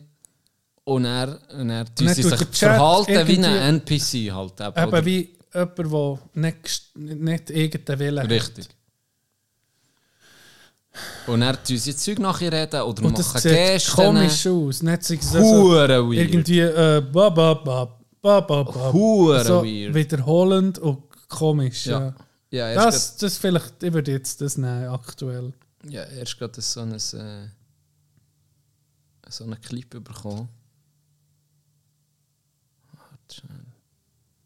[0.90, 4.60] Und er, und er tut sich verhalten wie ein NPC halt.
[4.60, 6.20] Eben, Eben wie jemand, der
[6.52, 8.68] nicht, nicht irgendeinen Willen Richtig.
[11.28, 13.06] Und er tun sie Zeug nachher reden oder hat.
[13.08, 13.96] Und das machen sieht Gesten.
[13.96, 14.82] komisch aus.
[14.82, 16.14] Nicht so, so weird.
[16.14, 18.92] irgendwie äh, ba, ba, ba, ba, ba, ba.
[18.94, 19.94] Hure so weird.
[19.94, 21.86] wiederholend und komisch.
[21.86, 22.16] Ja.
[22.52, 22.74] Ja.
[22.74, 25.54] Ja, Das, das vielleicht, ich würde jetzt das nehmen, aktuell.
[25.84, 26.98] grad, ja, erst gerade so ein, äh,
[29.30, 30.50] so einen Clip bekommen.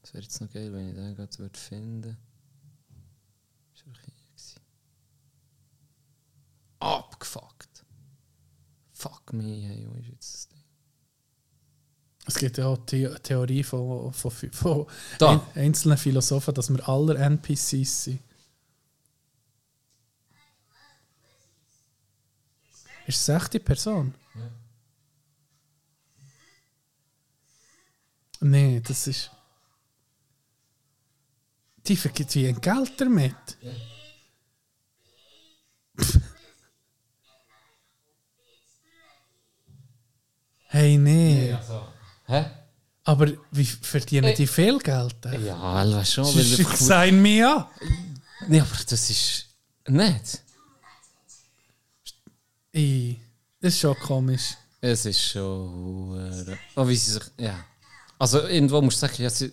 [0.02, 2.18] Das wäre jetzt noch geil, wenn ich den gerade würde finden
[3.74, 4.62] Ist er hier gewesen?
[6.80, 7.86] Abgefuckt.
[8.92, 10.64] Fuck me, hey, wo ist jetzt das Ding?
[12.26, 14.88] Es gibt ja auch die Theorie von, von, von
[15.20, 18.20] ein, einzelnen Philosophen, dass wir alle NPCs sind.
[23.06, 24.14] Ist es echt die Person?
[28.44, 29.32] Nee, das ist.
[31.88, 33.36] Die vergibt wie ein Geld damit.
[40.68, 41.56] Hey, nee.
[42.26, 42.46] Hä?
[43.04, 45.26] Aber wie verdienen die viel Geld?
[45.26, 45.38] äh?
[45.46, 47.70] Ja, weiß schon, weil Sch- Sign me up!
[48.48, 49.46] Nee, aber das ist
[49.88, 50.42] nicht.
[52.76, 53.20] I,
[53.60, 54.56] das ist schon komisch.
[54.82, 56.58] Es ist schon.
[56.76, 57.24] Oh, wie sie sich.
[57.38, 57.64] Ja.
[58.20, 59.52] Also, irgendwo musst du sagen, ja, sie,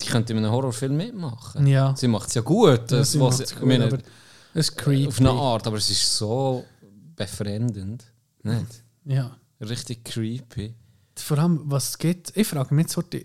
[0.00, 1.66] die könnte in einem Horrorfilm mitmachen.
[1.66, 1.94] Ja.
[1.96, 2.68] Sie macht es ja gut.
[2.68, 5.08] Ja, Das, sie was, gut, meine, aber das ist creepy.
[5.08, 6.64] auf eine Art, aber es ist so
[7.16, 8.04] befremdend.
[8.42, 8.82] Nicht?
[9.04, 9.36] Ja.
[9.60, 10.74] Richtig creepy.
[11.16, 13.24] Vor allem, was es gibt, ich frage mich jetzt heute.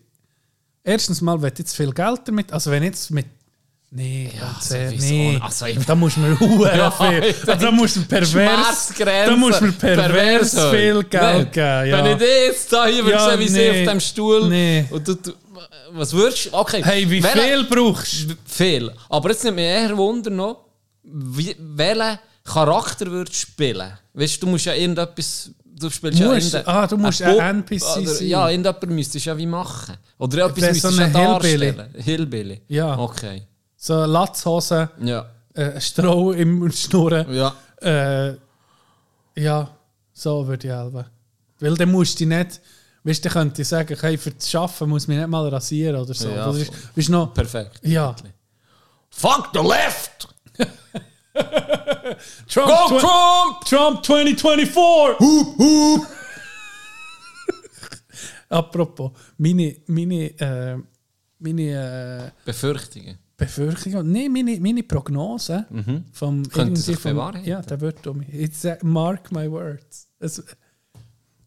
[0.83, 3.25] Erstens mal, du jetzt viel Geld damit, also wenn jetzt mit.
[3.89, 5.13] Nee, Ja, äh, sowieso.
[5.13, 5.39] nee.
[5.41, 7.33] Also, da muss man hure Ja, viel.
[7.45, 8.93] da muss man pervers.
[8.97, 10.11] Da muss man pervers
[10.53, 11.09] Pervers, viel Nicht?
[11.11, 11.87] Geld geben.
[11.89, 12.03] Ja.
[12.05, 13.81] Wenn ich jetzt da hier Ja, sehen, wie sie nee.
[13.85, 14.49] auf dem Stuhl.
[14.49, 14.85] Nee.
[14.89, 15.31] Und du, du,
[15.91, 16.53] was würdest du?
[16.53, 16.81] Okay.
[16.83, 18.33] Hey, wie Welche- viel brauchst du?
[18.45, 18.91] Viel.
[19.09, 20.65] Aber jetzt nimmt mich eher Wunder noch,
[21.03, 23.93] wie, welchen Charakter würdest du spielen?
[24.13, 25.49] Weißt du, du musst ja irgendetwas.
[25.79, 28.27] Du spielst ja Musst- irgende- ah, du musst ein NPC oder, sein.
[28.27, 29.95] Ja, irgendjemand müsstest du ja wie machen.
[30.17, 31.71] Oder etwas müsstest so du ja ein Hillbilly.
[31.71, 32.03] darstellen.
[32.03, 32.61] Hillbilly.
[32.67, 32.97] Ja.
[32.99, 33.43] Okay.
[33.87, 35.25] So Latzhosen, Ja.
[35.53, 37.33] äh, Stroh im Schnurren.
[37.33, 37.55] Ja.
[37.81, 38.35] Äh,
[39.37, 39.69] ja,
[40.11, 41.05] so würde ich helfen.
[41.61, 42.59] Weil dann musst du nicht,
[43.05, 45.95] weißt du, könnte ich sagen, hey, für das Arbeiten muss ich mich nicht mal rasieren
[46.01, 46.27] oder so.
[46.27, 47.79] Ja, das ist, ist noch, Perfekt.
[47.83, 48.13] ja.
[49.09, 50.27] Fuck the left!
[52.49, 53.65] Trump, Go Trump!
[53.65, 55.19] Trump 2024!
[55.19, 56.07] Hup, hup!
[58.49, 60.77] Apropos, meine, meine, äh,
[61.39, 63.17] meine äh, Befürchtungen.
[63.37, 65.65] Befürchtung, nee, meine, meine Prognose
[66.11, 67.47] vom Könnte sich vom- bewahrheiten.
[67.47, 68.23] Ja, der wird um.
[68.31, 70.07] It's, uh, mark my words.
[70.19, 70.43] Es,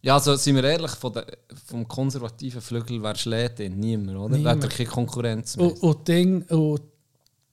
[0.01, 1.25] Ja, also sind wir ehrlich, von der,
[1.67, 3.77] vom konservativen Flügel, wer schlägt den?
[3.79, 4.37] Niemand, oder?
[4.37, 4.63] Niemand.
[4.63, 5.65] Hat keine Konkurrenz mehr.
[5.67, 6.79] und, und Ding, und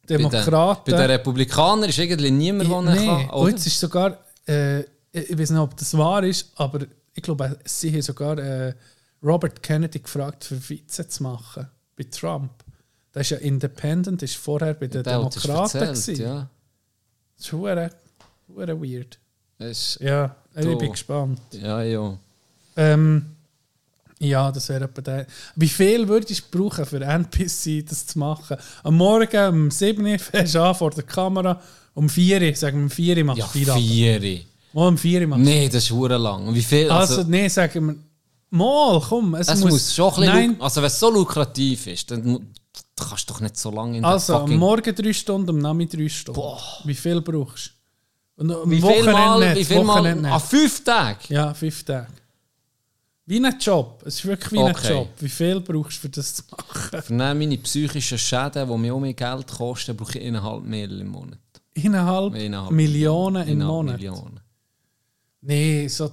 [0.06, 0.90] Bei den- Demokraten.
[0.93, 3.20] Bei den Republikanern ist irgendwie niemand, der nee, kann.
[3.31, 3.51] und Oder?
[3.51, 4.81] jetzt ist sogar, äh,
[5.12, 8.73] ich weiß nicht, ob das wahr ist, aber ich glaube, sie haben sogar äh,
[9.23, 11.66] Robert Kennedy gefragt, für Vize zu machen
[11.97, 12.52] bei Trump.
[13.19, 15.78] Der ist ja independent, ist vorher bei den Der Demokraten.
[15.78, 16.49] erzählt, ja.
[17.36, 17.90] Das ist hure,
[18.47, 19.19] hure weird.
[19.59, 21.40] Ist, Ja, ich bin gespannt.
[21.51, 22.16] ja, ja.
[22.77, 23.27] Ähm,
[24.20, 25.27] Ja, das wäre etwa der.
[25.57, 28.57] Wie viel würdest du brauchen für NPC, das zu machen?
[28.85, 31.61] Am Morgen um 7 Uhr fährst du an vor der Kamera,
[31.95, 34.23] um 4 Uhr, sagen wir um 4 Uhr machst du Ja, Feierabend.
[34.23, 34.40] vier.
[34.74, 35.51] Mal um 4 Uhr machst du.
[35.51, 36.55] Nee, das ist hure lang.
[36.55, 36.89] Wie viel?
[36.89, 37.97] Also, Also, nee, sagen wir.
[38.51, 40.35] Mal, komm, es, es muss, schon ein bisschen.
[40.35, 42.47] Nein, Also, wenn es so lukrativ ist, dann
[42.98, 44.58] du kannst doch nicht so lange in der also am fucking...
[44.58, 46.40] Morgen 3 Stunden, am Nachmittag 3 Stunden.
[46.84, 47.72] Wie viel brauchst
[48.36, 48.42] du?
[48.42, 49.38] Und am Wie viel Wochenende Mal?
[49.48, 50.28] nicht, Wie viel Wochenende Mal?
[50.28, 50.42] nicht.
[50.42, 51.18] An fünf Tagen?
[51.28, 52.06] Ja, 5 Tage.
[53.26, 54.02] Wie ein Job.
[54.06, 54.86] Es ist wirklich wie Okay.
[54.86, 55.08] ein Job.
[55.18, 57.02] Wie viel brauchst du, für das zu machen?
[57.02, 61.00] Für dann meine psychischen Schäden, die mir auch mehr Geld kosten, brauche ich eineinhalb Mil
[61.00, 61.38] im Monat.
[61.76, 63.96] Eineinhalb, Eineinhalb Millionen im Eineinhalb Monat.
[63.96, 64.40] Millionen.
[65.42, 66.10] Nee, so.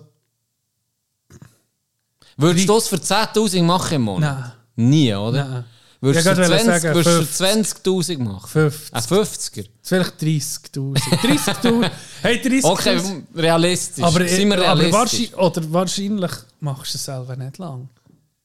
[2.38, 4.38] Würdest du das für 10'000 machen im Monat?
[4.76, 4.90] Nein.
[4.90, 5.46] Nie, oder?
[5.46, 5.66] Nein.
[6.06, 8.48] Würdest Ich du wollte 20 sagen, würdest du 20'000 machen?
[8.48, 8.94] 50.
[8.94, 9.66] Ein 50er?
[9.82, 10.98] Vielleicht 30.000.
[10.98, 11.92] 30.000.
[12.22, 12.66] Hey, 30.000.
[12.66, 13.02] Okay,
[13.36, 14.04] realistisch.
[14.04, 14.94] aber, Sind wir aber realistisch?
[14.94, 17.90] wahrscheinlich, oder wahrscheinlich machst du es selber nicht lang.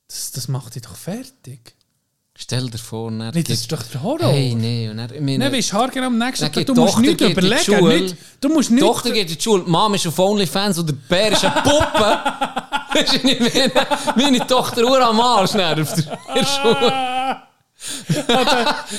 [0.09, 1.75] Das, das macht dich doch fertig.
[2.35, 4.33] Stell dir vor, dann Nee, das ist doch der Horror.
[4.33, 7.89] Hey, nee, und ich meine, du, haargenau am nächsten Tag, du musst nichts die überlegen.
[7.89, 8.81] Nicht, du musst nicht.
[8.83, 11.63] Tochter geht in die Schule, die Mama ist auf OnlyFans und der Bär ist eine
[11.63, 12.19] Puppe.
[13.23, 13.73] Nicht, meine,
[14.17, 17.43] meine Tochter Uhr am Arsch auf der Schule.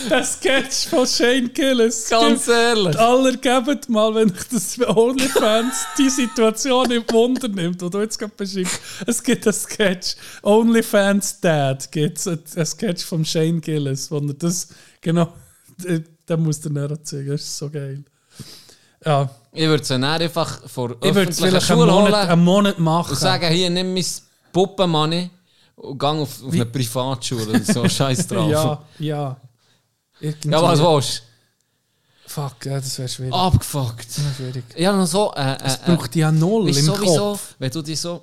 [0.09, 2.09] Der, Sketch von Shane Gillis.
[2.09, 2.97] Ganz ehrlich.
[2.97, 8.17] Aller gebt mal, wenn ich das OnlyFans die Situation im Wunder nimmt, die du jetzt
[8.17, 8.79] gerade beschreibst.
[9.05, 14.33] Es gibt einen Sketch, OnlyFans Dad, gibt es einen Sketch von Shane Gillis, wo er
[14.33, 15.31] das, genau,
[16.27, 18.03] der muss der näher erzählen, das ist so geil.
[19.05, 22.79] Ja, Ich würde es dann einfach vor ich würde es vielleicht einen Monat, einen Monat
[22.79, 23.11] machen.
[23.11, 24.05] und sagen, hier, nimm mein
[24.51, 25.29] Puppenmoney
[25.75, 28.49] geh auf, auf eine Privatschule oder so, scheiß drauf.
[28.51, 29.41] ja, ja.
[30.19, 31.23] Irgendwie- ja was willst
[32.27, 33.33] Fuck, ja, das wäre schwierig.
[33.33, 34.07] Abgefuckt.
[34.23, 34.63] Wäre schwierig.
[34.77, 35.33] Ja, noch so...
[35.33, 37.55] Äh, Es äh, braucht ja null im sowieso, Kopf.
[37.59, 38.21] wenn du dich so.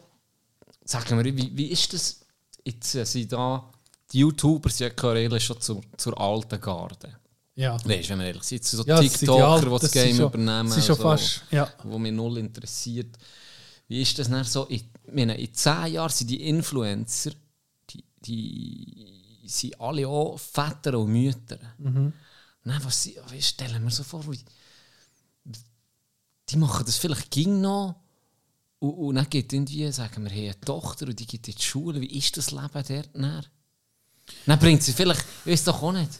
[0.84, 2.20] Sag mir, wie, wie ist das?
[2.64, 3.68] Jetzt äh, sind da.
[4.10, 7.18] Die YouTuber sind ja gehören schon zur, zur alten Garde.
[7.54, 7.74] Ja.
[7.84, 10.26] Weißt du, wenn wir ehrlich sind, so Ja, die TikToker, Alten, die das Game schon-
[10.26, 10.64] übernehmen.
[10.68, 11.68] das sind schon so, fast- ja.
[11.84, 13.14] Wo mich null interessiert.
[13.88, 14.64] Wie ist das dann so?
[14.70, 17.32] Ich meine, in zehn Jahren sind die Influencer,
[17.90, 21.58] die, die sind alle auch Väter und Mütter.
[21.78, 22.12] Mhm.
[22.64, 24.38] Nein, was sie, stellen wir so vor, wie,
[26.50, 27.96] die machen das vielleicht ging noch
[28.78, 31.62] und, und dann geht irgendwie, sagen wir, hey, eine Tochter und die geht in die
[31.62, 32.00] Schule.
[32.00, 33.46] Wie ist das Leben dort dann?
[34.46, 36.10] Dann bringt sie vielleicht, ich weiß doch auch nicht,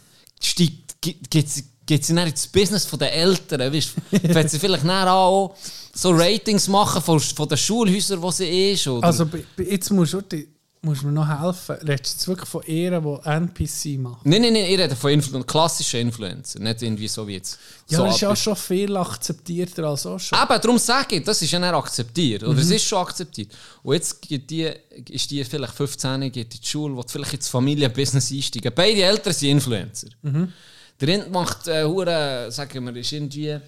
[0.40, 3.90] steigt, geht, geht, sie, geht sie dann ins Business von den Eltern, weißt?
[4.10, 5.56] Fängt sie vielleicht dann auch
[6.00, 8.86] so Ratings machen von, von den Schulhäusern, wo sie ist?
[8.86, 9.06] Oder?
[9.06, 10.48] Also jetzt musst du, die-
[10.80, 11.74] musst mir noch helfen.
[11.86, 14.20] Redest du jetzt wirklich von Ehren, die NPC machen?
[14.22, 17.58] Nein, nein, nein, ich rede von Influ klassischen Influencern, nicht irgendwie so wie jetzt.
[17.88, 20.38] Ja, so das ist ja schon viel akzeptierter als auch schon.
[20.40, 22.44] Eben, darum sage ich, das ist ja nicht akzeptiert.
[22.44, 22.58] Oder Mhm.
[22.60, 23.50] es ist schon akzeptiert.
[23.82, 24.72] Und jetzt die,
[25.10, 28.72] ist die vielleicht 15, geht in die Schule, will vielleicht ins Familienbusiness einsteigen.
[28.74, 30.08] Beide Eltern sind Influencer.
[30.22, 30.52] Mhm.
[31.00, 33.58] Der eine macht, äh, hure, sagen wir, ist irgendwie,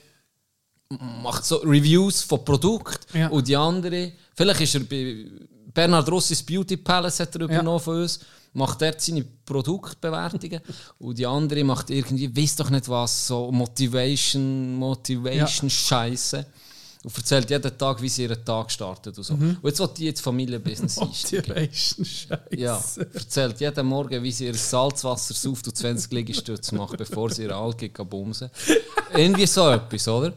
[0.98, 3.18] macht so Reviews von Produkten.
[3.18, 3.28] Ja.
[3.28, 5.26] Und die andere, vielleicht ist er bei
[5.72, 8.20] Bernhard Rossis Beauty Palace hat er übernommen von uns,
[8.52, 10.60] macht dort seine Produktbewertungen.
[10.98, 16.46] und die andere macht irgendwie, weiß doch nicht was, so Motivation, Motivation Scheiße.
[17.02, 19.34] Und erzählt jeden Tag, wie sie ihren Tag startet und so.
[19.34, 19.56] Mhm.
[19.62, 21.48] Und jetzt will die ins Familienbusiness einsteigen.
[21.48, 22.56] Motivation Scheiße.
[22.56, 22.82] Ja,
[23.14, 27.54] erzählt jeden Morgen, wie sie ihr Salzwasser sauft und 20 Liegestütze macht, bevor sie ihre
[27.54, 28.50] Alge bumsen.
[29.14, 30.34] Irgendwie so etwas, oder?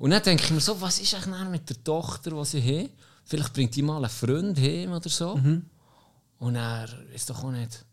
[0.00, 2.88] Und dann denke ich mir so, was ist eigentlich mit der Tochter, die sie haben?
[3.26, 5.38] Vielleicht bringt die mal einen Freund heim oder so.
[6.38, 7.84] Und er ist doch auch nicht.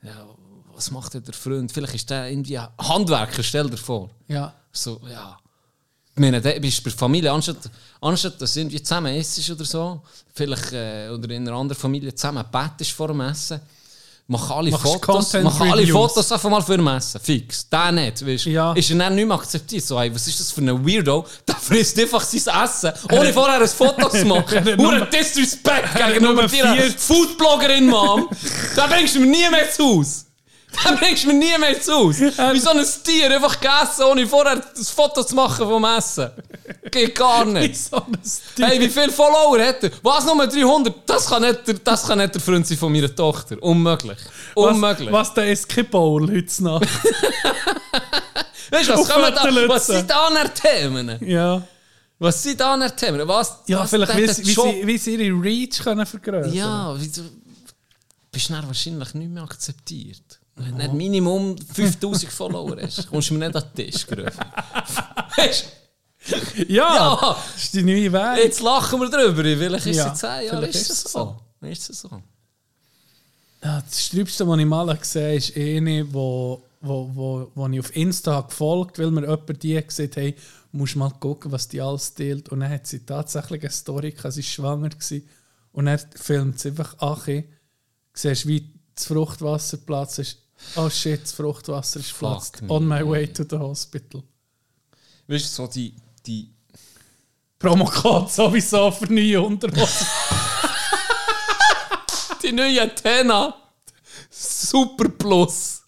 [0.00, 0.28] Ja,
[0.72, 1.72] was macht der Freund?
[1.72, 4.10] Vielleicht ist der irgendwie Handwerker, stell dir vor.
[4.28, 4.54] Ja.
[4.70, 5.36] So, ja.
[6.14, 7.68] Ich meine, da bist bei der Familie, anstatt,
[8.00, 10.02] anstatt dass du irgendwie zusammen isst oder so,
[10.34, 13.60] vielleicht äh, oder in einer anderen Familie zusammen bettest vor dem Essen,
[14.28, 15.92] mach alle Machst Fotos, Content mach alle Reviews.
[15.92, 17.68] Fotos einfach mal für dem Essen, fix.
[17.68, 18.50] Der nicht, weißt du.
[18.50, 18.72] Ja.
[18.72, 19.84] Ist er dann nicht mehr akzeptiert.
[19.84, 21.24] So, hey, was ist das für ein Weirdo?
[21.48, 24.76] Der frisst einfach sein Essen, ohne vorher ein Foto zu machen.
[24.76, 26.90] Nur Disrespect gegenüber Nummer deiner vier.
[26.96, 28.28] Foodbloggerin, Mom.
[28.76, 30.25] Da bringst du mir nie mehr zu Haus.
[30.84, 32.18] Da bringst du mir nie mehr zu Haus.
[32.20, 36.30] Wie so ein Tier, einfach gegessen, ohne vorher ein Foto zu machen vom Essen.
[36.90, 37.76] Geht gar Wie nicht.
[37.76, 38.66] so ein Stil.
[38.66, 39.90] Hey, wie viele Follower hat er?
[40.02, 40.94] Was, nur 300?
[41.08, 43.56] Das kann nicht, der- das kann nicht der Freund sein von meiner Tochter.
[43.62, 44.18] Unmöglich.
[44.54, 45.10] Unmöglich.
[45.12, 46.82] Was, was der Escape Bowl heute Nacht?
[48.70, 51.18] Weißt du, was, kommen da, was sind da an Themen?
[51.26, 51.62] ja.
[52.18, 53.28] Was sind da an Themen?
[53.28, 56.98] Was, Ja, was vielleicht, wie, sie- wie, sie, wie sie ihre Reach können vergrößern Ja,
[56.98, 57.20] wie du
[58.32, 60.35] bist dann wahrscheinlich nicht mehr akzeptiert.
[60.56, 64.44] Wenn du nicht Minimum 5000 Follower hast, kommst du mir nicht an den Tisch gerufen.
[66.28, 66.64] Du?
[66.68, 67.36] Ja, Ja.
[67.54, 68.38] das ist die neue Welt.
[68.44, 69.42] Jetzt lachen wir drüber.
[69.42, 71.36] Vielleicht ist Ja, es in 10 Jahren vielleicht ist es es so.
[71.60, 72.22] Ist es so.
[73.62, 77.80] Ja, das Sträubste, was ich mal gesehen habe, ist eine, wo, wo, wo, wo ich
[77.80, 80.34] auf Insta gefolgt habe, weil mir jemand die gesagt hat, hey,
[80.72, 82.48] musst mal gucken, was die alles teilt.
[82.48, 84.88] Und dann hat sie tatsächlich eine Story, gehabt, sie war schwanger.
[84.90, 85.28] Gewesen.
[85.72, 87.44] Und er filmt es einfach Achi.
[88.14, 90.38] Siehst wie das Fruchtwasser platzt.
[90.76, 92.62] Oh shit, das Fruchtwasser ist platzt.
[92.68, 94.22] On my way to the hospital.
[95.26, 95.94] Weißt du, so die,
[96.26, 96.50] die
[97.58, 100.06] Promocode sowieso für neue Unterhosen.
[102.42, 103.54] die neue Tena
[104.30, 105.82] Super Plus,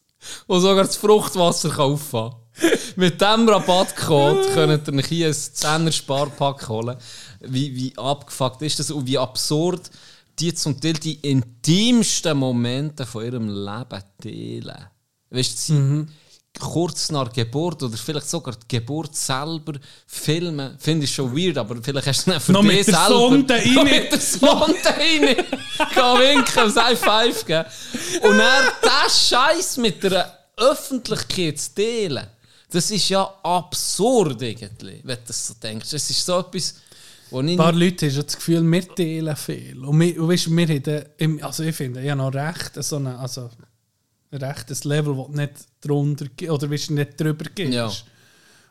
[0.46, 2.32] wo sogar das Fruchtwasser kaufen
[2.96, 6.96] Mit diesem Rabattcode könnt ihr euch hier ein 10er Sparpack holen.
[7.40, 9.90] Wie, wie abgefuckt ist das und wie absurd
[10.38, 14.86] die zum Teil die intimsten Momente von ihrem Leben teilen.
[15.30, 16.06] Weißt du, sie
[16.58, 19.74] kurz nach Geburt oder vielleicht sogar die Geburt selber
[20.06, 22.94] filmen, finde ich schon weird, aber vielleicht hast du es für Noch dich mit der
[22.94, 23.08] selber.
[23.08, 23.74] Sonde rein.
[23.74, 25.46] Noch mit der Sonde rein.
[25.94, 27.64] Geh winken, High Five geben.
[28.22, 32.26] Und dann diesen Scheiß mit der Öffentlichkeit zu teilen,
[32.70, 35.90] das ist ja absurd irgendwie, wenn du das so denkst.
[35.90, 36.74] Das ist so etwas,
[37.30, 39.84] Ein paar Leute haben das Gefühl, wir teilen viel.
[39.84, 43.18] Und, wir, und weißt, wir haben, also ich finde, ich habe noch recht, so eine,
[43.18, 43.50] also
[44.30, 47.72] ein rechtes Level, das nicht drunter oder weißt, nicht drüber gehst.
[47.72, 47.90] Ja.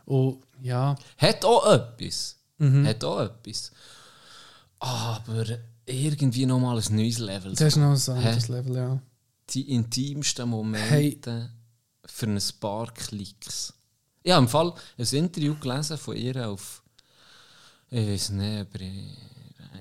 [0.05, 2.37] Und ja, Hat auch etwas.
[2.59, 3.71] Hat auch etwas.
[4.79, 5.45] Aber
[5.85, 7.51] irgendwie nochmal ein neues Level.
[7.51, 9.01] das ist noch ein anderes Level, ja.
[9.49, 11.49] Die intimsten Momente
[12.05, 13.73] für ein paar Klicks.
[14.23, 16.83] Ich habe im Fall ein Interview gelesen von ihr auf,
[17.89, 18.79] ich weiß nicht, aber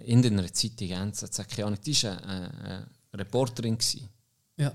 [0.04, 1.80] in einer Zeitung, NZZ, keine Ahnung.
[1.84, 4.08] Die war eine, eine Reporterin, gewesen,
[4.56, 4.72] ja.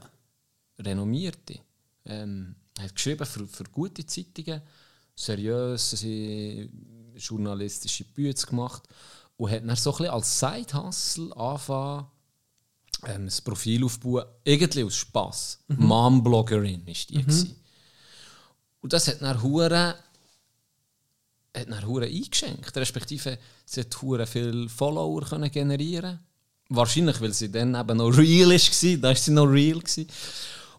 [0.79, 1.59] renommierte.
[2.05, 4.61] Ähm, hat geschrieben für, für gute Zeitungen,
[5.15, 6.69] seriöse
[7.15, 8.83] journalistische Bücher gemacht
[9.37, 12.07] und hat dann so ein bisschen als Side-Hustle angefangen,
[13.05, 15.59] ähm, ein Profil aufzubauen, irgendwie aus Spass.
[15.67, 17.21] Mom-Bloggerin war die.
[17.21, 17.55] gewesen.
[18.81, 19.95] Und das hat dann hure
[21.55, 26.19] hat dann hure eingeschenkt, respektive sie hat hure viel Follower können generieren.
[26.69, 29.79] Wahrscheinlich, weil sie dann eben noch real war, da war sie noch real.
[29.79, 30.07] Gewesen.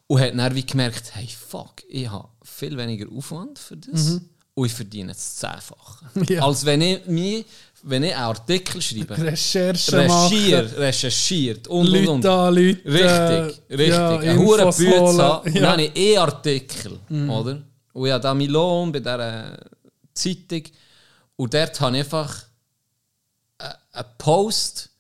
[0.07, 4.21] Und hat dann wie gemerkt, hey fuck, ich habe viel weniger Aufwand für das
[4.55, 6.07] und ich verdiene das Zehnfache.
[6.33, 6.43] Ja.
[6.45, 7.45] Als wenn ich, mir,
[7.83, 12.27] wenn ich einen Artikel schreibe, Recherche recherchiert, machen, recherchiert und, und, Leute und.
[12.27, 12.81] anrufen.
[12.85, 13.89] Richtig, richtig.
[13.89, 14.99] Ja, ein hoher Infos Bütze.
[15.01, 15.73] Und dann Ja.
[15.73, 17.63] habe ich eh Artikel, oder?
[17.93, 19.59] Und habe da meinen Lohn bei dieser
[20.15, 20.65] Zeitung.
[21.37, 22.45] Und dort habe ich einfach
[23.59, 24.91] äh, einen Post,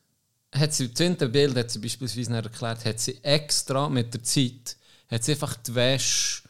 [0.55, 4.77] hat sie, im zehnten Bild hat sie beispielsweise erklärt, hat sie extra mit der Zeit,
[5.11, 6.43] hat sie einfach die Wäsche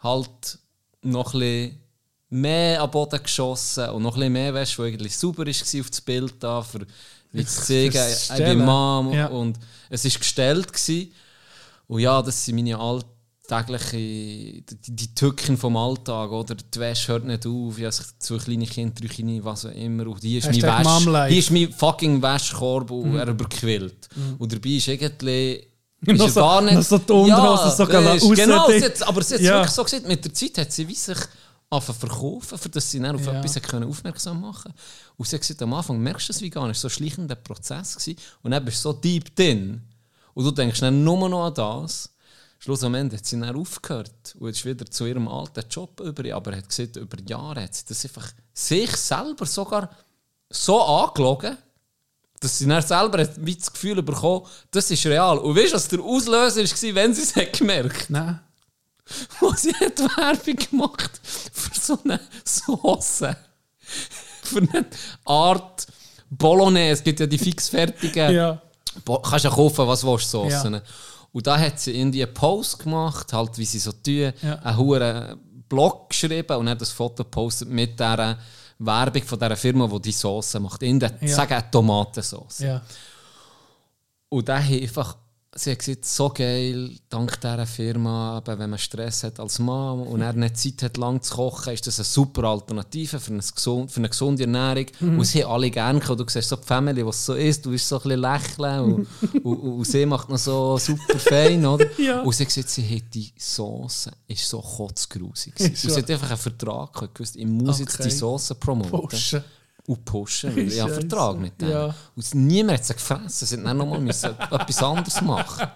[0.00, 0.58] halt
[1.02, 1.80] noch ein bisschen
[2.30, 5.90] mehr am Boden geschossen und noch ein bisschen mehr Wäsche, die eigentlich sauber war auf
[5.90, 6.86] das Bild da, für
[7.32, 8.64] wie zu zeigen, Fürs ich bin.
[8.64, 9.26] Mom Ja.
[9.26, 9.58] und
[9.88, 10.72] es war gestellt.
[10.72, 11.12] Gewesen.
[11.86, 12.76] Und ja, das sind meine
[13.52, 16.54] alltäglichen, die, die Tücken vom Alltag, oder?
[16.54, 20.06] Die Wäsche hört nicht auf, ich habe zwei kleine Kinder, drei Kinder, was auch immer.
[20.06, 21.30] Und hier ist mein Hashtag Wäsch, Mom-Life.
[21.32, 24.08] hier ist mein fucking Wäschkorb und er überquillt.
[24.38, 25.66] Und dabei ist irgendwie...
[26.06, 29.34] Ist so- gar nicht, so die Unterhose so weisst, raus- genau, sie hat, aber sie
[29.34, 29.52] hat Ja.
[29.56, 31.18] wirklich so gesagt, mit der Zeit hat sie wie sich
[31.68, 33.38] anfangen verkaufen, für dass sie dann auf Ja.
[33.38, 34.72] etwas können aufmerksam machen
[35.18, 36.94] Und sie hat gesagt, am Anfang merkst du es wie gar nicht, es war so
[36.96, 38.16] schleichender Prozess gewesen.
[38.42, 39.82] und dann bist du so deep drin
[40.32, 42.08] und du denkst dann nur noch an das.
[42.62, 46.68] Schlussendlich hat sie dann aufgehört und ist wieder zu ihrem alten Job über, aber hat
[46.68, 49.88] gesagt, über Jahre hat sie das einfach sich selber sogar
[50.50, 51.56] so angelogen,
[52.38, 55.38] dass sie dann selber hat wie das Gefühl bekommen, das ist real.
[55.38, 58.40] Und weißt du, was der Auslöser war, wenn sie es hat gemerkt Nein.
[59.40, 63.24] wo sie hat Werbung gemacht für so eine Sauce.
[64.42, 64.84] für eine
[65.24, 65.86] Art
[66.28, 66.92] Bolognese.
[66.92, 68.34] Es gibt ja die fixfertigen.
[68.34, 68.60] Ja.
[69.02, 70.74] Bo kannst ja kaufen, was du willst, Soßen.
[70.74, 70.82] Ja.
[71.32, 74.54] Und da hat sie irgendwie einen Post gemacht, halt wie sie so tun, Ja.
[74.62, 75.38] einen hohen
[75.68, 78.36] Blog geschrieben und hat das Foto gepostet mit dieser
[78.80, 80.82] Werbung von dieser Firma, die die Sauce macht.
[80.82, 81.28] In der, Ja.
[81.36, 82.58] sagen Tomatensauce.
[82.60, 82.82] Ja.
[84.28, 85.16] Und der hat einfach,
[85.54, 90.02] sie hat gesagt, so geil, dank dieser Firma, eben, wenn man Stress hat als Mom
[90.02, 93.42] und er nicht Zeit hat, lang zu kochen, ist das eine super Alternative für eine,
[93.42, 94.86] gesund, für eine gesunde Ernährung.
[95.00, 96.20] Und sie alle gerne gehabt.
[96.20, 99.06] Du siehst so die Family, es so ist, du bist so ein bisschen lächeln und,
[99.34, 101.86] und, und, und sie macht noch so super fein, oder?
[101.98, 102.20] Ja.
[102.22, 105.52] Und sie hat gesagt, sie hat die Sauce, ist so kotzgrusig.
[105.58, 108.08] Ist Und sie hat einfach einen Vertrag gehabt, gewusst, ich muss jetzt Okay.
[108.08, 109.42] die Sauce promoten Pushen.
[109.90, 111.00] Und pushen, weil ich habe einen.
[111.00, 111.72] Vertrag mit denen.
[111.72, 111.94] Ja.
[112.14, 115.68] Und niemand hat sie gefressen, sie dann nochmal etwas anderes machen.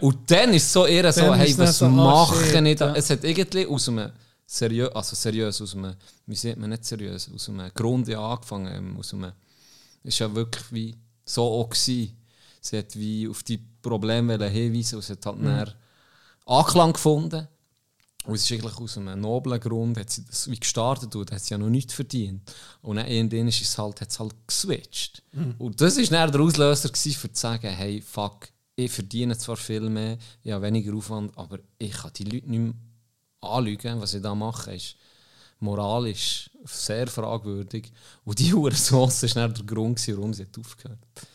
[0.00, 2.66] Und dann ist es so eher so, Dann hey, es was so, ah, mache shit,
[2.66, 2.94] ich da?
[2.96, 4.10] Es hat irgendwie aus einem
[4.44, 5.94] seriös, also seriös, aus einem,
[6.26, 9.30] wie sieht man nicht seriös, aus einem Grund ja angefangen, ähm, aus einem,
[10.02, 12.18] ist ja wirklich wie so auch gewesen.
[12.60, 15.64] Sie hat wie auf die Probleme hinweisen und sie hat halt mhm.
[16.46, 17.46] Anklang gefunden.
[18.26, 21.42] Und es ist eigentlich aus einem noblen Grund, hat sie das wie gestartet und hat
[21.42, 22.50] sie ja noch nichts verdient.
[22.80, 25.22] Und dann irgendwann ist es halt, hat es halt geswitcht.
[25.32, 25.54] Mhm.
[25.58, 29.56] Und das war dann der Auslöser, gewesen, für zu sagen, hey, fuck, ich verdiene zwar
[29.56, 32.74] viel mehr, ich habe weniger Aufwand, aber ich kann die Leute nicht mehr
[33.40, 34.96] anlügen, was ich da mache, ist
[35.60, 37.92] moralisch sehr fragwürdig.
[38.24, 41.28] Und die Sauce war dann der Grund, warum sie aufgehört hat.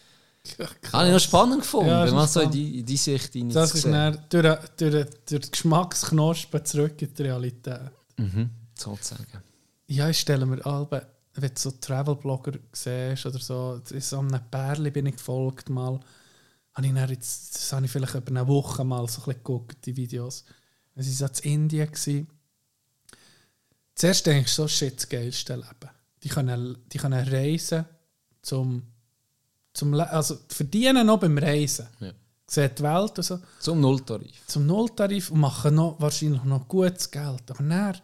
[0.93, 3.53] Habe ich noch spannend gefunden, ja, wenn man so in die, in die Sicht hinein
[3.53, 7.91] Das ist dann durch, durch, durch die Geschmacksknospen zurück in die Realität.
[8.17, 9.43] Mhm, sozusagen.
[9.87, 11.01] Ja, ich stelle mir Alben,
[11.33, 15.99] wenn du so Travel-Blogger siehst oder so, so einem Pärchen bin ich gefolgt mal,
[16.73, 19.33] habe ich dann jetzt, das habe ich vielleicht über eine Woche mal so ein bisschen
[19.33, 20.45] geguckt, die Videos.
[20.95, 21.87] Dann waren sie in Indien.
[21.87, 22.27] Gewesen.
[23.95, 25.89] Zuerst denke ich so, shit, das geilste Leben.
[26.23, 27.85] Die können, die können reisen
[28.41, 28.83] zum
[29.79, 31.87] zum, also verdienen noch beim Reisen.
[31.99, 32.11] Ja.
[32.47, 33.39] Sehen die Welt und so.
[33.59, 34.45] Zum Nulltarif.
[34.47, 37.43] Zum Nulltarif und machen noch, wahrscheinlich noch gutes Geld.
[37.49, 37.97] Aber dann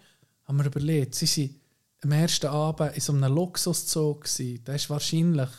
[0.45, 1.55] haben wir überlegt, sie waren
[2.03, 4.21] am ersten Abend in so einem Luxuszug.
[4.23, 4.61] Gewesen.
[4.63, 5.49] Das ist wahrscheinlich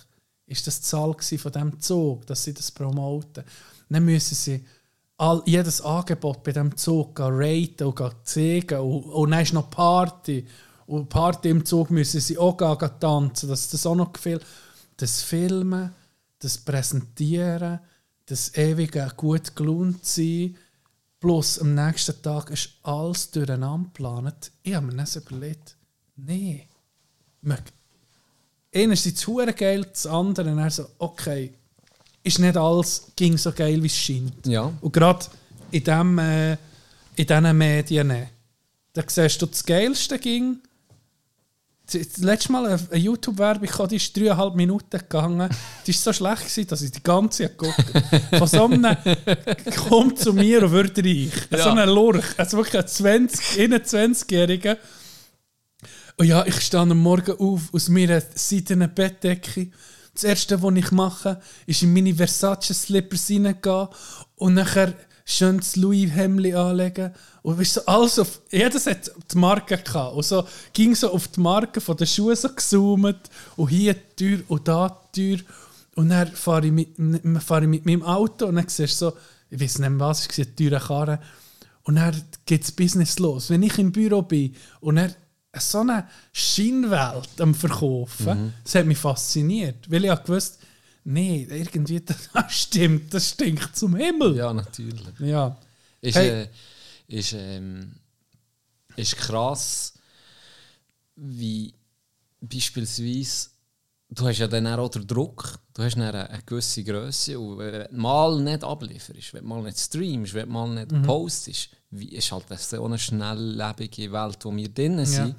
[0.46, 3.44] ist das die Zahl von diesem Zug, dass sie das promoten.
[3.88, 4.64] Dann müssen sie
[5.18, 8.78] all, jedes Angebot bei diesem Zug raten und zeigen.
[8.78, 10.46] Und, und dann ist noch Party.
[10.86, 14.46] Und Party im Zug müssen sie auch gehen, tanzen, dass das auch noch gefällt
[14.96, 15.94] das Filmen,
[16.38, 17.80] das Präsentieren,
[18.26, 20.56] das ewige gut gelohnt sein,
[21.20, 24.52] plus am nächsten Tag ist alles durcheinander geplant.
[24.62, 25.76] Ich habe mir nicht überlegt,
[26.16, 26.66] nee.
[28.74, 31.54] Einerseits hure geil, das andere dann so, okay,
[32.22, 34.46] ist nicht alles ging so geil, wie es scheint.
[34.46, 34.72] Ja.
[34.80, 35.26] Und gerade
[35.70, 36.52] in, dem, äh,
[37.14, 38.28] in diesen Medien,
[38.92, 40.60] da siehst du das Geilste ging
[41.92, 45.48] das letzte Mal eine YouTube-Werbung, die ist dreieinhalb Minuten gegangen.
[45.86, 47.84] Die war so schlecht, gewesen, dass ich die ganze Zeit geguckt
[48.36, 48.96] Von so einem
[49.88, 51.30] kommt zu mir und wird reich.
[51.50, 51.62] Ja.
[51.62, 52.24] So ein Lurch.
[52.36, 54.76] Also wirklich ein 20, 21-Jähriger.
[56.16, 59.70] Und ja, ich stehe am Morgen auf aus meiner seidenen Bettdecke.
[60.14, 63.88] Das Erste, was ich mache, ist in meine Versace-Slippers reingehen
[64.36, 64.94] und nachher
[65.28, 67.12] schönes Louis-Hemli anlegen.
[67.42, 70.14] Und weißt, so alles auf, jedes hat die Marke gehabt.
[70.14, 73.18] Und so ging so auf die Marke von den Schuhen so gezoomt.
[73.56, 75.46] Und hier die Tür und da die Tür.
[75.96, 79.16] Und dann fahre ich mit, fahre ich mit meinem Auto und dann siehst du so,
[79.50, 81.20] ich weiß nicht mehr was, ich sehe eine teure Karre.
[81.82, 83.50] Und dann geht das Business los.
[83.50, 85.14] Wenn ich im Büro bin und dann
[85.58, 88.52] so eine Scheinwelt am Verkaufen, mhm.
[88.62, 89.90] das hat mich fasziniert.
[89.90, 90.22] Weil ich auch
[91.06, 94.36] nee, irgendwie, das stimmt, das stinkt zum Himmel.
[94.36, 95.06] Ja, natürlich.
[95.20, 95.56] Ja.
[96.00, 96.42] Ist, hey.
[96.42, 96.48] äh,
[97.08, 97.94] ist, ähm,
[98.96, 99.94] ist krass,
[101.16, 101.72] wie
[102.40, 103.48] beispielsweise,
[104.10, 107.72] du hast ja dann auch den Druck, du hast dann eine, gewisse Größe und wenn
[107.72, 111.02] du mal nicht ablieferst, wenn du mal nicht streamst, wenn du mal nicht mhm.
[111.02, 115.28] postest, wie ist halt das so eine schnelllebige Welt, wo wir drinnen sind.
[115.28, 115.36] Ja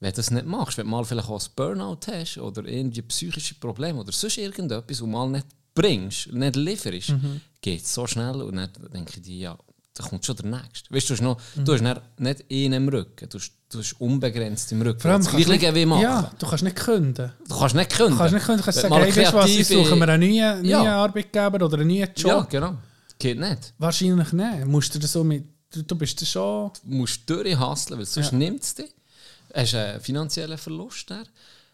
[0.00, 3.02] wenn du das nicht machst, wenn du mal vielleicht auch ein Burnout hast oder irgendwie
[3.02, 7.40] psychische Probleme oder sonst irgendetwas und mal nicht bringst, nicht lieferst, mhm.
[7.60, 9.58] geht es so schnell und dann denke ich dir, ja,
[9.94, 10.94] da kommt schon der Nächste.
[10.94, 11.64] Weißt du, du hast, noch, mhm.
[11.64, 11.82] du hast
[12.18, 15.00] nicht einen im Rücken, du hast, du hast unbegrenzt im Rücken.
[15.00, 16.02] Vor allem, das Gleiche wie machen.
[16.02, 17.32] Ja, du kannst nicht künden.
[17.48, 18.12] Du kannst nicht künden.
[18.12, 20.64] Du kannst nicht künden, du kannst sagen, hey, weißt was, ich suche mir einen neuen,
[20.64, 20.78] ja.
[20.78, 22.30] neuen Arbeitgeber oder einen neuen Job.
[22.30, 22.76] Ja, genau.
[23.18, 23.74] Geht nicht.
[23.78, 24.66] Wahrscheinlich nicht.
[24.66, 26.70] Musst du, so mit, du, du bist schon...
[26.84, 28.38] Du musst durchhasseln, weil sonst ja.
[28.38, 28.94] nimmt es dich
[29.54, 31.12] hast einen finanziellen Verlust.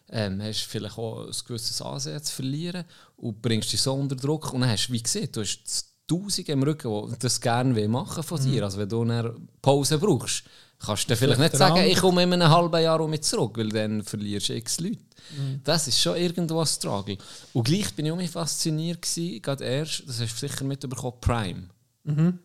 [0.09, 2.85] Ähm, hast vielleicht auch ein gewisses Ansehen zu verlieren
[3.17, 4.53] und bringst dich so unter Druck.
[4.53, 8.21] Und dann hast du, wie gesagt, du hast Tausende im Rücken, die das gerne machen
[8.21, 8.57] von dir.
[8.57, 8.63] Mhm.
[8.63, 10.43] Also wenn du eine Pause brauchst,
[10.77, 14.03] kannst du vielleicht nicht sagen, ich komme in einem halben Jahr um zurück, weil dann
[14.03, 14.99] verlierst du x Leute.
[15.35, 15.61] Mhm.
[15.63, 17.17] Das ist schon irgendwo ein Struggle.
[17.53, 21.69] Und gleich bin ich auch fasziniert gewesen, gerade erst, das hast du sicher mitbekommen, Prime.
[22.03, 22.39] Mhm.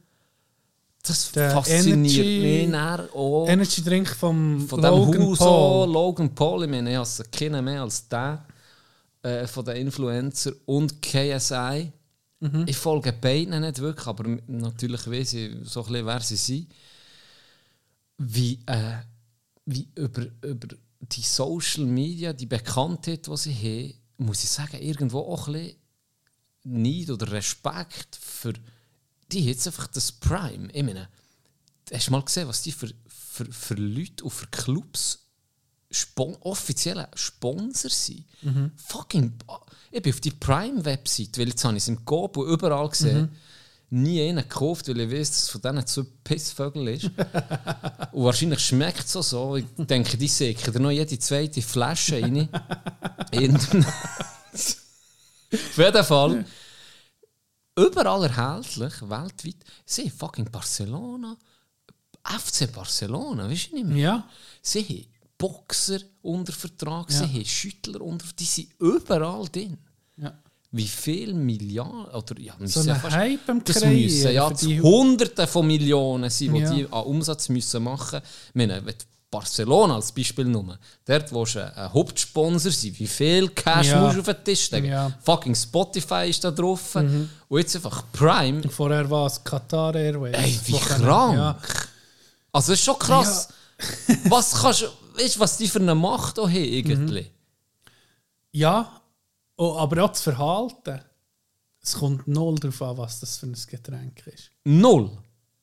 [1.03, 3.49] Das der fasziniert Energy, mich auch.
[3.49, 5.93] Energy Drink vom von Logan Huso, Paul.
[5.93, 6.65] Logan Paul.
[6.65, 8.45] Ich meine, ich habe keinen mehr als der
[9.23, 11.91] äh, von den Influencer und KSI.
[12.41, 12.65] Mhm.
[12.67, 16.73] Ich folge beiden nicht wirklich, aber natürlich weiß ich so ein bisschen, wer sie sind.
[18.19, 18.99] Wie, äh,
[19.65, 20.69] wie über, über
[21.01, 25.77] die Social Media, die Bekanntheit, die sie haben, muss ich sagen, irgendwo auch ein bisschen
[26.65, 28.53] Neid oder Respekt für
[29.33, 30.69] die jetzt einfach das Prime.
[30.73, 31.09] Ich meine,
[31.93, 35.19] hast du mal gesehen, was die für, für, für Leute und für Clubs
[35.91, 38.25] Spon offizielle Sponsor sind?
[38.43, 38.73] Mhm.
[38.77, 39.33] Fucking.
[39.91, 43.23] Ich bin auf die Prime-Website, weil jetzt habe ich es im und überall gesehen.
[43.23, 43.31] Mhm
[43.91, 47.05] nie einen gekauft, weil ich weiß, dass es von denen zu Pissvögel ist.
[48.13, 49.57] und wahrscheinlich schmeckt es so so.
[49.57, 52.49] Ich denke, die säcken da noch jede zweite Flasche rein.
[55.53, 56.45] Auf jeden Fall
[57.77, 59.57] überall erhältlich, weltweit.
[59.87, 61.37] Sie fucking Barcelona,
[62.25, 63.97] FC Barcelona, weißt du nicht mehr?
[63.97, 64.29] Ja.
[64.63, 65.07] Sie haben
[65.39, 67.19] Boxer unter Vertrag, Ja.
[67.19, 69.79] sie haben Schüttler unter die sind überall drin.
[70.17, 70.33] ja.
[70.73, 74.81] Wie viele Milliarden, oder ja, So ja fast, Hype am das Kreieren müssen ja die-
[74.81, 76.73] Hunderte von Millionen sein, die Ja.
[76.75, 78.27] die an Umsatz müssen machen müssen.
[78.51, 78.95] Ich meine, wenn
[79.31, 84.01] Barcelona als Beispiel nur, dort wo du ein Hauptsponsor sein, wie viel Cash Ja.
[84.03, 84.87] musst du auf den Tisch legen?
[84.87, 85.09] Ja.
[85.09, 85.15] Mhm.
[85.23, 86.97] Fucking Spotify ist da drauf.
[86.97, 88.69] Und jetzt einfach Prime.
[88.69, 90.35] Vorher war es Qatar Airways.
[90.37, 91.35] Ey, wie kann- krank!
[91.37, 91.59] Ja.
[92.53, 93.49] Also, das ist schon krass.
[94.29, 94.85] was kannst
[95.15, 97.31] weißt du, was die für eine Macht auch haben, irgendwie?
[98.53, 99.01] ja,
[99.57, 101.01] oh, aber auch das Verhalten.
[101.83, 104.51] Es kommt null darauf an, was das für ein Getränk ist.
[104.65, 105.11] Null.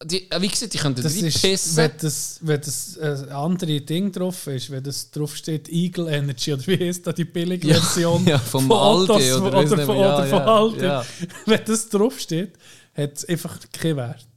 [0.03, 1.77] Die, äh, wie gesagt, die könnten Das ist, reinpissen.
[1.77, 6.53] wenn das, wenn das äh, andere Ding drauf ist, wenn das drauf steht Eagle Energy
[6.53, 9.57] oder wie heißt da die billige Ja, Version ja, vom von Aldi Ottos oder oder,
[9.59, 9.97] oder, nicht von.
[9.97, 10.83] Ja, oder von ja, Aldi.
[10.83, 11.05] ja.
[11.47, 12.53] Wenn das drauf steht,
[12.95, 14.27] hat es einfach keinen Wert.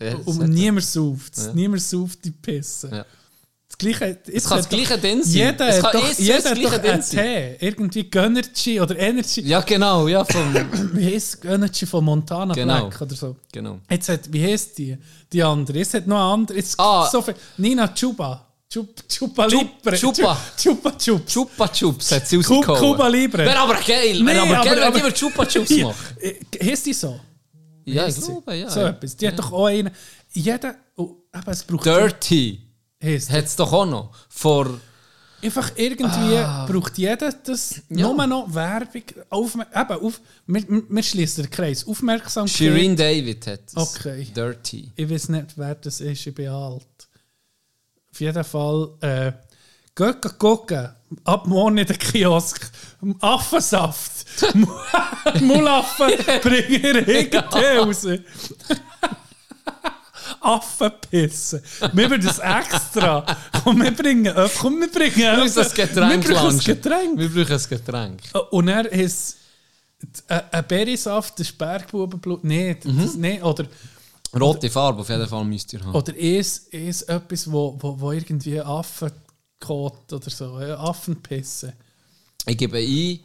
[0.00, 1.46] Ja, Und niemand sauft es.
[1.46, 1.52] Ja.
[1.54, 3.04] Niemand sauft die Pisse.
[3.82, 5.32] Gleiche, Es kann das Gleiche drin sein.
[5.32, 7.56] Jeder es kann doch, erst jeder das Gleiche einen sein.
[7.60, 9.40] Irgendwie Gönnergy oder Energy.
[9.42, 10.54] Ja, genau, ja, vom,
[10.94, 12.86] Wie heisst Gönnergy von Montana Genau.
[12.88, 13.36] Black oder so?
[13.52, 13.80] genau.
[13.90, 14.96] Jetzt hat, wie heisst die?
[15.32, 15.78] Die andere.
[15.78, 16.56] Jetzt hat noch eine andere.
[16.58, 17.08] Jetzt Ah.
[17.10, 17.34] so viel.
[17.58, 18.48] Nina Chuba.
[18.72, 19.98] Chup, Chupa Libre.
[19.98, 20.38] Chupa.
[20.56, 21.32] Chupa Chups.
[21.32, 22.80] Chupa Chups hat sie rausgehauen.
[22.80, 23.44] Cuba Libre.
[23.44, 25.94] Wäre aber geil, Nee, wäre aber, aber- geil, wenn aber- die über Chupa Chups machen.
[26.20, 26.34] Äh,
[26.64, 27.20] Heisst die so?
[27.84, 28.70] Ja, ich glaube, ja.
[28.70, 29.16] So etwas.
[29.16, 29.90] Die hat doch auch einen.
[30.32, 30.74] Jeder.
[30.96, 31.84] Oh, aber es braucht.
[31.84, 32.60] Dirty
[33.02, 34.10] Heisst hat es doch auch noch.
[34.28, 34.80] Vor...
[35.44, 36.66] Einfach irgendwie Ah.
[36.70, 38.06] braucht jeder das Ja.
[38.12, 39.02] nur noch Werbung.
[39.28, 41.84] Aufmer eben, auf, wir, wir schließen den Kreis.
[41.84, 42.52] Aufmerksamkeit.
[42.56, 43.76] Shirin David hat es.
[43.76, 44.28] Okay.
[44.36, 44.92] Dirty.
[44.94, 46.86] Ich weiß nicht, wer das ist, ich bin alt.
[48.12, 49.32] Auf jeden Fall, äh,
[49.96, 50.90] geht gucken.
[51.24, 52.70] Ab morgen in den Kiosk.
[53.20, 54.24] Affensaft.
[55.40, 56.12] Mulaffen
[56.42, 58.06] bringen ihre Hegete raus.
[60.42, 61.62] Affenpissen.
[61.92, 63.24] Wir würden das extra.
[63.62, 65.16] Komm, wir bringen, äh, komm, wir bringen.
[65.16, 66.58] Wir müssen das Getränk Wir brauchen ein.
[66.58, 67.18] Getränk.
[67.18, 68.20] Wir brauchen ein Getränk.
[68.50, 69.36] Und er ist
[70.28, 72.44] ein ein Berrysaft, das ist Bergbubenblut.
[72.44, 73.66] Nein, das, nee, oder,
[74.38, 75.94] Rote Farbe auf jeden Fall müsst ihr haben.
[75.94, 81.74] oder ist, ist etwas, wo, wo, wo irgendwie Affenkot oder so, ja, Affenpisse.
[82.46, 83.20] Ich gebe ein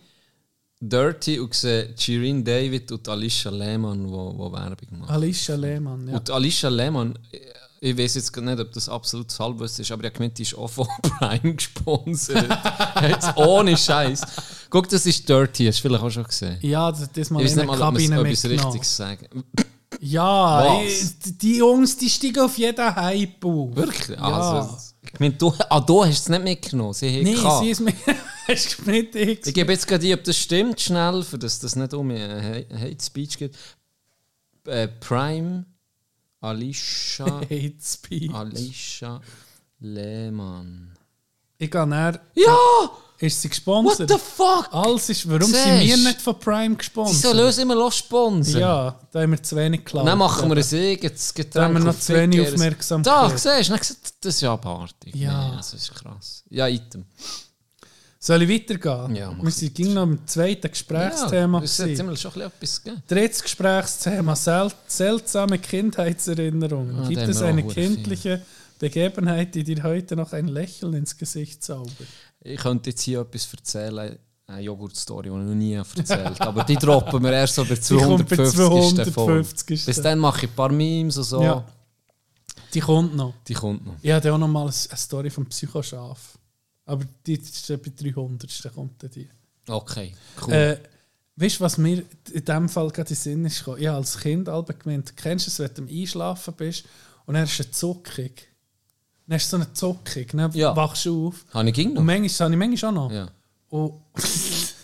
[0.79, 5.09] Dirty und sehe Shirin David und Alicia Lehmann, die wo, wo Werbung machen.
[5.09, 6.17] Alicia Lehmann, ja.
[6.17, 7.17] Und Alicia Lehmann,
[7.79, 10.55] ich weiß jetzt nicht, ob das absolut Halbwissen ist, aber ich habe gemeint, die ist
[10.55, 12.47] auch von Prime gesponsert.
[13.01, 14.21] jetzt ohne Scheiß.
[14.69, 16.57] Guck, das ist Dirty, hast du vielleicht auch schon gesehen.
[16.61, 18.65] Ja, das, das mal Ich weiß in nicht der mal, ob man Kabine etwas mitgenommen.
[18.71, 19.27] Richtiges sagen.
[19.99, 23.75] Ja, ich, die Jungs, die steigen auf jeden Hype auf.
[23.75, 24.09] Wirklich?
[24.09, 24.23] Ja.
[24.23, 24.77] Also,
[25.13, 26.93] ich meine, du, ah, du hast es nicht mitgenommen.
[26.93, 27.63] Sie Nein, gehabt.
[27.63, 27.93] sie ist mir...
[28.47, 31.93] Hast du nicht Ich gebe jetzt gerade ob das stimmt, schnell, für das das nicht
[31.93, 33.57] um einen Hate Speech geht.
[34.65, 35.65] Äh, Prime,
[36.39, 38.33] Alicia, Hate Speech.
[38.33, 39.19] Alicia
[39.79, 40.97] Lehmann.
[41.57, 42.21] Ich gehe näher...
[42.35, 42.89] Ja!
[43.19, 44.09] Ist sie What gesponsert?
[44.11, 44.69] the fuck?
[44.71, 45.27] Alles ist...
[45.27, 45.63] Warum Siehst.
[45.63, 47.21] sind wir nicht von Prime Sie gesponsert?
[47.21, 48.61] sollen uns immer los sponsern.
[48.61, 50.07] Ja, da haben wir zu wenig geklaut.
[50.07, 51.53] Dann machen wir ein eigenes Getränk.
[51.53, 52.41] Da haben wir noch zu wenig.
[52.41, 53.13] Aufmerksamkeit.
[53.13, 53.73] Da, siehst du,
[54.21, 55.15] das ist ja abartig.
[55.15, 55.49] Ja.
[55.49, 56.43] Nee, das ist krass.
[56.49, 57.05] Ja, Item.
[58.19, 59.15] Soll ich weitergehen?
[59.15, 61.59] Ja, wir sind ging noch im zweiten Gesprächsthema.
[61.59, 63.03] Ja, es hat schon ein bisschen etwas gegeben.
[63.07, 67.03] Drittes Gesprächsthema: sel seltsame Kindheitserinnerungen.
[67.03, 68.41] Ah, Gibt es eine kindliche
[68.79, 71.93] Begebenheit, die dir heute noch ein Lächeln ins Gesicht zaubert?
[72.41, 76.41] Ich könnte jetzt hier etwas erzählen, eine Joghurt-Story, die ich noch nie erzählt habe.
[76.41, 79.13] Aber die droppen wir erst so bei Die kommt bei 250.
[79.13, 79.43] Folge.
[79.43, 79.85] 250.
[79.85, 81.43] Bis dann mache ich ein paar Memes und so.
[81.43, 81.65] Ja.
[82.73, 83.33] Die kommt noch.
[83.47, 83.95] Die kommt noch.
[84.01, 86.37] Ich hatte auch noch mal eine Story vom Psychoschaf.
[86.85, 88.65] Aber die ist bei 300.
[88.65, 89.29] Da kommt dann die.
[89.67, 90.53] Okay, cool.
[90.53, 90.79] Äh,
[91.35, 93.59] weißt du, was mir in diesem Fall gerade in den Sinn ist?
[93.59, 93.81] gekommen?
[93.81, 96.85] Ich habe als Kind alle gemeint, kennst du es, wenn du am Einschlafen bist
[97.25, 98.31] und dann ist eine Zuckung.
[99.27, 100.75] Dann hast du so eine Zuckung, dann Ja.
[100.75, 101.45] wachst du auf.
[101.53, 102.03] Habe ich ging Und noch?
[102.03, 103.11] manchmal, das habe ich manchmal auch noch.
[103.11, 103.27] Ja.
[103.69, 103.93] Und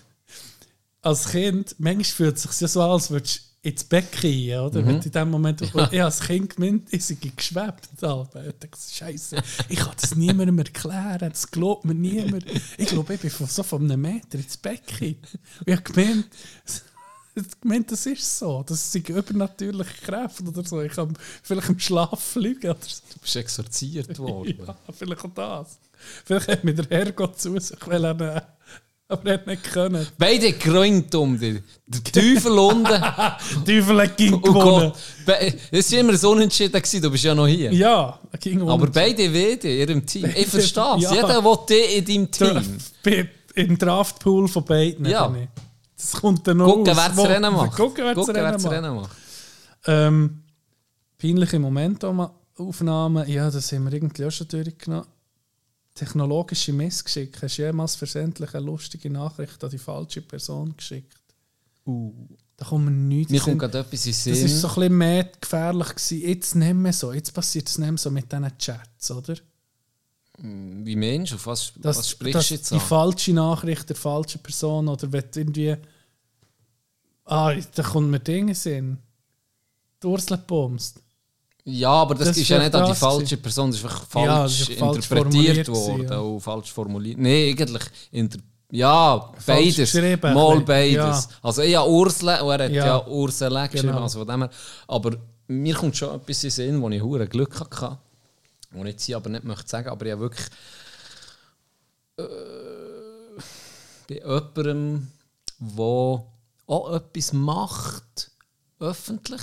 [1.02, 4.60] als Kind, manchmal fühlt es sich ja so an, als würdest du ins Bett gehen,
[4.60, 4.82] oder?
[4.82, 4.88] Mhm.
[4.88, 5.90] Wenn in dem Moment, ja.
[5.92, 7.88] ich als Kind gemeint, ich sei geschwebt.
[8.02, 8.46] Alter.
[8.48, 9.38] Ich dachte, Scheiße,
[9.70, 12.46] ich kann das niemandem erklären, das glaubt mir niemand.
[12.78, 14.82] Ich glaube, ich bin von, so von einem Meter ins Bett.
[15.00, 15.16] Und
[15.66, 16.26] ich habe gemeint,
[17.62, 18.64] gemeint, das ist so.
[18.66, 20.82] Das sind übernatürliche Kräfte oder so.
[20.82, 23.02] Ich kann vielleicht im Schlaf fliegen oder so.
[23.14, 24.54] Du bist exorziert worden.
[24.68, 25.80] Ja, vielleicht auch das.
[26.26, 28.42] Vielleicht hat mir der Herrgott zu sich äh,
[29.10, 30.08] aber er hat nicht können.
[30.18, 31.62] Beide geräumt um dich.
[31.88, 32.86] Der Teufel unten.
[33.66, 34.92] Teufel hat ging Oh gewonnen.
[35.72, 37.72] Es war immer so unentschieden, du bist ja noch hier.
[37.74, 40.26] Ja, ging Aber beide WD in ihrem Team.
[40.36, 41.04] Ich verstehe es.
[41.04, 41.14] Ja.
[41.14, 43.30] Jeder will dich in deinem Team.
[43.56, 45.06] Im Draftpool von beiden.
[45.06, 45.32] Ja.
[45.98, 46.98] Das kommt dann noch Gucken, aus.
[46.98, 47.78] wer das Rennen macht.
[47.78, 48.66] Gucken, wer Gucken, das.
[48.70, 49.18] Rennen macht.
[49.86, 50.44] Ähm,
[51.18, 55.08] peinliche Momentaufnahmen, ja, das haben wir irgendwie auch schon durchgenommen.
[55.96, 57.40] Technologische Missgeschick.
[57.42, 61.16] Hast du jemals versendlich eine lustige Nachricht an die falsche Person geschickt?
[61.86, 63.60] Da kommt mir nichts Mir kommt Sinn.
[63.60, 64.46] gerade etwas in den Das Sinn.
[64.46, 66.20] ist so ein bisschen mehr gefährlich gewesen.
[66.22, 67.14] Jetzt nicht mehr so.
[67.14, 69.36] Jetzt passiert es nicht mehr so mit diesen Chats, oder?
[70.40, 72.82] Wie Mensch, auf was, Dass, was sprichst du jetzt die an?
[72.82, 75.76] falsche Nachricht der falschen Person oder wenn du irgendwie...
[77.26, 78.98] Ah, da kommt mir Dinge Sinn.
[80.02, 81.00] Die Ursula bombst.
[81.66, 84.28] Ja, aber das, Das ist ja nicht an die falsche Person, das ist einfach falsch
[84.28, 86.40] Ja, das falsch interpretiert worden ja.
[86.40, 87.18] falsch formuliert.
[87.18, 88.40] Nein, eigentlich inter
[88.70, 89.76] ja, beides.
[89.76, 90.96] geschrieben, ein Mal beides.
[90.96, 91.28] Ja.
[91.44, 93.08] Also ich habe Ursula und er hat ja, Ja.
[93.08, 93.94] Ursula geschrieben.
[93.94, 94.04] Genau.
[94.04, 94.50] Also von dem her.
[94.88, 95.16] Aber
[95.48, 98.00] mir kommt schon etwas in den Sinn, wo ich hure Glück hatte.
[98.74, 100.48] Wo ich jetzt hier aber nicht möchte sagen, aber ich habe wirklich
[102.18, 102.24] äh,
[104.08, 105.12] bei jemandem,
[105.60, 106.26] der
[106.66, 108.32] auch etwas macht,
[108.80, 109.42] öffentlich,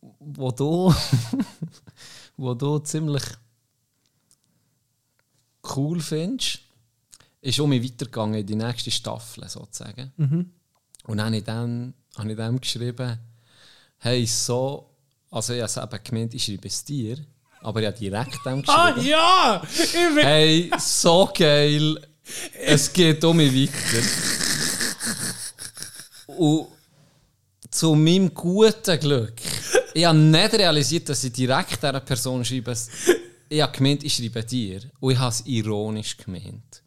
[0.00, 0.94] wo du,
[2.36, 3.22] wo du ziemlich
[5.74, 6.60] cool findest,
[7.40, 10.12] ist um mich weitergegangen in die nächste Staffel sozusagen.
[11.04, 13.18] Und dann habe ich dem, habe ich dem geschrieben,
[13.98, 14.90] hey, so,
[15.30, 17.18] also ich habe eben gemeint, ich schreibe es dir,
[17.60, 18.68] aber ich habe direkt dem geschrieben.
[18.68, 19.62] Ah ja!
[20.16, 22.00] Hey, so geil.
[22.64, 24.06] Es geht um mich weiter.
[26.26, 26.68] Und
[27.70, 29.34] zu meinem guten Glück,
[29.94, 32.76] ich habe nicht realisiert, dass ich direkt dieser Person schreibe.
[33.48, 34.80] Ich habe gemeint, ich schreibe dir.
[35.00, 36.82] Und ich habe es ironisch gemeint.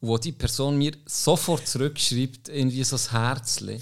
[0.00, 3.80] Und wo die Person mir sofort zurückschreibt, irgendwie so ein Herzchen,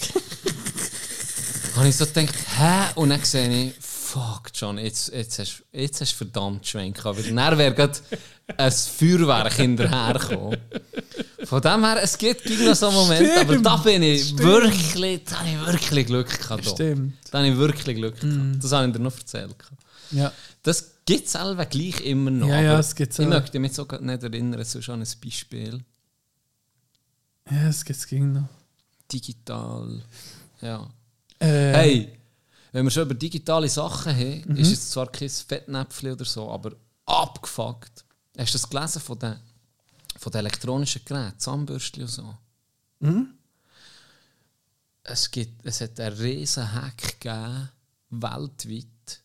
[1.77, 2.91] habe ich so gedacht, hä?
[2.95, 3.75] Und dann sehe ich,
[4.11, 7.05] fuck, John, jetzt, jetzt, hast, jetzt hast du verdammt Schwenk.
[7.05, 7.99] Weil dann wäre gerade
[8.57, 10.59] ein Feuerwerk hinterhergekommen.
[11.45, 14.41] Von dem her, es gibt gegen noch so einen Moment, aber da bin ich Stimmt.
[14.41, 16.67] wirklich, da habe ich wirklich Glück gehabt.
[16.67, 16.71] da.
[16.71, 17.15] Stimmt.
[17.31, 18.63] Da habe ich wirklich Glück gehabt.
[18.65, 19.55] Das habe ich dir noch erzählt.
[20.11, 20.33] Ja.
[20.63, 22.49] Das gibt es selber gleich immer noch.
[22.49, 23.31] Ja, ja, aber es gibt's Ich auch.
[23.31, 25.81] möchte mich so gerade nicht erinnern, so schon an ein Beispiel.
[27.51, 28.49] Ja, es gibt es noch.
[29.13, 30.03] Digital.
[30.61, 30.89] Ja.
[31.39, 32.20] Äh, Hey,
[32.73, 34.57] wenn wir schon über digitale Sachen haben, Mhm.
[34.57, 36.73] ist es zwar kein Fettnäpfchen oder so, aber
[37.07, 38.05] abgefuckt.
[38.39, 39.37] Hast du das gelesen von den,
[40.17, 42.35] von den elektronischen Geräten, Zahnbürstchen und so?
[43.01, 43.35] Mhm.
[45.03, 47.69] Es, gibt, es hat einen riesen Hack gegeben,
[48.11, 49.23] weltweit,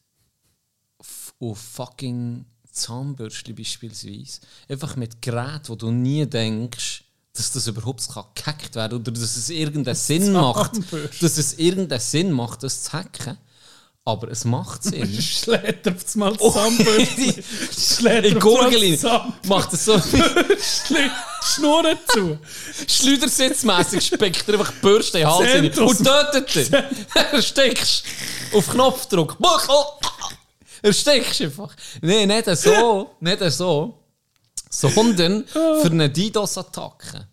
[1.39, 4.41] auf fucking Zahnbürstchen beispielsweise.
[4.67, 7.03] Einfach mit Geräten, wo du nie denkst,
[7.37, 10.71] dass das überhaupt kann gehackt werden oder dass es irgendeinen Sinn macht,
[11.21, 13.37] dass es irgendeinen Sinn macht, das zu hacken.
[14.07, 15.11] Aber es macht Sinn.
[15.21, 17.43] Schlägt er auf mal Zahnbürste.
[17.97, 18.99] Schlägt Ich er gurgel aufs ihn.
[18.99, 19.47] Zahnbürste.
[19.47, 19.99] Macht es so
[21.43, 22.37] Schnurren zu.
[22.87, 26.73] schleudersitzmässig, speckt er einfach die Bürste in den Hals rein und tötet ihn.
[27.31, 28.03] Erstickst.
[28.53, 29.37] Auf Knopfdruck.
[30.83, 31.75] Erstickst einfach.
[32.01, 33.11] Nein, nicht so.
[33.19, 34.05] Nicht so.
[34.81, 37.27] Sondern für eine DDoS-Attacke.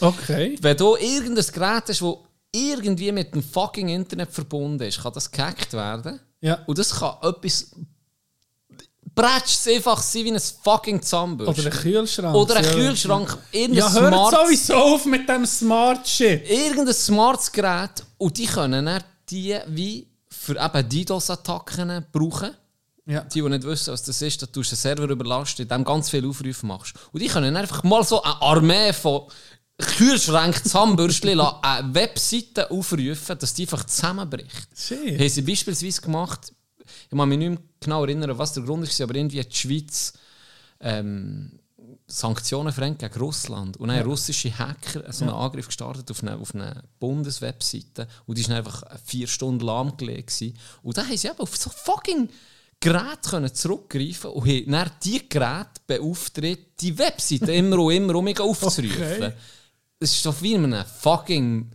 [0.00, 0.56] Okay.
[0.60, 2.14] Wenn du irgendein Gerät hast, das
[2.54, 6.20] irgendwie mit dem fucking Internet verbunden ist, kann das gehackt werden.
[6.40, 6.60] Ja.
[6.66, 7.70] Und das kann etwas.
[9.14, 11.60] Bretsch einfach sein wie ein fucking Zahnbürste.
[11.60, 12.34] Oder ein Kühlschrank.
[12.36, 12.72] Oder ein Ja.
[12.72, 13.38] Kühlschrank.
[13.50, 16.48] Irgendein Ja, hört Smart- sowieso auf mit dem Smart Shit.
[16.48, 22.50] irgendein smartes Gerät und die können dann die wie für eben DDoS-Attacken brauchen.
[23.08, 23.22] Ja.
[23.22, 26.10] Die, die nicht wissen, was das ist, dass du den Server überlastet, indem du ganz
[26.10, 26.94] viele Aufrufe machst.
[27.10, 29.22] Und die können einfach mal so eine Armee von
[29.78, 34.68] Kühlschränken, Zahnbürstchen, lassen, eine Webseite aufrufen, dass die einfach zusammenbricht.
[34.76, 35.18] Shit.
[35.18, 36.52] Haben sie beispielsweise gemacht,
[37.10, 39.56] ich kann mich nicht mehr genau erinnern, was der Grund war, aber irgendwie hat die
[39.56, 40.12] Schweiz
[40.80, 41.58] ähm,
[42.06, 43.76] Sanktionen verhängt gegen Russland.
[43.76, 48.36] Und dann haben russische Hacker so einen Angriff gestartet auf eine, auf eine Bundeswebseite und
[48.36, 50.42] die war einfach vier Stunden lahmgelegt.
[50.82, 52.28] Und dann haben sie eben auf so fucking
[52.80, 58.24] Geräte können zurückgreifen und haben dann die Geräte beauftragt, die Webseite immer und immer um
[58.24, 59.02] mich aufzurufen.
[59.02, 59.32] Okay.
[60.00, 61.70] Es ist doch wie in einem fucking.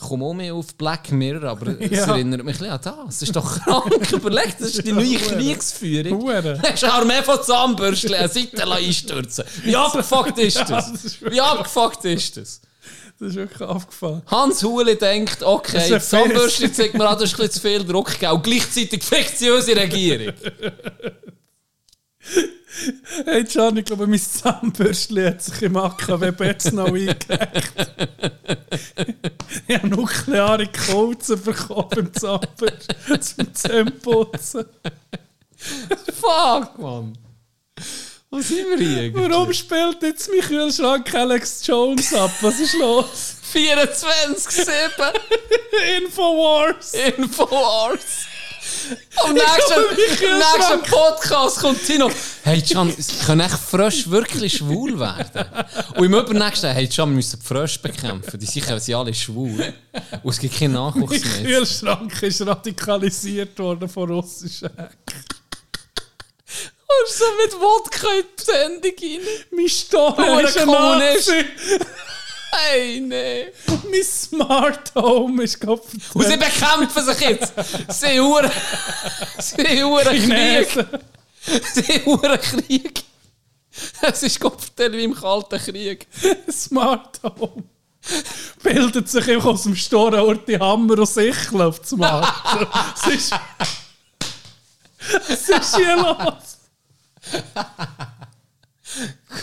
[0.00, 2.06] Ich komme auch mehr auf Black Mirror, aber es Ja.
[2.06, 2.94] erinnert mich ein an das.
[3.06, 4.12] Das ist doch krank.
[4.12, 5.16] Überleg, das ist die neue.
[5.18, 6.20] Kriegsführung.
[6.22, 6.60] Hure.
[6.62, 10.92] Hast du Armee von Zahnbürstchen eine Seite einstürzen Wie abgefuckt ist das?
[10.92, 12.60] das Wie abgefuckt ist das?
[13.18, 14.22] Das ist wirklich aufgefallen.
[14.26, 17.60] Hans Huli denkt, okay, die ein Zahnbürstchen zeigt mir an, das ist ein bisschen zu
[17.60, 18.32] viel Druck gegeben.
[18.32, 20.34] Und gleichzeitig fickt sie unsere Regierung.
[23.24, 27.72] Hey Can, ich glaube, mein Zahnbürstchen hat sich im AKW-Bett noch eingehackt.
[29.66, 34.66] ich habe nukleare Kolzen bekommen beim Zahnbürstchen zum Zähneputzen.
[35.56, 37.18] Fuck, Mann.
[38.30, 39.14] Wo sind wir hier?
[39.14, 42.30] Warum spielt jetzt mein Kühlschrank Alex Jones ab?
[42.42, 43.36] Was ist los?
[43.54, 44.68] 24-7
[46.02, 46.92] Infowars!
[46.92, 48.26] Infowars.
[49.24, 52.10] Am nächsten, am nächsten Podcast kommt Tino.
[52.42, 52.94] Hey, Can,
[53.24, 55.46] können echt Frösche wirklich schwul werden?
[55.96, 58.38] Und im übernächsten, hey, Can, wir müssen die Frösche bekämpfen.
[58.38, 59.72] Die sicher sind alle schwul.
[60.22, 61.42] Und es gibt keinen Nachwuchs mehr.
[61.44, 65.07] Kühlschrank ist radikalisiert worden von russischen Hackern.
[67.10, 69.46] So mit Wodka in die Sendung rein.
[69.50, 71.32] Mein Stall Oh, ist ein Kommunist.
[72.50, 73.46] Hey, nee.
[73.66, 75.84] Mein Smart Home ist kaputt.
[76.14, 77.52] Und sie bekämpfen sich jetzt.
[77.88, 78.50] Sie huren.
[79.38, 80.86] Sie huren Krieg.
[81.74, 83.02] Sie huren Krieg.
[84.02, 86.06] Es ist Kopfteil wie im Kalten Krieg.
[86.50, 87.64] Smart Home.
[88.62, 92.68] Bildet sich einfach aus dem Storenort die Hammer und Sichel auf das Markt.
[92.72, 93.32] Was ist...
[95.28, 96.57] Was ist hier los?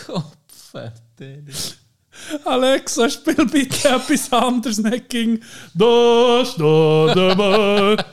[0.06, 1.44] Kopfteil.
[2.44, 5.40] Alexa, spiel bitte etwas anderes, nicht ging
[5.74, 8.04] Da steht der.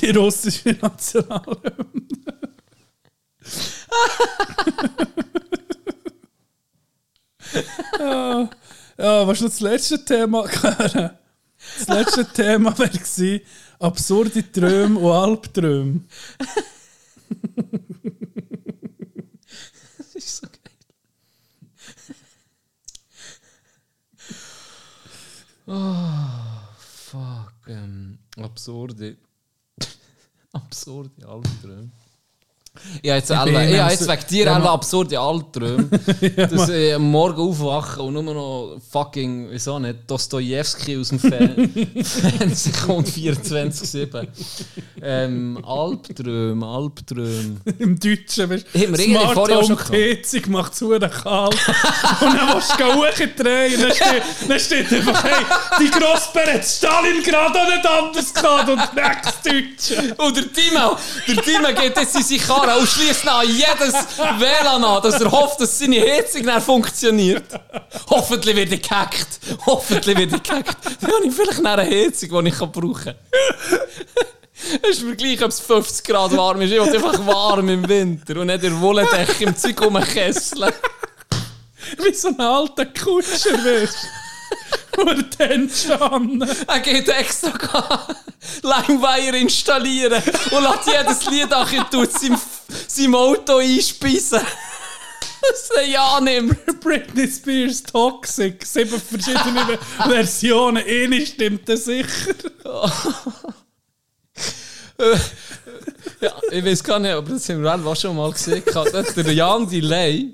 [0.00, 2.20] Die russische Nationalhymne.
[7.98, 8.50] ja,
[8.98, 10.44] ja, was noch das letzte Thema?
[11.78, 12.88] Das letzte Thema war
[13.80, 16.00] absurde Träume und Albträume.
[19.98, 20.56] Das ist so geil.
[25.72, 27.52] Oh, fuck.
[27.68, 29.16] Ähm, absurde.
[30.52, 31.92] absurde Albträume.
[33.02, 35.88] Ja, jetzt, alle, bin ja, jetzt wegen dir Ja, alle ma- absurde Albträume.
[36.36, 41.70] dass ich am Morgen aufwache und nur noch fucking, wieso nicht, Dostojewski aus dem Fan
[42.04, 44.26] Fernsehen kommt 24-7.
[45.02, 47.56] Ähm, Albträume, Albträume.
[47.78, 50.22] Im Deutschen, weißt irgendwie Smart vorher auch Home schon gehabt.
[50.42, 51.22] PC macht zu kalt.
[52.20, 55.44] und dann willst du hochdrehen und dann steht, dann steht einfach, hey,
[55.80, 60.14] die Grossbär hat Stalingrad auch nicht anders gehabt und nächstes Deutsche.
[60.16, 60.96] Und der Timo,
[61.26, 63.94] der Timo geht jetzt in seine Karre und schließt an jedes
[64.38, 67.44] WLAN an, dass er hofft, dass seine Heizung dann funktioniert.
[68.08, 69.40] Hoffentlich wird er gehackt.
[69.66, 70.76] Hoffentlich wird er gehackt.
[71.00, 73.14] Dann habe ich vielleicht eine Heizung, die ich brauchen kann.
[74.82, 76.70] Es ist mir gleich, ob es 50 Grad warm ist.
[76.70, 80.72] Ich will einfach warm im Winter und nicht der Wollendecke im Zeug rumkesseln.
[81.98, 83.96] Wie so ein alter Kutscher wirst.
[85.70, 86.46] Schon.
[86.66, 88.06] Er geht extra
[88.62, 92.38] Limewire installieren und lässt jedes Lied auch tut seinem,
[92.86, 94.40] seinem Auto einspeisen.
[95.40, 96.58] Das ist ja nimmt.
[96.80, 98.64] Britney Spears Toxic.
[98.64, 100.84] Sieben verschiedene Versionen.
[100.86, 102.34] Eine stimmt dann sicher.
[106.20, 108.62] Ja, ich weiß gar nicht, aber das haben wir auch schon mal gesehen.
[108.64, 108.92] gehabt.
[109.16, 110.32] Der Jan Delay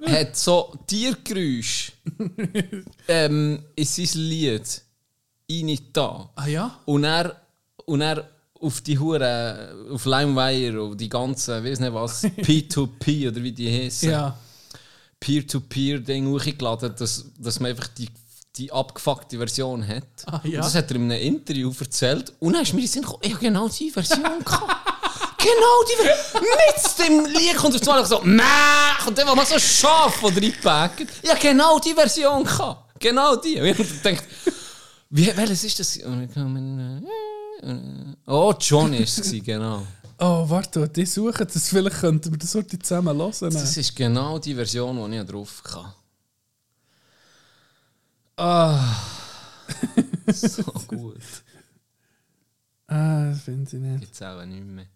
[0.06, 1.92] hat so Tiergeräusche
[3.08, 4.82] ähm, in sein Lied
[5.50, 6.30] rein da.
[6.36, 6.78] Ah ja?
[6.86, 7.40] Und er,
[7.86, 8.28] und er
[8.60, 13.70] auf die Hure, auf LimeWire und die ganzen, weiß nicht was, P2P oder wie die
[13.70, 14.36] heißen, Ja.
[15.18, 18.08] Peer-to-Peer-Ding hochgeladen, dass, dass man einfach die,
[18.56, 20.04] die abgefuckte Version hat.
[20.26, 20.58] Ah, ja.
[20.60, 22.32] Und das hat er in einem Interview erzählt.
[22.38, 24.89] Und dann ist mir in den Sinn gekommen, ich habe genau diese Version gehabt.
[25.42, 26.42] Genau die Version.
[26.42, 28.42] Mit dem Lied kommt er zwar so, Mäh,
[29.06, 31.06] und dann war mal so scharf oder reingepackt.
[31.22, 33.00] Ja, genau die Version gehabt.
[33.00, 33.60] Genau die.
[33.60, 34.24] Und ich gedacht,
[35.08, 35.96] wie, welches ist das?
[35.96, 36.28] Äh,
[38.26, 39.86] Oh, John ist es, genau.
[40.18, 41.68] Oh, warte, die suchen das.
[41.68, 43.32] Vielleicht könnten wir das heute zusammen hören.
[43.40, 45.94] Das ist genau die Version, die ich drauf hatte.
[48.36, 48.96] Ah.
[50.32, 51.20] so gut.
[52.86, 54.04] Ah, das finde ich nicht.
[54.04, 54.86] Jetzt auch nicht mehr.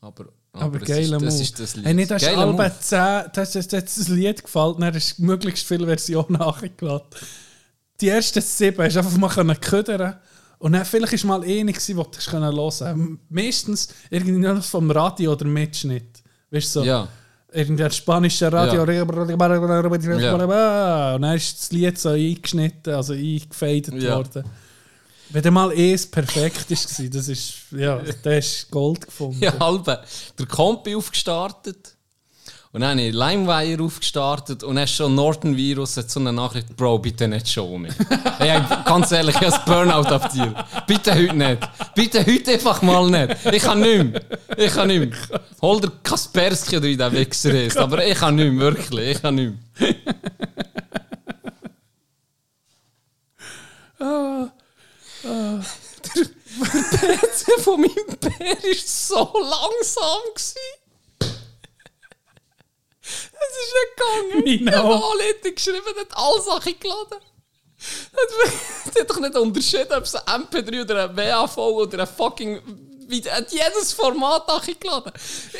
[0.00, 1.86] Aber, Aber, aber, das, geiler ist, das ist das Lied.
[1.86, 2.72] Hey, nicht, hast Alben Move.
[2.80, 2.98] 10,
[3.32, 7.06] das, das, das, das Lied gefällt, dann hast du möglichst viele Versionen nachgeladen.
[8.00, 10.16] Die ersten sieben hast du einfach mal ködern
[10.58, 15.44] und dann vielleicht ist mal eine, die du hören Meistens irgendwie nur vom Radio oder
[15.46, 16.22] Mitschnitt.
[16.50, 16.84] Weißt du so?
[16.84, 17.08] Ja.
[17.52, 18.82] Irgendein spanischer Radio.
[18.82, 18.88] Und
[21.22, 24.16] dann ist das Lied so eingeschnitten, also eingefadet Ja.
[24.16, 24.44] worden.
[25.30, 29.42] Wenn dann mal eins perfekt war, das ist, ja, hast du Gold gefunden.
[29.42, 30.02] Ja, halbe.
[30.38, 31.94] Der Kompi aufgestartet.
[32.70, 36.34] Und dann habe ich LimeWire aufgestartet und dann ist schon Norton Virus hat so eine
[36.34, 37.94] Nachricht, Bro, bitte nicht schon mehr.
[38.38, 40.54] hey, ganz ehrlich, ich habe das Burnout auf dir.
[40.86, 41.68] Bitte heute nicht.
[41.94, 43.36] Bitte heute einfach mal nicht.
[43.52, 44.20] Ich kann nicht mehr.
[44.58, 45.40] Ich kann nicht mehr.
[45.62, 47.78] Hol der Kaspersky oder wie der Wichser ist.
[47.78, 49.16] Aber ich kann nicht mehr, wirklich.
[49.16, 49.94] Ich kann nicht mehr.
[58.40, 58.44] Nou?
[58.46, 60.22] er war so langsam.
[60.34, 60.58] Gewesen.
[63.00, 64.64] Es ist nicht gegangen.
[64.64, 67.18] Meine Wallet Anleitung geschrieben, hat alle Sachen geladen.
[68.84, 72.87] Das hat doch nicht unterschieden, ob es ein MP3 oder ein WAV oder ein fucking
[73.08, 74.46] Wie, hat jedes Format
[74.78, 75.12] geladen.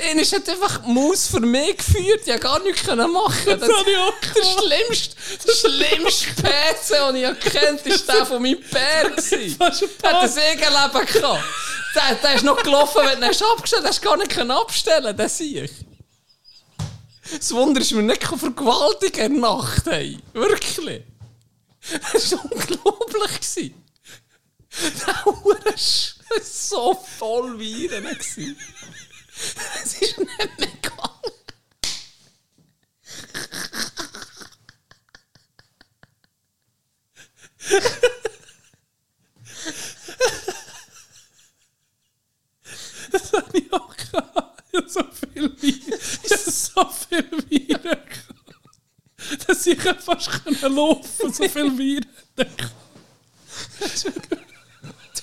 [0.06, 3.58] Einer hat einfach Maus für mich geführt, ich konnte gar nichts können machen.
[3.58, 5.16] Das, habe ich auch der schlimmste,
[5.46, 9.68] der schlimmste PC, den ich kennt, war der von meinem ein
[10.02, 11.44] Der hat ein Segenleben gehabt.
[11.94, 15.64] Der, der ist noch gelaufen, wenn du ihn abgestellt hast, gar nicht abstellen den sehe
[15.64, 15.72] ich.
[17.34, 19.86] Das Wunder ist mir nicht der Nacht.
[19.86, 20.18] Hey.
[20.34, 21.02] Wirklich.
[22.12, 23.72] Das war unglaublich.
[25.06, 28.06] Der Hure war so voll Viren.
[28.06, 28.38] Es ist
[30.00, 31.09] nicht mehr gegangen.
[43.10, 44.62] Das habe ich auch gehabt.
[44.70, 46.00] Ich habe so viel Viren.
[46.22, 49.48] Ich habe so viel Viren gehabt.
[49.48, 50.30] Dass ich fast
[50.62, 52.06] laufen so viel Viren.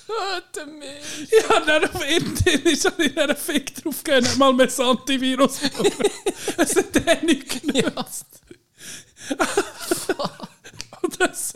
[0.08, 1.32] Töte mich.
[1.32, 4.80] Ich habe dann auf Internet ist dann in einer Fick drauf gegeben, mal mehr das
[4.80, 5.60] Antivirus.
[6.58, 8.26] Es hat eh nicht genutzt.
[11.02, 11.54] Und das,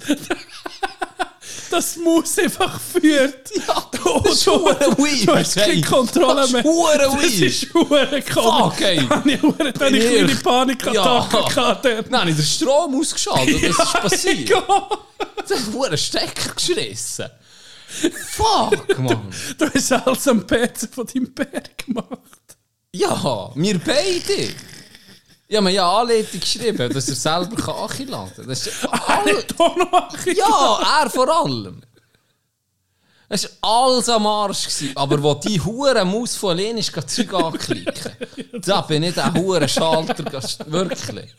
[1.69, 3.51] das muss einfach führt.
[3.67, 5.27] Ja, Oh, das ist du, weird.
[5.27, 6.61] du hast keine Kontrolle das mehr.
[6.61, 7.41] ist hure Das weird.
[7.41, 8.33] ist komisch.
[8.33, 8.95] Fuck, ey.
[9.07, 9.73] Da habe ich habe ich
[10.09, 11.85] kleine Panikattacken gehabt.
[11.85, 12.09] dort.
[12.09, 13.63] Nein, ich den Strom ausgeschaltet.
[13.77, 14.49] Das ist passiert.
[15.47, 17.25] Das hat einen Stecker geschrissen.
[17.89, 19.31] Fuck, Mann.
[19.57, 22.57] Du hast alles am PC von deinem Bär gemacht.
[22.93, 24.53] Ja, wir beide.
[25.51, 28.47] Habe mir ja Anleitung geschrieben, dass er selber kann anladen kann.
[28.47, 29.43] Das ist all...
[29.57, 31.81] Da noch ein Ja, er vor allem.
[33.29, 34.65] Es war alles am Arsch.
[34.65, 34.91] Gewesen.
[34.95, 38.11] Aber wo die hure Maus von geht Zeug anklicken.
[38.61, 40.25] Da bin ich der hure Schalter.
[40.67, 41.35] Wirklich.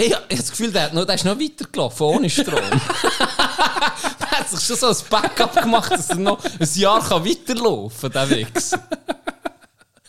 [0.06, 2.54] Ich habe das Gefühl, der, hat noch, der ist noch weitergelaufen, ohne Strom.
[2.54, 8.10] der hat sich schon so ein Backup gemacht, dass er noch ein Jahr kann weiterlaufen
[8.10, 8.72] kann, der Wichs.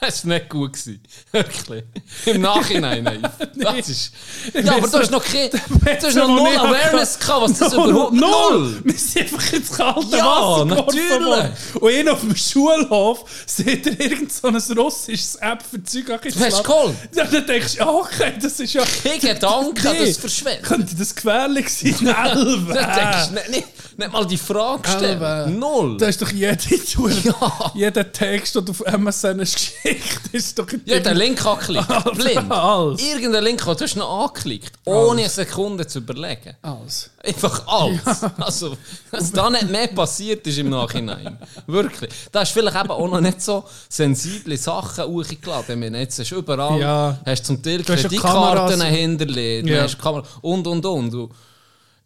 [0.11, 0.73] Das war nicht gut.
[0.73, 0.99] Gewesen.
[1.32, 1.84] Wirklich.
[2.26, 3.07] Im Nachhinein.
[3.07, 3.32] einfach.
[3.61, 4.11] Das ist,
[4.53, 7.73] ja, aber du hast noch, kein, du hast noch null ich Awareness gehabt, was das
[7.73, 8.14] überhaupt...
[8.14, 8.82] null!
[8.84, 11.49] Wir sind einfach ins kalte Ja, Wasser natürlich.
[11.80, 16.40] Und ihn auf dem Schulhof seht ihr irgend so ein russisches App für Zeug Du
[16.40, 16.95] hast geholt.
[17.14, 18.84] Ja, dann denkst du, okay, das ist ja...
[19.03, 20.64] Kein Gedanke an das verschwendet.
[20.64, 22.07] Könnte das gefährlich sein?
[22.07, 22.73] Elbe!
[22.73, 25.60] Da denkst du nicht, nicht, mal die Frage stellen.
[25.60, 25.98] Null.
[25.98, 26.57] Da ist doch jede
[26.91, 27.72] Tour, Ja.
[27.76, 30.68] jeder Text, den du auf MSN hast geschickt, ist doch...
[30.85, 31.88] Ja, den Link angeklickt.
[32.18, 32.51] Blind.
[32.51, 33.01] Alles.
[33.01, 34.73] Irgendein Link, den du hast noch angeklickt.
[34.85, 36.55] Ohne eine Sekunde zu überlegen.
[36.61, 37.09] Alles.
[37.23, 38.23] Einfach alles.
[38.38, 38.77] Also,
[39.11, 41.38] was da nicht mehr passiert ist im Nachhinein.
[41.68, 42.11] Wirklich.
[42.31, 45.93] Da hast du vielleicht eben auch noch nicht so sensible Sachen hochgeladen.
[45.95, 47.19] Jetzt hast du überall Ja.
[47.26, 49.84] hast zum Teil ja Kreditkarten hinterlegt, Ja.
[49.84, 51.30] hast Kamera und und und.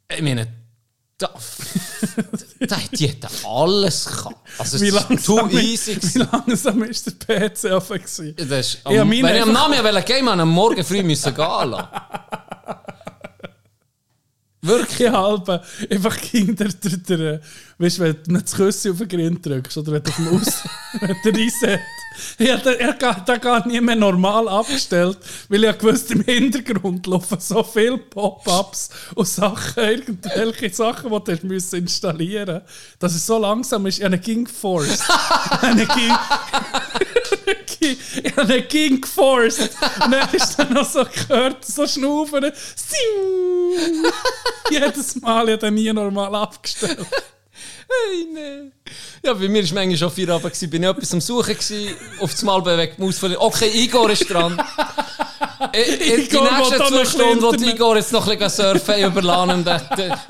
[0.10, 0.48] Ich meine,
[1.18, 1.30] da,
[2.60, 4.36] da, die hätten alles gehabt.
[4.58, 5.98] Also, Wie langsam, too easy.
[6.02, 8.36] wie langsam ist der PC offen gewesen?
[8.36, 11.34] Das ist, Ja, am, meine wenn ich am Namen wollte gehen, am Morgen früh müssen
[11.34, 11.88] gehen lassen.
[14.62, 15.02] Wirklich?
[15.02, 17.42] Ich halbe einfach gegen der, der, der,
[17.78, 20.16] weißt du, wenn du nicht das Küsschen auf den Grind drückst oder wenn du auf
[20.16, 20.64] dem Aus,
[21.02, 21.80] wenn Reset.
[22.40, 25.18] Den- ich habe gar- den nie mehr normal abgestellt,
[25.50, 31.36] weil ich ja gewusst, im Hintergrund laufen so viele Pop-Ups und Sachen, irgendwelche Sachen, die
[31.36, 32.62] du müssen installieren
[33.00, 33.98] dass es so langsam ist.
[34.00, 35.04] Ich habe ihn ging forced.
[38.24, 39.70] Ich habe ihn ging geforced.
[40.04, 42.52] Und dann ist dann noch so gehört, so schnaufen.
[44.72, 47.06] Jedes Mal, ich habe den nie normal abgestellt.
[47.88, 48.72] Hey, nee.
[49.24, 52.32] Ja, bei mir war manchmal schon vier Abend, bin ich etwas am Suchen, gewesen, auf
[52.32, 53.42] das Mal bewegt, Maus verlieren.
[53.42, 54.62] Okay, Igor ist dran.
[55.72, 57.70] Ich, ich, die Igor will nächsten zwei Stunden, wo die.
[57.70, 59.66] Igor jetzt noch ein bisschen surfen überladen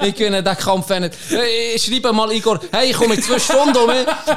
[0.03, 1.13] ich gewinne den Kampf nicht.
[1.73, 3.89] Ich schreibe mal Igor, hey, ich komme in zwei Stunden um.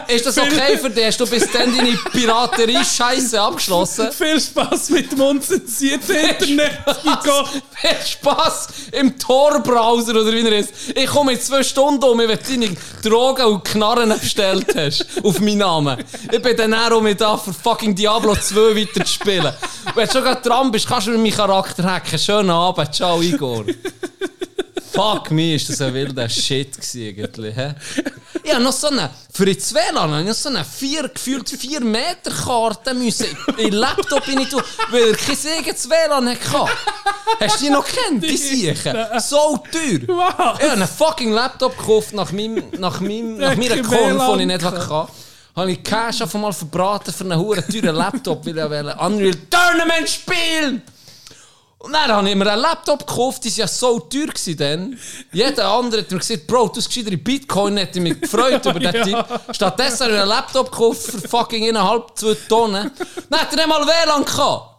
[0.08, 1.06] Ist das okay für dich?
[1.06, 4.10] Hast du bis dann deine Piraterie-Scheiße abgeschlossen?
[4.12, 7.48] Viel Spaß mit dem unzensierten Internet, Igor.
[7.80, 10.72] Viel Spaß im Tor-Browser oder wie er ist.
[10.94, 12.76] Ich komme in zwei Stunden um, du deine
[13.08, 15.06] Drogen und Knarren bestellt hast.
[15.22, 16.04] Auf meinen Namen.
[16.30, 19.52] Ich bin dann auch mit da für fucking Diablo 2 weiter zu spielen.
[19.94, 22.18] Wenn du schon gerade dran bist, kannst du mir meinen Charakter hacken.
[22.18, 22.94] Schönen Abend.
[22.94, 23.64] Ciao, Igor.
[24.92, 27.54] Fuck me, ist das ein wilder Shit gewesen, eigentlich.
[28.42, 31.48] Ich habe noch so eine, für ins WLAN, habe ich noch so eine vier, gefühlt
[31.48, 36.72] 4 Meter Karte müssen in den Laptop rein tun, weil er kein eigenes WLAN hatte.
[37.40, 38.96] Hast du die noch kennt, die Siechen?
[39.20, 40.00] So teuer.
[40.08, 40.58] Was?
[40.58, 44.46] Ich habe einen fucking Laptop gekauft nach, meinem, nach, meinem, nach meiner WLAN die ich
[44.48, 45.08] nicht hatte.
[45.56, 50.08] Habe ich Cash einfach mal verbraten für einen hohen teuren Laptop, weil ich Unreal Tournament
[50.08, 50.82] spielen
[51.80, 54.98] Und dann habe ich mir einen Laptop gekauft, die war ja so teuer dann.
[55.32, 58.80] Jeder andere hat mir gesagt, Bro, du hast in Bitcoin, hätte ich mich gefreut über
[58.80, 58.92] den.
[59.04, 59.24] Typ.
[59.52, 62.90] Stattdessen habe ich einen Laptop gekauft für fucking eineinhalb, zwei Tonnen.
[63.30, 64.77] Dann hat er nicht mal WLAN gehabt.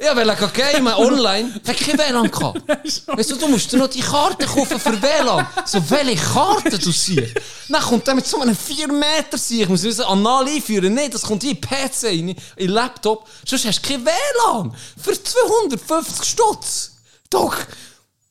[0.00, 2.62] Ja, weil er gamen online, hat kein WLAN gehabt.
[3.06, 5.46] Weißt du, du musst dir noch die Karte kaufen für WLAN.
[5.64, 7.34] So, welche Karte du siehst.
[7.68, 9.62] Dann kommt der mit so einem 4 Meter sieh.
[9.62, 10.94] Ich muss wissen, anal einführen.
[10.94, 13.28] Nein, das kommt in PC, in in Laptop.
[13.44, 14.72] Sonst hast du kein WLAN.
[15.02, 16.92] Für 250 Stutz.
[17.28, 17.56] Doch,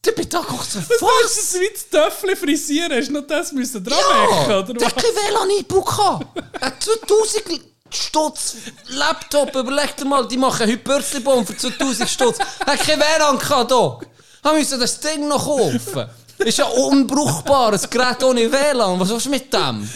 [0.06, 0.76] der bin da du, was?
[1.23, 4.73] das ist wie das Töffel frisieren, hast du noch das müssen dran Ja, machen, oder
[4.73, 5.03] der hat was?
[5.03, 6.27] kein WLAN eingebaut.
[6.61, 8.56] Er hat 2000 Stutz
[8.88, 12.40] Laptop, überleg dir mal, die machen heute Börsenbaum für 2000 Stutz.
[12.40, 14.06] Hat kein WLAN gehabt, Dog.
[14.44, 16.10] Haben müssen das Ding noch kaufen.
[16.40, 19.00] Ist ja unbrauchbar, ein Gerät ohne WLAN.
[19.00, 19.90] Was willst du mit dem?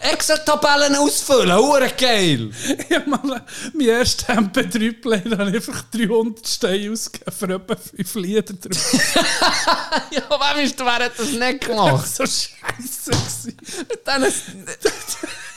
[0.00, 2.50] Excel-Tabellen ausfüllen, hure geil.
[2.88, 3.42] Ja, mal,
[3.74, 8.94] mein erster MP3-Player habe ich einfach 300 Steine ausgegeben für etwa 5 Lieder drauf.
[10.10, 12.08] Ja, wem ist, wer hat das nicht gemacht?
[12.16, 13.56] so scheiße gewesen.
[14.04, 14.24] Dann.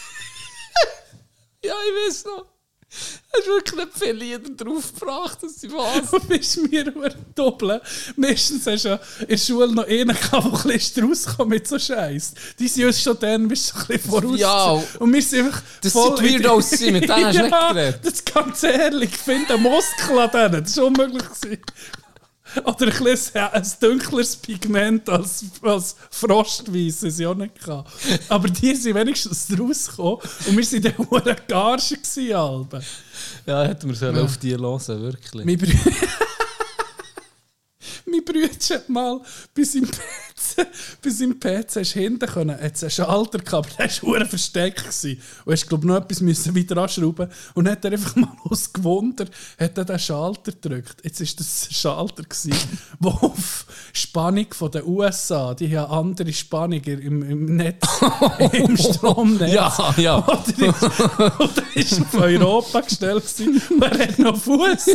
[1.63, 2.45] ja, ich weiß noch.
[3.35, 6.11] Hast wirklich nicht viele Lieder draufgebracht, dass sie was.
[6.11, 7.81] Du bist mir nur doppeln.
[8.15, 11.67] Meistens hast du ja in der Schule noch einen gehabt, der ein bisschen rauskommt mit
[11.67, 12.33] so Scheiß.
[12.59, 14.39] Die sind uns schon dann bist du ein bisschen voraus.
[14.39, 14.83] Ja.
[14.99, 15.63] Und wir sind einfach.
[15.81, 17.99] Das voll sind Weirdos mit denen hast du nicht geredet.
[18.03, 19.09] Das ist ganz ehrlich.
[19.11, 20.63] Ich finde einen Muskel an denen.
[20.63, 21.23] Das war unmöglich.
[21.23, 21.61] Gewesen.
[22.63, 27.83] Oder ein, bisschen, ja, ein dunkleres Pigment als, als Frostweiss, das ich auch nicht kann.
[28.29, 32.83] Aber die sind wenigstens rausgekommen und wir waren dann Garschen gewesen, Alben.
[33.45, 35.45] Ja, hätten wir sollen auf die hören, wirklich.
[38.05, 39.21] Mein Bruder hat mal
[39.55, 40.67] bei seinem PC,
[41.01, 44.83] bei seinem PC du hinten können, hat's einen Schalter gehabt, der war versteckt.
[44.83, 45.21] Gewesen.
[45.45, 49.25] Und hast, glaube noch etwas müssen wieder anschrauben Und hat er einfach mal aus Gewunder
[49.59, 50.97] hat er den Schalter gedrückt.
[51.03, 52.53] Jetzt war das ein Schalter, gewesen,
[52.99, 57.85] der auf Spannung von den USA, die haben andere Spannung im, im Netz,
[58.53, 59.53] im Stromnetz.
[59.53, 60.17] Ja, ja.
[60.25, 63.61] Oder ist, oder ist auf Europa gestellt gewesen.
[63.69, 64.85] Und er hat noch Fuß.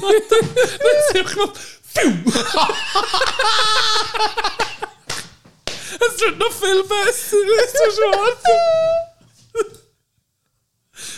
[6.01, 7.37] Es wird noch viel besser.
[7.65, 8.43] Es ist schwarz.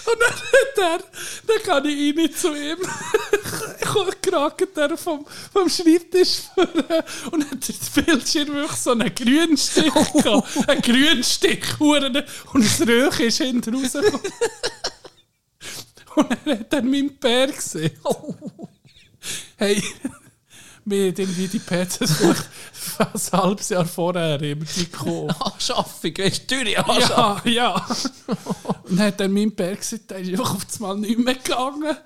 [0.07, 0.99] Und dann hat er,
[1.47, 2.79] dann kann ich rein zu ihm.
[3.81, 9.57] Ich geragt er vom, vom Schreibtisch führen und hat der Bildschirm wirklich so einen grünen
[9.57, 10.69] Stich gehabt.
[10.69, 11.81] Einen grünen Stich.
[11.81, 14.33] Und das Röhrchen ist hinten rausgekommen.
[16.17, 17.99] Und er hat dann meinen Bär gesehen.
[19.57, 19.83] Hey,
[20.91, 25.37] wir irgendwie die vielleicht fast ein halbes Jahr vorher immer die gekauft.
[25.41, 27.53] Anschaffung, weißt du, Anschaffung.
[27.53, 27.87] Ja, ja.
[28.85, 31.35] Und dann hat dann mein Bär gesagt, der ist einfach auf das Mal nicht mehr
[31.35, 31.97] gegangen.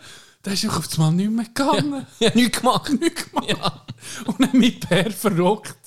[0.44, 2.06] Der ist einfach auf das Mal nicht mehr gegangen.
[2.20, 2.92] Ja, nichts gemacht.
[3.00, 3.48] Nichts gemacht.
[3.48, 3.84] Ja.
[4.26, 5.78] Und dann mein Bär verrockt.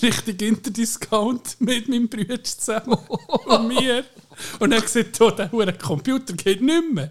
[0.00, 2.94] Richtig Interdiscount mit meinem Bruder zusammen
[3.46, 4.04] und mir.
[4.58, 7.10] Und er gesagt, oh, der Computer geht nicht mehr.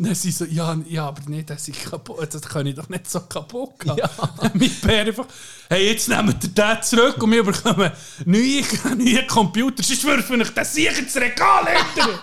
[0.00, 3.10] Dann sie so, ja, ja, aber nicht, das ist kaputt, das kann ich doch nicht
[3.10, 3.98] so kaputt haben.
[3.98, 4.08] Ja.
[4.54, 5.26] Mein Bär einfach,
[5.68, 7.90] hey, jetzt nehmen wir den zurück und wir bekommen
[8.24, 8.62] neue,
[8.96, 12.20] neue Computer, sonst werfen ich das sicher ins Regal hinter.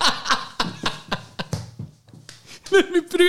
[2.72, 3.24] Mit meinem Bruder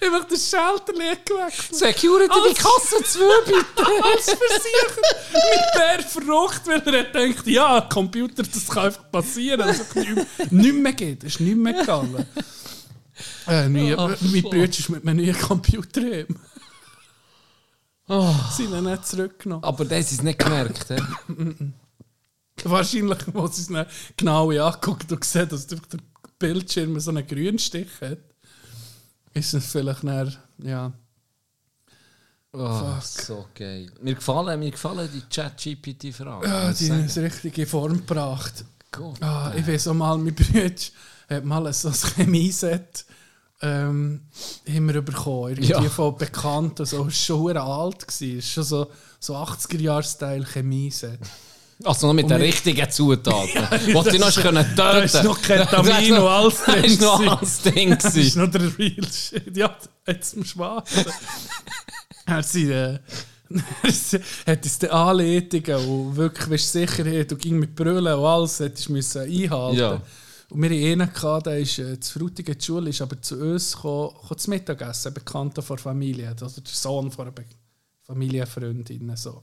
[0.00, 1.74] einfach den Schalter gewechselt.
[1.74, 3.90] Security, die Kasse 2, bitte.
[4.04, 5.02] Als Versicherer
[5.32, 10.26] mit Bär verrockt, weil er gedacht, ja, Computer, das kann einfach passieren, es nicht, mehr-
[10.50, 11.24] nicht mehr geht.
[11.24, 12.26] Es ist nicht mehr gegangen.
[13.46, 14.42] Äh, Oh, mein fuck.
[14.50, 16.36] Bruder ist mit einem neuen Computer heim.
[18.08, 18.34] Oh.
[18.56, 19.64] Sie haben ihn nicht zurückgenommen.
[19.64, 20.88] Aber das ist nicht gemerkt.
[20.88, 20.96] he?
[22.64, 25.98] Wahrscheinlich, wo sie es dann genau angeguckt und gesehen, dass einfach der
[26.38, 28.18] Bildschirm so einen grünen Stich hat,
[29.32, 30.92] ist es vielleicht dann, ja.
[32.52, 33.90] Oh, so geil.
[34.00, 36.48] Mir gefallen, mir gefallen die Chat-GPT-Fragen.
[36.48, 38.64] Ja, muss die ich haben uns richtig in Form gebracht.
[38.92, 39.20] Gott.
[39.20, 40.70] Ah, ich weiß auch mal, mein Bruder
[41.30, 43.04] hat mal so ein Chemieset
[43.62, 44.20] ähm,
[44.68, 45.50] haben wir bekommen.
[45.52, 45.82] Irgendwie Ja.
[45.82, 48.04] von Bekannten, so, ist schon alt.
[48.20, 48.86] Ist schon so,
[49.20, 51.18] so 80er-Jahre-Style Chemieset.
[51.82, 53.48] Also noch mit Und den richtigen Zutaten.
[53.88, 57.00] Ja, das die noch können töten da ist noch Ketamin noch- und alles drin ist
[57.00, 57.28] noch gewesen.
[57.38, 57.98] alles Ding.
[57.98, 59.56] Das ist noch der Real Shit.
[59.56, 59.76] Ja,
[60.06, 61.04] jetzt zum Schwarzen.
[62.26, 62.98] er sie, äh,
[64.46, 68.88] hat uns die Anleitungen und wirklich weißt, Sicherheit und ging mit Brüllen und alles hättest
[68.88, 69.78] du müssen einhalten.
[69.78, 70.00] Ja.
[70.54, 73.34] Und wir hatten einen, gehabt, der ist äh, zu Frutigen zur Schule, ist aber zu
[73.34, 77.34] uns gekommen, gekommen zu Mittagessen, ein Bekannter von der Familie, also der Sohn von einer
[78.04, 79.16] Familienfreundin.
[79.16, 79.42] So.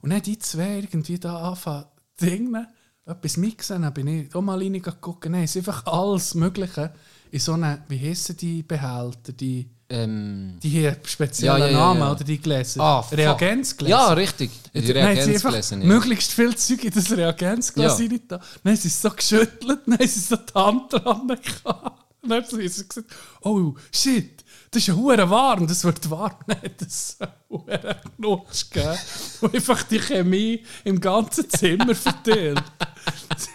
[0.00, 1.84] Und dann die zwei irgendwie da anfangen,
[2.18, 2.68] Dinge,
[3.04, 5.26] etwas mixen, dann bin ich auch mal reingeguckt.
[5.26, 6.94] Nein, es ist einfach alles Mögliche
[7.30, 12.10] in so einem, wie heissen die Behälter, die Ähm, Die speziellen Ja, ja, ja, Namen,
[12.10, 12.80] oder die gelesen?
[12.80, 13.00] ah.
[13.00, 13.90] Reagenzgläser?
[13.90, 14.50] Ja, richtig.
[14.72, 15.82] Die Nein, sie Reagenz einfach gelesen.
[15.82, 15.86] Ja.
[15.88, 18.06] möglichst viel Zeug in das Reagenzglas Ja.
[18.06, 18.36] rein da.
[18.38, 22.00] Dann haben sie es so geschüttelt, dann haben sie so die Hand dran gehabt.
[22.26, 22.56] Dann haben sie
[22.88, 23.04] gesagt,
[23.42, 26.32] oh shit, das ist ja hure warm, das wird warm.
[26.48, 28.96] Hat es so hure Knutsch gegeben,
[29.42, 32.62] wo einfach die Chemie im ganzen Zimmer verteilt.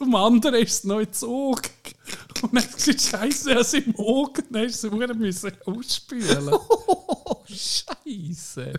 [0.00, 1.68] Am anderen ist es noch ins Auge.
[2.42, 4.42] Und dann sie gesagt, Scheiße, also im Auge.
[4.50, 6.50] Dann sie hure müssen ausspülen.
[7.34, 8.72] Oh, Scheiße.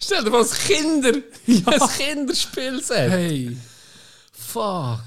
[0.00, 1.12] Stell dir vor, Kinder,
[1.46, 3.10] ein Kinderspielset.
[3.10, 3.56] Hey.
[4.32, 5.00] Fuck.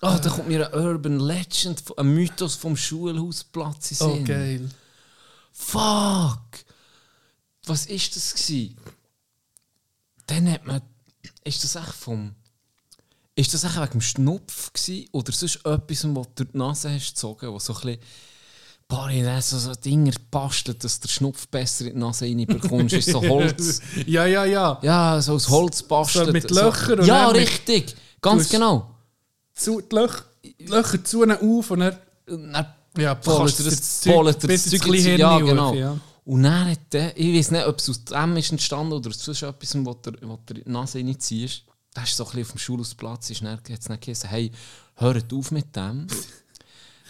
[0.00, 4.68] Ah, da kommt mir ein Urban Legend, ein Mythos vom Schulhausplatz in Oh, geil.
[5.52, 6.64] Fuck!
[7.66, 8.76] Was ist das gsi?
[10.26, 10.82] Dann hat man.
[11.44, 12.34] Ist das echt vom.
[13.38, 17.14] Ist das wegen dem Schnupf gsi oder sonst etwas, was du durch die Nase hast
[17.14, 18.00] gezogen, wo so ein bisschen.
[18.88, 23.10] Paar in so, so Dinger bastelt, dass der Schnupf besser in die Nase reinbekommst, ist
[23.10, 23.80] so Holz.
[24.06, 24.78] Ja, ja, ja.
[24.82, 26.26] Ja, so aus Holz bastelt.
[26.26, 27.94] So mit Löchern und Ja, richtig.
[28.20, 28.90] Ganz genau.
[29.54, 30.24] Zu, die Löcher,
[30.66, 32.66] Löcher zu ihnen auf und dann Und dann
[32.96, 35.74] ja, du das Zeug bis ins Hirn ja, genau.
[35.74, 35.96] ja.
[36.24, 39.28] Und dann hat der, ich weiß nicht, ob es aus dem ist entstanden oder aus
[39.28, 41.67] etwas, was was du in die Nase reinziehst.
[42.00, 44.52] Das ist so ein bisschen auf dem Schulhausplatz, ist dann, hat es dann geheißen, hey,
[44.96, 46.06] hört auf mit dem.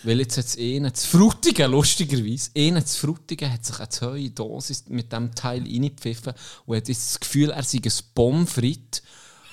[0.02, 4.30] Weil jetzt hat es einen zu Frutigen, lustigerweise, einen zu Frutigen hat sich eine hohe
[4.30, 6.32] Dosis mit dem Teil reingepfiffen
[6.66, 9.02] und hat jetzt das Gefühl, er sei ein Pommes frites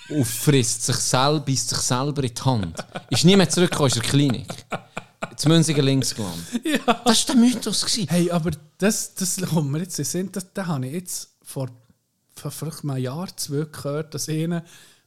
[0.09, 2.85] und frisst sich selber, beißt sich selber in die Hand.
[3.09, 4.65] Ist nie mehr zurückgekommen, in der Klinik.
[5.35, 6.45] Zu Münziger links gelandet.
[6.63, 6.93] Ja.
[7.03, 7.81] Das war der Mythos.
[7.81, 8.07] gewesen.
[8.07, 11.29] Hey, aber das, das kommt mir jetzt in den Sinn, das, das habe ich jetzt
[11.41, 11.69] vor,
[12.35, 14.63] vor vielleicht mal ein Jahr, zwei gehört, dass einer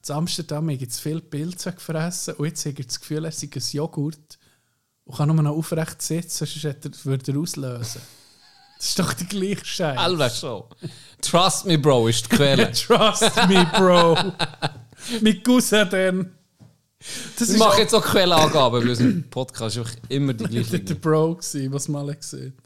[0.07, 3.49] in Amsterdam hat jetzt viel Pilze gefressen und jetzt hat er das Gefühl, er sei
[3.55, 4.39] ein Joghurt
[5.05, 8.01] und kann nur noch aufrecht sitzen, sonst würde er auslösen.
[8.79, 9.99] Das ist doch der gleiche Scheiß.
[9.99, 10.63] Alba schon.
[11.21, 12.71] Trust me, Bro, ist die Quelle.
[12.73, 14.17] Trust me, Bro.
[15.21, 16.33] Mit Cousin dann.
[17.39, 20.81] Das Ich mache auch jetzt auch Quellenangaben, weil unser Podcast ist einfach immer die gleiche.
[20.81, 21.39] der Bro
[21.71, 22.57] was mal gesehen.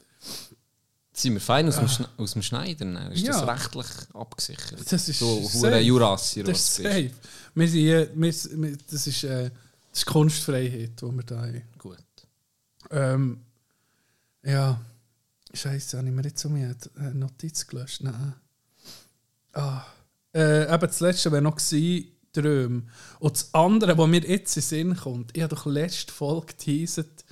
[1.15, 2.95] Sind wir fein aus dem, Schne aus dem Schneiden?
[2.95, 3.43] Dann Ist das Ja.
[3.45, 4.91] rechtlich abgesichert?
[4.91, 7.11] Das ist so hure Jurassier, Das ist safe.
[7.53, 9.51] Wir sind, hier- wir, wir, das, ist, äh,
[9.91, 11.61] das ist Kunstfreiheit, die wir da haben.
[11.77, 11.97] Gut.
[12.89, 13.41] Ähm,
[14.43, 14.81] ja,
[15.53, 16.75] Scheiße, habe ich mir jetzt so eine
[17.13, 18.01] Notiz gelöscht?
[18.01, 18.33] Nein.
[19.53, 19.85] Ah.
[20.33, 21.57] Äh, eben das letzte wäre noch
[22.33, 22.83] Träume.
[23.19, 26.47] Und das andere, was mir jetzt in den Sinn kommt, ich habe doch letzte Folge
[26.47, 27.22] geteasert,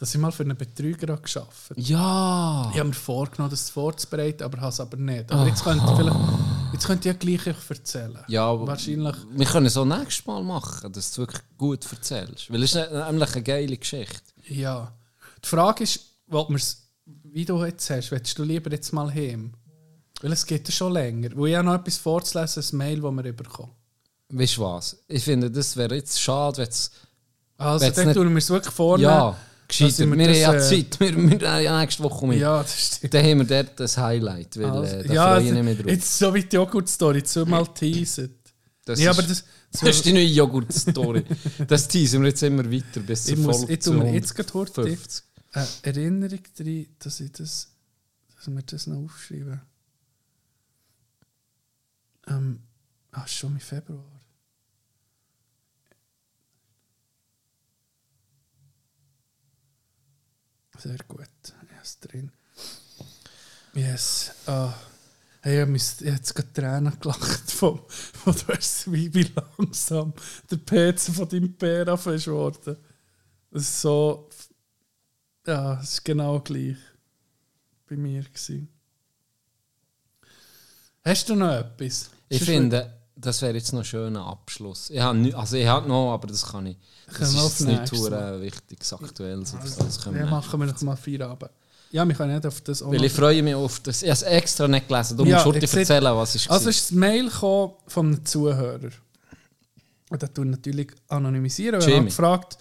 [0.00, 2.70] dass ich mal für einen Betrüger gearbeitet Ja!
[2.72, 5.30] Ich habe mir vorgenommen, das vorzubereiten, aber habe es aber nicht.
[5.30, 6.16] Aber jetzt könnte ich, vielleicht,
[6.72, 8.18] jetzt könnte ich ja gleich euch erzählen.
[8.26, 9.14] Ja, Wahrscheinlich.
[9.30, 12.50] wir können es auch nächstes Mal machen, dass du es wirklich gut erzählst.
[12.50, 14.22] Weil es ist nämlich eine geile Geschichte.
[14.48, 14.90] Ja.
[15.44, 19.52] Die Frage ist, wir's, wie du jetzt hast, willst du lieber jetzt mal heim?
[20.22, 21.28] Weil es geht ja schon länger.
[21.34, 23.72] Wo ich habe noch etwas vorzulesen, ein Mail, das wir bekommen.
[24.30, 24.96] Weißt du was?
[25.08, 26.90] Ich finde, das wäre jetzt schade, wenn es.
[27.58, 29.02] Also, dann nicht- tun wir es wirklich vorne.
[29.02, 29.36] Ja,
[29.70, 29.90] gescheiter.
[29.92, 31.00] sind Wir, wir haben ja äh, Zeit.
[31.00, 32.38] Wir, wir haben ja nächste Woche mit.
[32.38, 33.14] ja, das stimmt.
[33.14, 35.74] Dann haben wir dort das Highlight, weil Also, äh, da ja, freue ich mich mehr
[35.74, 35.86] drauf.
[35.86, 38.30] jetzt so wie die Joghurt-Story, zweimal teasert.
[38.84, 41.24] Das Ja, ist- aber das, Das ist die neue Joghurt-Story.
[41.68, 44.82] das teasen wir jetzt immer weiter bis zur Folge ich tu mir jetzt gerade heute
[44.82, 45.24] 50.
[45.52, 47.68] eine Erinnerung drin, dass ich das,
[48.36, 49.60] dass wir das noch aufschreiben.
[52.26, 52.60] Ähm,
[53.12, 54.19] ah, schon im Februar.
[60.82, 61.28] Sehr gut,
[61.76, 62.32] er ist drin.
[63.74, 64.32] Yes.
[64.46, 64.72] Ah.
[65.42, 70.14] Hey, ich habe jetzt gerade Tränen gelacht, vom, von du hast, wie, wie langsam
[70.50, 72.78] der PC von deinem Pera ist geworden.
[73.50, 74.30] Das ist so.
[75.46, 76.78] Ja, es ist genau gleich
[77.86, 78.22] bei mir.
[78.22, 78.68] Gewesen.
[81.04, 82.08] Hast du noch etwas?
[82.30, 84.90] Ich finde, das wäre jetzt noch ein schöner Abschluss.
[84.90, 86.76] Ich habe nie- also ich habe noch, aber das kann ich.
[87.06, 89.82] Das Können wir ist nicht hure wichtiges, aktuelles oder so.
[89.84, 91.50] Das können Ja, wir machen wir noch mal vier Abend.
[91.92, 94.02] Ja, wir können nicht auf das Weil ich freue mich auf das.
[94.02, 95.16] Ich habe es extra nicht gelesen.
[95.16, 98.90] Du Ja, musst erzählen, was ist Also ist das Mail von einem Zuhörer.
[100.08, 101.80] Und das tue ich natürlich anonymisieren.
[101.80, 102.06] Wir haben Jamie.
[102.10, 102.58] gefragt,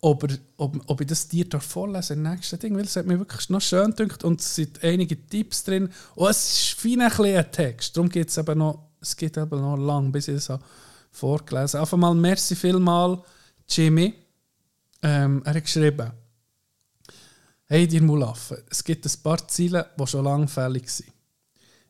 [0.00, 3.06] ob, er, ob, ob ich das dir darf vorlesen im nächsten Ding, weil es hat
[3.06, 5.90] mir wirklich noch schön gedacht und es sind einige Tipps drin.
[6.14, 7.96] Und es ist fein ein, ein Text.
[7.96, 10.52] Darum geht es eben noch, es geht eben noch lang, bis ich es
[11.10, 11.82] vorgelesen habe.
[11.82, 13.22] Einfach mal merci vielmal,
[13.68, 14.14] Jimmy.
[15.02, 16.12] Ähm, er hat geschrieben,
[17.70, 21.12] Hey, dir Mulaffen, es gibt ein paar Ziele, die schon lange fällig sind.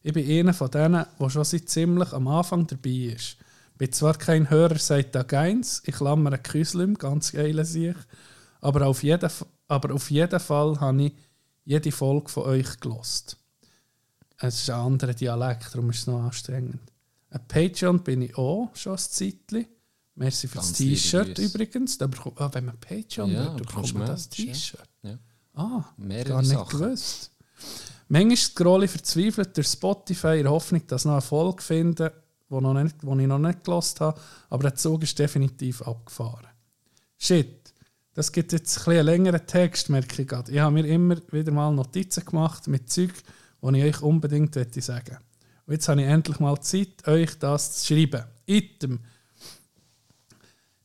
[0.02, 3.36] Ich bin einer von denen, der schon seit ziemlich am Anfang dabei ist.
[3.76, 7.94] Bin zwar kein Hörer seit Tag 1, ich klammere Küslim, ganz geile sich,
[8.60, 9.30] aber auf jeden,
[9.68, 11.12] aber auf jeden Fall habe ich
[11.64, 13.36] jede Folge von euch gelost.
[14.38, 16.80] Es ist ein anderer Dialekt, darum ist es noch anstrengend.
[17.30, 19.66] Ein Patreon bin ich auch schon ein Zeitchen.
[20.14, 21.98] Merci für das T-Shirt übrigens.
[21.98, 24.88] Da bekommt, ah, wenn man Patreon Ja, wird, bekommt man das T-Shirt.
[25.02, 25.18] Ja.
[25.54, 26.80] Ah, Mehrere gar nicht Sachen.
[26.80, 27.30] gewusst.
[28.08, 32.12] Manchmal scrolle ich verzweifelt durch Spotify in der Hoffnung, dass ich noch eine Folge finde,
[32.48, 34.18] die noch nicht, wo ich noch nicht gelost habe,
[34.48, 36.46] aber der Zug ist definitiv abgefahren.
[37.18, 37.74] Shit,
[38.14, 40.50] das gibt jetzt ein bisschen einen längeren Text, merke ich gerade.
[40.50, 43.12] Ich habe mir immer wieder mal Notizen gemacht mit Zeug,
[43.62, 45.18] die ich euch unbedingt möchte sagen
[45.68, 48.24] Und jetzt habe ich endlich mal Zeit, euch das zu schreiben.
[48.46, 49.00] Item.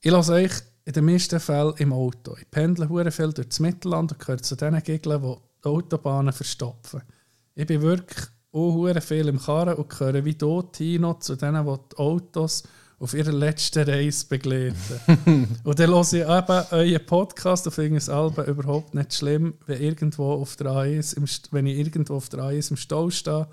[0.02, 0.52] Ich lasse euch
[0.84, 2.36] in den meisten Fällen im Auto.
[2.38, 6.34] Ich pendle hure viel durch das Mittelland und gehöre zu den Gegnern, die die Autobahnen
[6.34, 7.02] verstopfen.
[7.56, 11.66] Ich bin wirklich auch hure viel im Karren und gehöre wie dort Tino zu denen,
[11.66, 12.64] die die Autos
[13.00, 14.76] auf ihrer letzten Reise begleiten.
[15.64, 19.82] und dann höre ich eben euren Podcast und finde es Alben überhaupt nicht schlimm, wenn,
[19.82, 23.48] irgendwo auf der A1 im, St- wenn ich irgendwo auf der A1 im Stau stehe,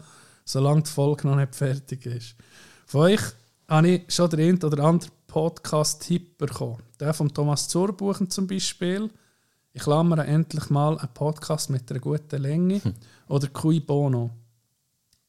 [0.50, 2.34] solange die Folge noch nicht fertig ist.
[2.86, 3.20] Von euch
[3.68, 6.82] habe ich schon den einen oder anderen Podcast-Tipp bekommen.
[6.98, 9.10] Der von Thomas Zurbuchen zum Beispiel.
[9.72, 12.80] Ich klammere endlich mal einen Podcast mit einer guten Länge.
[13.28, 14.30] Oder Cui Bono.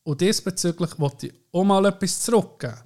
[0.03, 2.80] Und diesbezüglich wollte ich auch mal etwas zurückgeben.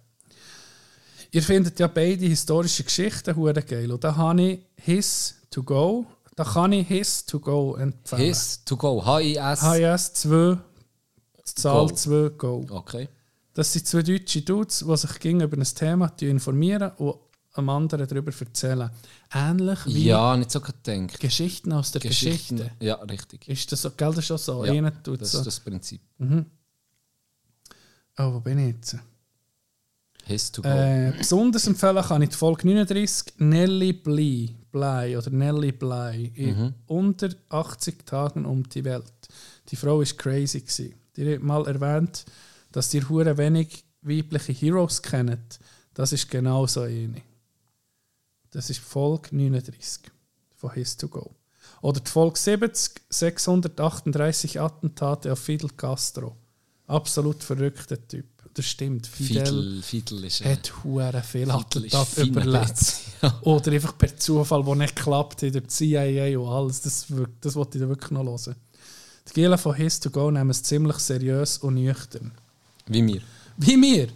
[1.32, 3.92] Ihr findet ja beide historische Geschichten hure geil.
[3.92, 6.06] Und da habe ich His to Go.
[6.36, 8.22] Da kann ich His to Go empfehlen.
[8.22, 9.06] His to go.
[9.06, 9.62] H-I-S.
[9.62, 10.58] HIS 2,
[11.46, 11.94] Zahl Go.
[11.96, 12.66] 2 Go.
[12.70, 13.08] Okay.
[13.54, 17.16] Das sind zwei deutsche Dudes, die sich über ein Thema informieren und
[17.54, 18.90] einem anderen darüber erzählen.
[19.34, 21.20] Ähnlich wie Ja, nicht so gedacht.
[21.20, 22.58] Geschichten aus der Geschichten.
[22.58, 22.84] Geschichte.
[22.86, 23.48] Ja, richtig.
[23.48, 23.92] Ist das so?
[23.92, 24.66] Gell, das ist schon so?
[24.66, 25.38] Ja, Das so.
[25.38, 26.02] ist das Prinzip.
[28.18, 28.98] Oh, wo bin ich jetzt?
[30.26, 30.68] His to go.
[30.70, 36.58] Äh, besonders empfehlen kann ich die Folge 39 Nelly Bly, Bly oder Nelly Bly in
[36.60, 36.74] Mhm.
[36.88, 39.14] unter 80 Tagen um die Welt.
[39.70, 40.96] Die Frau ist crazy gsi.
[41.18, 42.26] Die hat mal erwähnt,
[42.72, 45.60] dass ihr hure wenig weibliche Heroes kennt.
[45.94, 47.22] Das ist genau so eine.
[48.52, 50.12] Das ist Folge 39
[50.56, 51.36] von His to Go.
[51.82, 56.38] Oder die Folge 70 638 Attentate auf Fidel Castro.
[56.88, 58.26] Absolut verrückter Typ.
[58.54, 59.08] Das stimmt.
[59.08, 62.94] Fidel Fidel, Fidel ist hat hure viel Attentat überlebt.
[63.22, 63.40] Ja.
[63.42, 66.82] Oder einfach per Zufall, wo nicht klappt durch die CIA und alles.
[66.82, 67.08] Das,
[67.42, 68.56] das wollte ich da wirklich noch hören.
[69.28, 72.32] Die Gielen von His to Go nehmen es ziemlich seriös und nüchtern.
[72.86, 73.22] Wie mir.
[73.58, 74.08] Wie wir.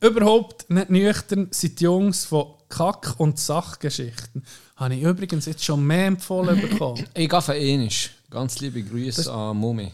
[0.00, 4.44] Überhaupt nicht nüchtern sind die Jungs von Kack- und Sachgeschichten.
[4.76, 7.04] Habe ich übrigens jetzt schon mehr empfohlen bekommen.
[7.14, 8.10] Ich gehe für Enisch.
[8.30, 9.90] Ganz liebe Grüße an Mumi.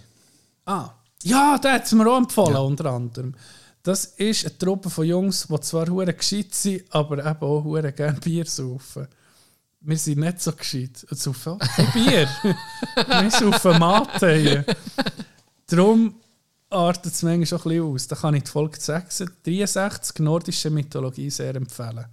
[0.67, 0.91] Ah,
[1.23, 3.35] ja, der hat es mir auch empfohlen, unter anderem.
[3.83, 7.93] Das ist eine Truppe von Jungs, die zwar hure gescheit sind, aber eben auch hure
[7.93, 9.07] gerne Bier saufen.
[9.87, 11.07] Wir sind nicht so gescheit.
[11.11, 12.29] Saufen auch Bier.
[13.07, 14.65] Wir saufen Mate hier.
[15.67, 16.15] Darum
[16.71, 18.09] artet es manchmal schon ein bisschen aus.
[18.09, 22.07] Da kann ich die Folge 6 63 nordische Mythologie sehr empfehlen.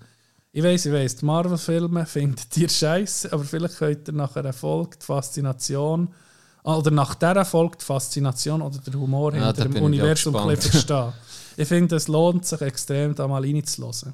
[0.52, 4.52] Ich weiss, ich weiss, die Marvel-Filme findet ihr scheiße, aber vielleicht könnt ihr nach einer
[4.52, 6.10] Folge die Faszination
[6.64, 10.72] oder nach dieser Folge die Faszination oder der Humor Ja, hinter dem Universum ein bisschen
[10.72, 11.14] gespannt.
[11.14, 11.14] verstehen.
[11.56, 14.14] Ich finde, es lohnt sich extrem, da mal reinzuhören.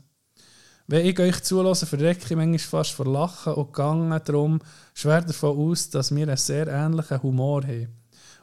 [0.88, 4.60] Wenn ich euch zulasse, verrecke ich manchmal fast vor Lachen und gehe darum
[4.94, 7.90] schwer davon aus, dass wir einen sehr ähnlichen Humor haben.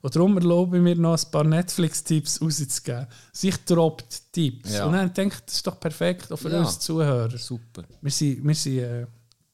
[0.02, 3.06] Und darum erlaube ich mir noch ein paar Netflix-Tipps rauszugeben.
[3.32, 4.74] Sich droppt Tipps.
[4.74, 4.84] Ja.
[4.84, 6.60] Und dann denke ich, das ist doch perfekt auch für Ja.
[6.60, 7.38] uns Zuhörer.
[7.38, 7.84] Super.
[8.02, 9.06] Wir sind, wir sind äh,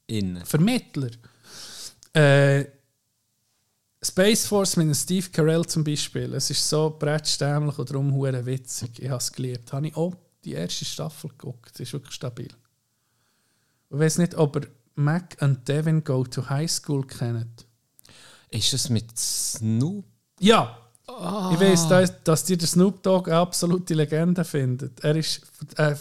[0.07, 0.45] Innen.
[0.45, 1.11] Vermittler.
[2.11, 2.65] Äh,
[4.03, 6.33] Space Force mit Steve Carell zum Beispiel.
[6.33, 8.99] Es ist so brettstämmlich und darum hure witzig.
[8.99, 9.71] Ich habe es geliebt.
[9.71, 10.13] Habe ich auch
[10.43, 11.71] die erste Staffel geguckt.
[11.75, 12.49] Das ist wirklich stabil.
[13.91, 17.65] Ich weiß nicht, ob ihr Mac und Devin Go to High School kennt.
[18.49, 20.05] Ist es mit Snoop?
[20.39, 20.77] Ja!
[21.07, 25.01] Ich weiß, dass, dass ihr den Snoop Dogg eine absolute Legende findet.
[25.01, 25.41] Er ist,
[25.75, 25.93] äh,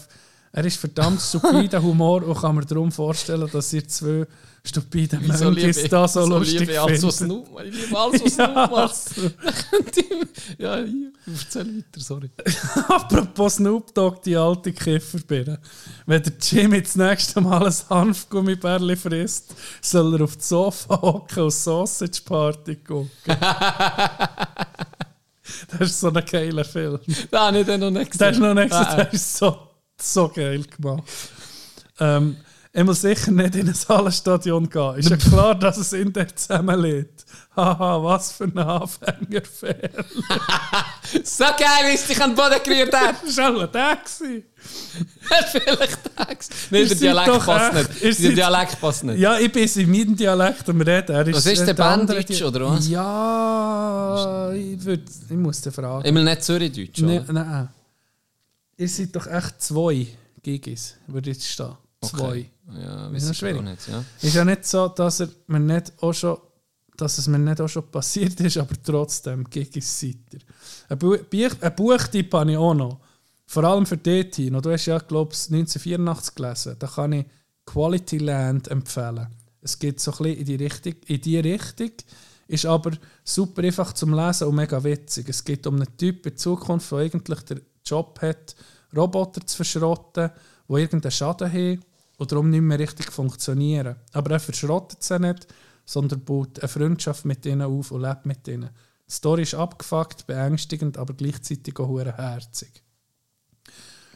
[0.53, 4.27] er ist verdammt stupider Humor und kann mir darum vorstellen, dass ihr zwei
[4.65, 7.47] stupide Monkeys da so lustig liebe ich alles, was findet.
[7.47, 10.59] Snoop Ich liebe alles, was Snoop Ja, macht.
[10.59, 11.13] ja, hier.
[11.27, 12.31] Erzähl weiter, sorry.
[12.89, 15.61] Apropos Snoop Dogg, die alte Kifferbirne.
[16.07, 21.45] Wenn der Jimmy das nächste Mal ein Hanfgummibärli frisst, soll er auf das Sofa hocken
[21.45, 23.09] und Sausage Party gucken.
[25.71, 26.99] das ist so ein geiler Film.
[27.33, 29.57] Habe ich dann noch nicht Der ist noch nicht Ah, der ist so,
[30.03, 31.05] so geil gemacht.
[31.99, 32.37] Ähm,
[32.73, 34.95] Ich muss sicher nicht in ein Hallenstadion gehen.
[34.97, 37.25] Ist ja klar, dass es in der zusammenlädt.
[37.57, 40.05] Haha, was für ein Anfängerfehler.
[41.25, 43.17] So geil, wie es dich an den Boden gerührt hat.
[43.27, 43.97] Das war auch der.
[43.97, 44.45] gewesen.
[45.51, 45.99] Vielleicht
[46.29, 46.53] Text.
[46.71, 48.23] Nein, der Dialekt passt echt- nicht.
[48.23, 49.19] Der Dialekt passt nicht.
[49.19, 51.13] Ja, ich bin in meinem Dialekt am Reden.
[51.17, 52.89] Er Was ist der Banddeutsch, oder was?
[52.89, 56.05] Ja, ich, würd, ich muss dir fragen.
[56.05, 57.33] Immer nicht Zürichdeutsch, Nein, oder?
[57.33, 57.69] nein.
[58.81, 60.07] Ihr seid doch echt zwei
[60.43, 61.77] Gigis, würde jetzt stehen.
[62.01, 62.19] Zwei.
[62.19, 62.51] Okay.
[62.83, 63.61] Ja, Ist noch schwierig.
[63.61, 64.03] nicht, ja.
[64.23, 66.39] Ist ja nicht so, dass, er mir nicht auch schon,
[66.97, 70.41] dass es mir nicht auch schon passiert ist, aber trotzdem, Gigis seid ihr.
[70.89, 73.01] Ein, Bu ein Buchtipp habe ich auch noch.
[73.45, 74.63] Vor allem für dich, Tino.
[74.63, 76.77] Du hast ja, glaube ich, 1984 gelesen.
[76.79, 77.27] Da kann ich
[77.67, 79.27] Quality Land empfehlen.
[79.61, 81.91] Es geht so ein bisschen in die Richtung, in die Richtung
[82.49, 82.93] ist aber
[83.23, 85.29] super einfach zum Lesen und mega witzig.
[85.29, 88.55] Es geht um einen Typ in Zukunft, der eigentlich den Job hat,
[88.97, 90.31] Roboter zu verschrotten,
[90.69, 91.81] die irgendeinen Schaden haben
[92.19, 93.97] und darum nicht mehr richtig funktionieren.
[94.13, 95.47] Aber er verschrottet sie nicht,
[95.85, 98.71] sondern baut eine Freundschaft mit ihnen auf und lebt mit ihnen.
[99.09, 102.83] Die Story ist abgefuckt, beängstigend, aber gleichzeitig auch herzig.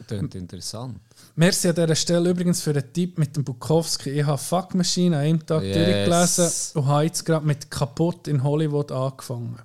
[0.07, 0.99] Klingt interessant.
[1.35, 4.09] Merci an dieser Stelle übrigens für den Tipp mit dem Bukowski.
[4.09, 5.75] Ich habe Fuck Machine an einem Tag Yes.
[5.75, 9.59] durchgelesen und habe jetzt gerade mit Kaputt in Hollywood angefangen.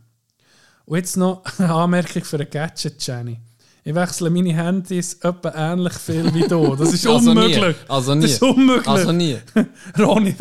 [0.84, 3.40] Und jetzt noch eine Anmerkung für einen Gadget, Jenny.
[3.82, 6.76] Ich wechsle meine Handys etwa ähnlich viel wie du.
[6.76, 7.40] Das ist Also nie.
[7.40, 7.76] unmöglich.
[7.88, 8.22] Also nie.
[8.22, 8.88] Das ist unmöglich.
[8.88, 9.38] Also nie.
[9.98, 10.34] Ronny,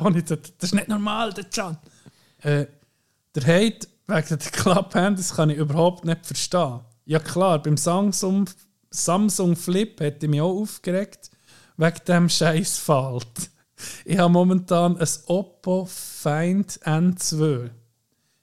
[0.00, 1.76] Ronny, das das ist nicht normal, der Can.
[2.42, 2.66] Äh,
[3.34, 6.80] der Hate wegen der Club-Handys kann ich überhaupt nicht verstehen.
[7.04, 8.48] Ja klar, beim Samsung,
[8.90, 11.30] Samsung Flip hätte ich mich auch aufgeregt
[11.76, 13.26] wegen dem scheiß Falt.
[14.06, 17.68] Ich habe momentan ein Oppo Find N2.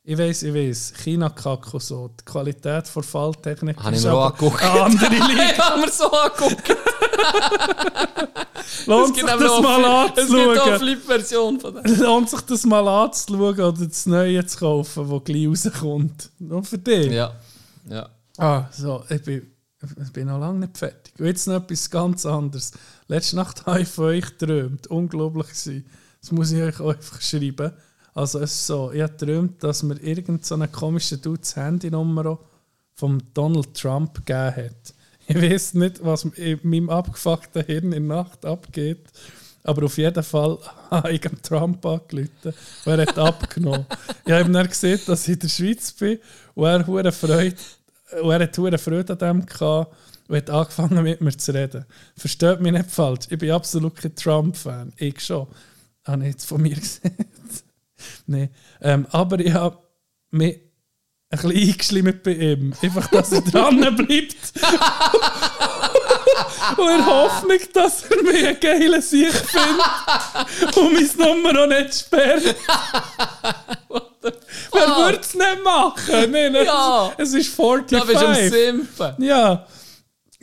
[0.06, 2.10] Ich weiß, ich weiß, China-Kack und so.
[2.10, 4.62] Die Qualität der Falltechnik Habe ich mir auch angeguckt.
[4.62, 5.50] andere Liga.
[5.50, 6.68] Ich habe mir so angeguckt.
[8.86, 10.80] Lohnt sich das mal Es gibt auch anzuschauen.
[10.80, 12.02] Flip-Version von dem.
[12.02, 16.32] Lohnt sich das mal anzuschauen oder das Neue zu kaufen, das gleich rauskommt.
[16.40, 17.10] Nur für dich.
[17.10, 17.34] Ja.
[17.90, 18.10] Ja.
[18.38, 19.52] Ah, so, ich bin,
[20.04, 21.14] ich bin noch lange nicht fertig.
[21.18, 22.74] Und jetzt noch etwas ganz anderes.
[23.08, 24.88] Letzte Nacht habe ich von euch geträumt.
[24.88, 25.86] Unglaublich gewesen.
[26.20, 27.72] Das muss ich euch einfach schreiben.
[28.14, 31.56] Also es ist so, ich habe geträumt, dass mir irgend so eine komische Dude das
[31.56, 32.38] Handynummer
[32.96, 34.94] von Donald Trump gegeben hat.
[35.26, 39.08] Ich weiß nicht, was in meinem abgefuckten Hirn in der Nacht abgeht.
[39.64, 40.60] Aber auf jeden Fall
[40.92, 42.54] habe ich dem Trump angerufen
[42.86, 43.86] und er hat abgenommen.
[44.26, 46.20] Ich habe dann gesehen, dass ich in der Schweiz bin
[46.54, 47.56] und er Freude,
[48.12, 49.96] hat hure Freude an dem gehabt
[50.28, 51.86] und hat angefangen mit mir zu reden.
[52.18, 54.94] Versteht mich nicht falsch, ich bin absolut kein Trump-Fan.
[54.98, 55.48] Ich schon.
[56.04, 57.16] Habe ich jetzt von mir gesehen.
[58.28, 58.50] Nein.
[58.82, 59.78] Ähm, aber ich habe
[60.32, 60.60] mich
[61.30, 62.74] ein bisschen eingeschlimmt bei ihm.
[62.82, 64.08] Einfach, dass er dran bleibt.
[66.78, 71.96] und in Hoffnung, dass er mir einen geilen Sieg findet und meine Nummer auch nicht
[71.96, 72.56] sperrt.
[74.72, 76.32] Wer würde es nicht machen?
[76.32, 77.12] Nein, Ja.
[77.18, 78.00] Es ist 45.
[78.00, 79.24] Da bist du am Simpen.
[79.24, 79.66] Ja.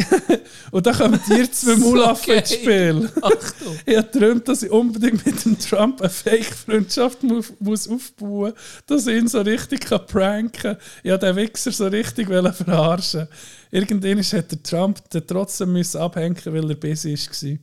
[0.70, 2.55] Und dann kommen ihr zwei Mulaffen ins.
[2.55, 3.10] Spiel.
[3.20, 3.78] Achtung.
[3.86, 8.52] Ich habe geträumt, dass ich unbedingt mit dem Trump eine Fake-Freundschaft mu muss aufbauen muss,
[8.86, 10.77] dass ich ihn so richtig kann pranken kann.
[11.02, 13.28] Ich wollte den Wichser so richtig wollen verarschen.
[13.70, 17.59] Irgendwann hat der Trump dann trotzdem müssen abhängen, weil er busy war.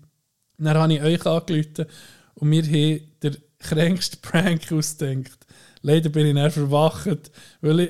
[0.57, 1.85] Dann habe ich euch angerufen
[2.35, 5.37] und wir haben den kränksten Prank ausgedacht.
[5.81, 7.31] Leider bin ich dann verwacht,
[7.61, 7.89] weil ich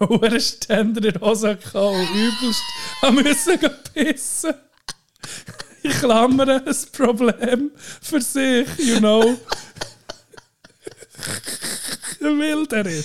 [0.00, 2.62] einen Ständer in der Hose hatte und übelst
[3.02, 3.58] haben müssen
[3.94, 4.54] pissen.
[5.82, 7.70] Ich klammere ein Problem
[8.00, 9.38] für sich, you know.
[12.20, 13.04] Ein wilder Ritt.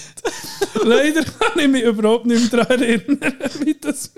[0.83, 4.11] Leider kann ich mich überhaupt nicht mehr daran erinnern, wie das,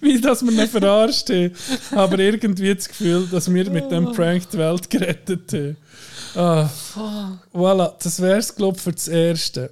[0.00, 1.52] wie das wir ihn verarscht haben.
[1.92, 5.76] Aber irgendwie das Gefühl, dass wir mit dem Prank die Welt gerettet haben.
[6.34, 6.68] Ah,
[7.52, 9.70] voilà, das wäre es, glaube ich, für das Erste.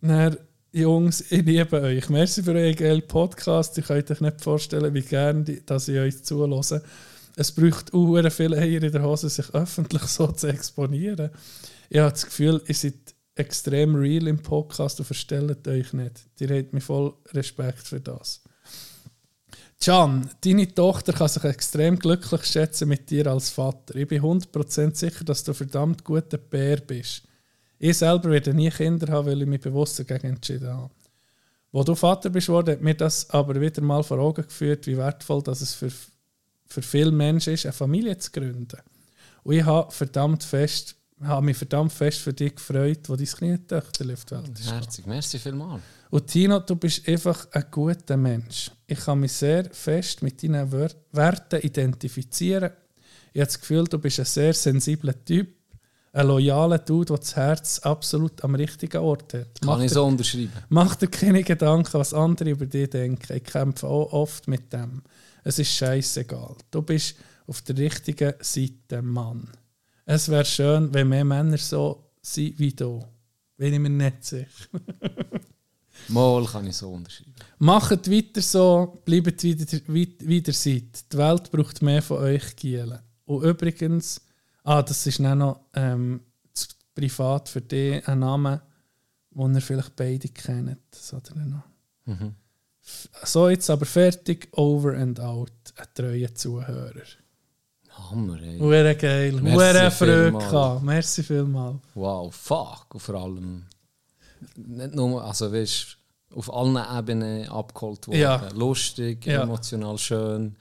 [0.00, 0.36] Dann,
[0.76, 2.10] Jungs, ich liebe euch.
[2.10, 3.78] Merci für euren geilen Podcast.
[3.78, 6.82] Ich könnt euch nicht vorstellen, wie gerne dass ich euch zuhöre.
[7.34, 11.30] Es braucht auch viele Eier in der Hose, sich öffentlich so zu exponieren.
[11.88, 16.26] Ich habe das Gefühl, ihr seid extrem real im Podcast und verstellt euch nicht.
[16.40, 18.42] Ihr habt mir voll Respekt für das.
[19.82, 23.96] Can, deine Tochter kann sich extrem glücklich schätzen mit dir als Vater.
[23.96, 27.22] Ich bin 100% sicher, dass du verdammt guter Bär bist.
[27.78, 30.90] Ich selber werde nie Kinder haben, weil ich mich bewusst dagegen entschieden habe.
[31.72, 34.96] Wo du Vater bist worden, hat mir das aber wieder mal vor Augen geführt, wie
[34.96, 35.90] wertvoll dass es für,
[36.66, 38.80] für viele Menschen ist, eine Familie zu gründen.
[39.42, 43.66] Und ich habe verdammt fest, habe mich verdammt fest für dich gefreut, wo dein kleine
[43.66, 44.72] Töchter auf die Welt ist.
[44.72, 45.82] Herzig, merci vielmals.
[46.10, 48.70] Und Tino, du bist einfach ein guter Mensch.
[48.86, 50.70] Ich kann mich sehr fest mit deinen
[51.12, 52.70] Werten identifizieren.
[53.32, 55.55] Ich habe das Gefühl, du bist ein sehr sensibler Typ,
[56.16, 59.60] ein loyaler Dude, der das Herz absolut am richtigen Ort hat.
[59.60, 60.50] Kann Mach ich dir- so unterschreiben.
[60.68, 63.32] Mach dir keine Gedanken, was andere über dich denken.
[63.36, 65.02] Ich kämpfe auch oft mit dem.
[65.44, 66.56] Es ist scheißegal.
[66.70, 67.16] Du bist
[67.46, 69.48] auf der richtigen Seite, Mann.
[70.04, 73.04] Es wäre schön, wenn mehr Männer so sind wie du.
[73.56, 74.46] Bin ich mir nicht sicher.
[76.08, 77.32] Mal kann ich so unterschreiben.
[77.58, 81.12] Macht weiter so, bleibt wieder, weit- wieder seid.
[81.12, 82.98] Die Welt braucht mehr von euch, Gielen.
[83.24, 84.20] Und übrigens,
[84.66, 86.20] ah, das ist dann noch ähm,
[86.94, 88.60] privat für dich ein Name,
[89.30, 90.78] den ihr vielleicht beide kennt.
[90.90, 91.62] Das hat er noch.
[92.04, 92.34] Mhm.
[93.24, 95.50] So, jetzt aber fertig, over and out.
[95.76, 97.02] Ein treuer Zuhörer.
[98.10, 98.58] Hammer, ey.
[98.58, 100.50] Hure geil, hure Freude vielmal.
[100.50, 100.82] gehabt.
[100.82, 101.78] Merci vielmals.
[101.94, 102.86] Wow, fuck.
[102.94, 103.66] Und vor allem
[104.54, 105.96] nicht nur, also weißt
[106.34, 108.18] auf allen Ebenen abgeholt worden.
[108.20, 108.48] Ja.
[108.54, 109.42] Lustig, Ja.
[109.42, 110.56] emotional schön.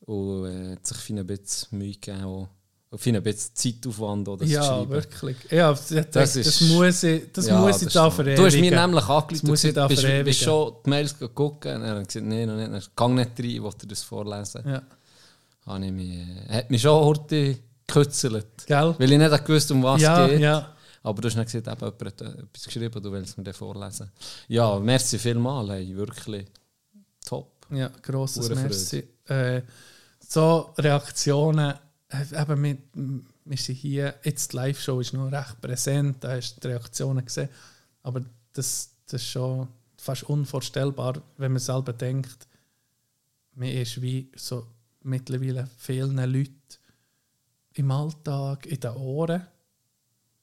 [0.00, 2.48] Und äh, hat sich ein bisschen Mühe gegeben.
[2.94, 4.90] Und viel ein bisschen Zeitaufwand, zu Ja, schreiben.
[4.90, 5.36] wirklich.
[5.50, 8.38] Ja, das, das, Das muss ich, das Ja, muss ich das da stimmt.
[8.38, 8.80] Du hast mir verewigen.
[8.90, 10.24] nämlich und muss ich da bist, verewigen.
[10.26, 11.74] bist schon die Mails gucken?
[11.74, 12.70] Und er hat gesagt, nein, noch nicht.
[12.72, 14.62] Er Gang nicht rein, ich wollte das vorlesen.
[14.64, 14.82] Ja.
[15.66, 16.18] Habe ich mich,
[16.48, 18.46] äh, hat mich schon heute gekützelt.
[18.66, 18.94] Gell?
[18.96, 20.40] Weil ich nicht gewusst um was Ja, es geht.
[20.40, 20.72] ja.
[21.02, 23.54] Aber du hast nicht gesagt, eben, jemand hat äh, etwas geschrieben, du willst mir den
[23.54, 24.08] vorlesen.
[24.46, 26.46] Ja, merci vielmals, hey, wirklich
[27.26, 27.66] top.
[27.70, 29.04] Ja, grosses Merci.
[29.26, 29.62] Äh,
[30.28, 31.74] so Reaktionen,
[32.20, 32.78] eben wir,
[33.44, 37.24] wir sind hier, jetzt die Live-Show ist noch recht präsent, da hast du die Reaktionen
[37.24, 37.48] gesehen,
[38.02, 38.22] aber
[38.52, 42.46] das, das ist schon fast unvorstellbar, wenn man selber denkt,
[43.54, 44.66] mir ist wie so
[45.02, 46.54] mittlerweile vielen Leuten
[47.74, 49.46] im Alltag, in den Ohren,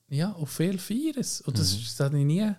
[0.10, 1.42] ja, und viel Feieres.
[1.42, 2.54] Und das, das habe ich nie.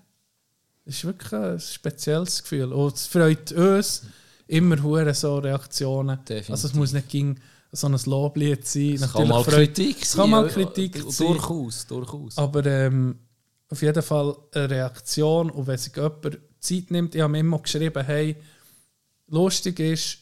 [0.85, 2.73] Das ist wirklich ein spezielles Gefühl.
[2.73, 4.05] Und es freut uns
[4.47, 6.19] immer hure so Reaktionen.
[6.25, 6.51] Definitiv.
[6.51, 7.39] Also es muss nicht ging
[7.73, 8.95] so ein Loblied sein.
[8.95, 11.27] Es kann mal Kritik es kann mal sein, Kritik äh, sein.
[11.29, 12.39] Durchaus, durchaus.
[12.39, 13.19] Aber ähm,
[13.69, 15.51] auf jeden Fall eine Reaktion.
[15.51, 18.37] Und wenn sich jemand Zeit nimmt, ich habe mir immer geschrieben, hey,
[19.29, 20.19] lustig ist,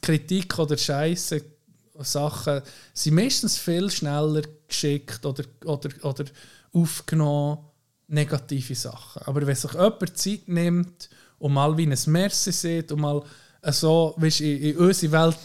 [0.00, 1.42] Kritik oder Scheiße
[1.98, 2.62] Sachen
[2.92, 6.24] sind meistens viel schneller geschickt oder, oder, oder
[6.72, 7.58] aufgenommen,
[8.08, 9.22] negative Sachen.
[9.22, 11.08] Aber wenn sich jemand Zeit nimmt
[11.38, 13.22] und mal wie ein Merci sieht und mal
[13.62, 15.38] so weißt, in, in unsere Welt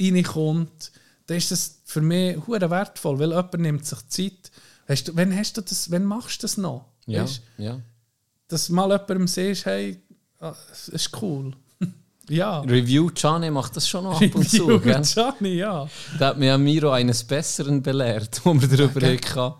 [0.00, 0.92] reinkommt,
[1.26, 4.50] dann ist das für mich hure wertvoll, weil jemand nimmt sich Zeit.
[4.88, 6.86] Hast du, wenn, hast du das, wenn machst du das noch?
[7.06, 7.80] ja, Weisst, ja.
[8.48, 10.00] dass mal jemandem siehst, hey,
[10.40, 11.52] ah, es ist cool.
[12.28, 12.60] ja.
[12.60, 14.78] Review Gianni macht das schon noch ab und zu.
[14.80, 15.02] gell?
[15.02, 15.88] Gianni, ja.
[16.18, 19.06] Da hat mir ja Miro eines Besseren belehrt, wo wir darüber Okay.
[19.06, 19.54] reden kann.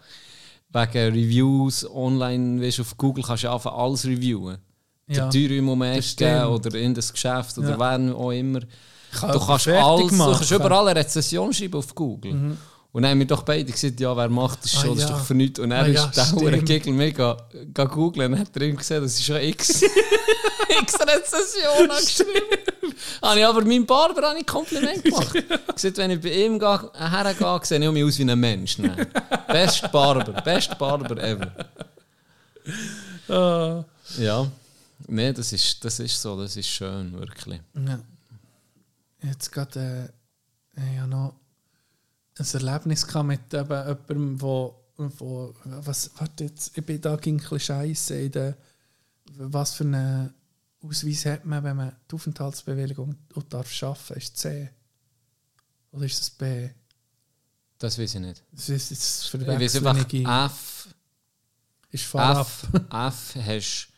[0.71, 4.59] Wegen Reviews online, weißt, auf Google kannst du einfach alles reviewen.
[5.07, 5.29] Ja.
[5.29, 7.79] Der Teure im Moment geben oder in das Geschäft oder Ja.
[7.79, 8.61] wer auch immer.
[9.21, 10.35] Du kannst, alles, du machen.
[10.35, 12.57] kannst überall eine Rezession schreiben auf Google.
[12.93, 15.11] Und dann haben wir doch beide gesagt, ja, wer macht das Ah, schon, das ist
[15.11, 15.17] ja.
[15.17, 15.59] doch für nichts.
[15.59, 17.37] Und er Ah, ja, ist der hure Giggle mega
[17.73, 19.83] ga googlen und hat drin gesehen, das ist schon X.
[20.81, 22.59] X Rezession angeschrieben.
[23.23, 25.33] habe ich aber meinem Barber ich Kompliment gemacht.
[25.75, 28.79] gesagt, wenn ich bei ihm gehe, hergehe, sehe ich mich aus wie ein Mensch.
[28.79, 29.07] Nein.
[29.49, 31.53] Best Barber, best Barber ever.
[33.29, 33.85] Ah.
[34.19, 34.47] Ja.
[35.09, 37.61] Nein, das ist, das ist so, das ist schön, wirklich.
[37.75, 37.99] Ja.
[39.25, 40.13] Jetzt gerade
[40.77, 41.35] äh, habe noch
[42.39, 47.41] ein Erlebnis gehabt mit eben jemandem, wo, wo was, warte jetzt, ich bin da ging
[47.41, 48.57] ein scheisse in der,
[49.37, 50.35] was für einen
[50.83, 54.15] Ausweis hat man, wenn man die Aufenthaltsbewilligung auch darf arbeiten?
[54.15, 54.71] Ist C?
[55.93, 56.69] Oder ist es B?
[57.79, 58.43] Das weiß ich nicht.
[58.53, 60.47] Das ist jetzt Ich weiß einfach.
[60.47, 60.89] F,
[61.91, 62.47] Ist Fahrrad.
[62.47, 63.94] F, F hast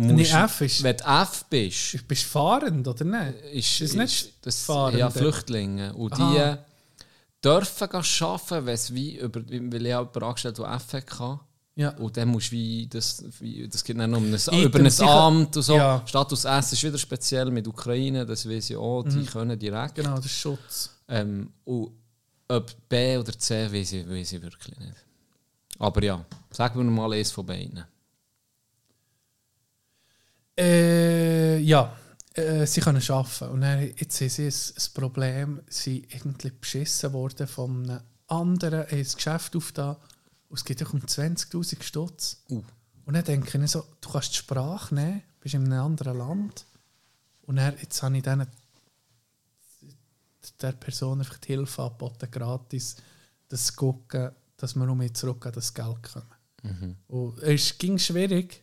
[0.00, 3.40] Nee, musst- F ist- Wenn du F bist, Bist du fahrend, oder nicht?
[3.52, 5.00] ist, Ist nicht das Fahrende?
[5.00, 5.92] ja, Flüchtlinge.
[5.94, 6.58] Und die Aha.
[7.44, 11.40] dürfen gehen arbeiten, wenn es wie über, weil ich habe jemanden angestellt, der F hatte.
[11.74, 11.90] Ja.
[11.96, 15.00] Und dann musst du wie, das, wie, das geht dann um ein, Item, über ein
[15.08, 15.76] Amt und so.
[15.76, 16.02] Ja.
[16.06, 19.94] Status S ist wieder speziell mit Ukraine, das weiß ich auch, die können direkt.
[19.96, 20.90] Genau, das ist Schutz.
[21.08, 21.92] Ähm, und
[22.48, 24.94] ob B oder C, weiß ich, weiß ich wirklich nicht.
[25.78, 27.84] Aber ja, sagen wir mal eins von beiden.
[30.58, 31.96] Äh, ja,
[32.34, 33.48] äh, sie können arbeiten.
[33.50, 35.62] Und dann, jetzt haben sie ein, Problem.
[35.68, 39.96] Sie sind irgendwie beschissen worden von einem anderen, haben ein Geschäft aufgetan.
[40.48, 42.42] Und es geht um 20'000 Stutz.
[42.50, 42.62] Uh.
[43.04, 46.66] Und dann denke ich so, du kannst die Sprache nehmen, bist in einem anderen Land.
[47.42, 48.46] Und dann, jetzt habe ich denen,
[50.60, 52.96] der Person einfach die Hilfe angeboten, gratis,
[53.48, 56.96] das zu gucken, dass wir um mich zurück an das Geld kommen.
[57.06, 58.62] Und es ging schwierig.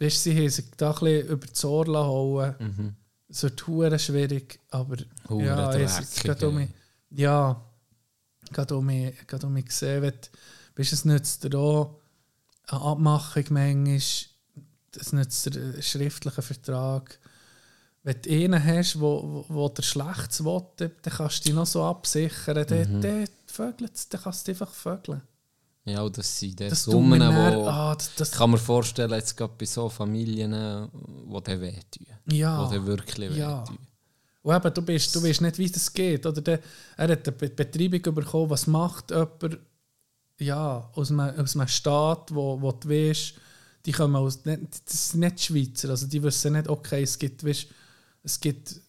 [0.00, 2.96] Weißt, sie haben sich da ein bisschen über das Ohr hauen Mhm.
[3.30, 4.96] Es wird hure schwierig, aber
[5.28, 6.70] Hure ja, es, geht um mich.
[7.10, 7.62] Ja,
[8.50, 10.14] gerade um mich, gerade um mich gesehen, wenn,
[10.74, 12.00] bist es nützt dir auch
[12.68, 17.18] eine Abmachung manchmal, es nützt dir einen schriftlichen Vertrag.
[18.02, 21.54] Wenn du einen hast, wo, wo, wo der Schlechtes will, dann dann kannst du dich
[21.54, 22.66] noch so absichern.
[22.66, 25.20] Dann, dann, vögelt's, dann kannst du dich einfach vögeln.
[25.88, 27.66] Ja, das sind die Das Summen, mir dann- wo...
[27.68, 32.06] ah, das, das, kann man vorstellen, jetzt gerade bei so Familien, die dann wehtun.
[32.30, 32.66] Ja.
[32.68, 33.62] Die dann wirklich Ja.
[33.62, 33.78] wehtun.
[34.42, 36.24] Und eben, du bist, du weißt nicht, wie das geht.
[36.24, 36.60] Oder der,
[36.96, 39.58] er hat eine Be- Betreibung bekommen, was macht jemand
[40.38, 43.34] ja, aus, einem, aus einem Staat, wo, wo du weißt,
[43.84, 47.44] die kommen aus, das sind nicht die Schweizer, also die wissen nicht, okay, es gibt,
[47.44, 47.66] weißt,
[48.22, 48.80] es gibt,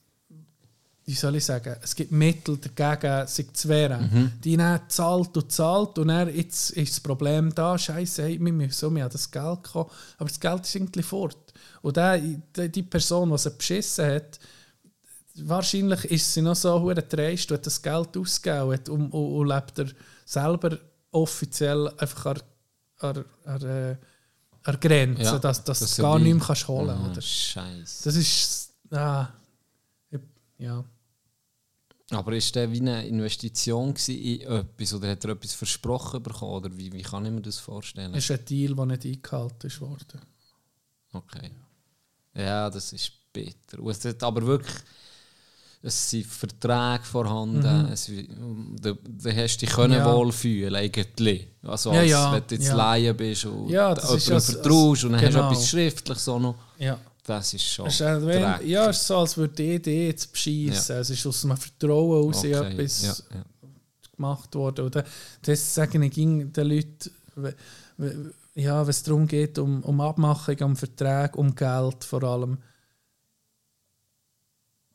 [1.10, 4.31] wie soll ich sagen, es gibt Mittel dagegen, sich zu wehren.
[4.44, 8.53] Die dann zahlt und zahlt und dann jetzt ist das Problem da, scheiße, hey, wir
[8.53, 11.36] müssen so, wir haben das Geld gekommen, aber das Geld ist irgendwie fort.
[11.81, 14.40] Und der, die, Person, die sie beschissen hat,
[15.36, 19.80] wahrscheinlich ist sie noch so hure dreist, hat das Geld ausgegeben und, und, und lebt
[19.80, 19.88] er
[20.26, 20.77] selber
[21.11, 22.41] offiziell einfach an,
[22.99, 23.98] an, an,
[24.64, 26.23] an Grenze, Ja, dass, dass dass du gar will.
[26.26, 27.19] nicht mehr kannst holen Ah, oder?
[27.22, 28.03] Scheiße.
[28.03, 28.73] Das ist.
[28.91, 29.27] Ah,
[30.60, 30.84] ja.
[32.11, 36.52] Aber ist der wie eine Investition in etwas oder hat er etwas versprochen bekommen?
[36.53, 38.14] Oder wie, wie kann ich mir das vorstellen?
[38.14, 40.22] Das ist ein Deal, der nicht eingehalten ist worden.
[41.14, 41.52] Okay.
[42.34, 43.80] Ja, das ist bitter.
[43.80, 44.76] Und es hat aber wirklich.
[45.81, 47.88] Es sind Verträge vorhanden.
[47.90, 48.11] Es,
[48.81, 49.99] da, da hast du dich können Mhm.
[49.99, 50.14] Ja.
[50.14, 51.48] wohlfühlen eigentlich.
[51.64, 52.76] Also Ja, als ja, wenn du jetzt ja.
[52.76, 55.44] Laie bist und Ja, das jemandem vertraust und dann genau.
[55.44, 56.56] hast du etwas Schriftliches auch noch.
[56.80, 56.99] Ja.
[57.30, 60.95] Das ist schon ist, wenn, ja, es ist so, als würde die Idee jetzt beschießen.
[60.95, 63.45] Es ist aus einem Vertrauen aus Okay, etwas ja, ja.
[64.15, 64.85] gemacht worden.
[64.85, 65.03] Oder
[65.43, 67.11] das sagen ich den Leuten,
[68.56, 72.57] ja, wenn es darum geht, um, um Abmachung, um Verträge, um Geld vor allem.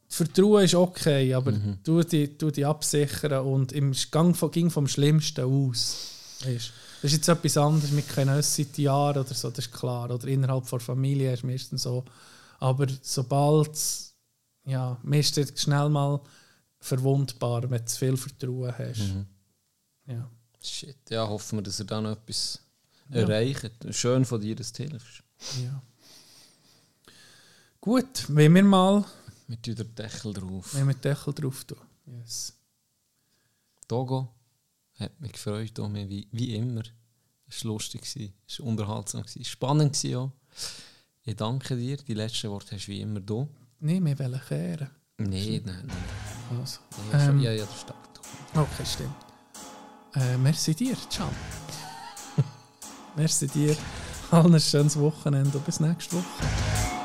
[0.09, 1.78] Vertrauen ist okay, aber Mhm.
[1.85, 6.40] du, die, du die absichern und im Gang vom, ging vom Schlimmsten aus.
[6.44, 6.73] Weisst?
[7.05, 10.11] Das ist jetzt etwas anderes, wir kennen uns seit Jahren oder so, das ist klar.
[10.11, 12.03] Oder innerhalb der Familie ist meistens so.
[12.61, 13.79] Aber sobald,
[14.65, 16.19] ja, man ist schnell mal
[16.81, 19.01] verwundbar, wenn du zu viel Vertrauen hast.
[19.01, 19.27] Mhm.
[20.07, 20.31] Ja.
[20.63, 20.97] Shit.
[21.11, 22.59] Ja, hoffen wir, dass er da noch etwas
[23.11, 23.73] erreicht.
[23.91, 25.23] Schön von dir, dass du hilfst.
[25.63, 25.83] Ja.
[27.83, 29.05] Gut, wenn wir mal
[29.47, 30.75] tun den Deckel drauf.
[30.75, 31.77] wenn wir den Deckel drauf tun.
[32.07, 32.55] Yes.
[33.87, 34.34] Togo
[35.05, 36.83] hat mich gefreut, Domi, wie, wie immer.
[37.49, 38.03] Es war lustig,
[38.47, 39.97] es war unterhaltsam, es war spannend.
[40.15, 40.33] Auch.
[41.23, 41.97] Ich danke dir.
[41.97, 43.49] Die letzten Worte hast du wie immer du.
[43.81, 44.91] Nein, wir wollen kehren.
[45.19, 46.61] Nein, nein, nein.
[46.61, 46.81] Also.
[47.13, 47.99] Ähm, ja, ja, das stimmt.
[48.55, 49.15] Okay, stimmt.
[50.15, 51.29] Äh, merci dir, Can.
[53.16, 53.77] merci dir.
[54.31, 57.04] Allen ein schönes Wochenende und bis nächste Woche.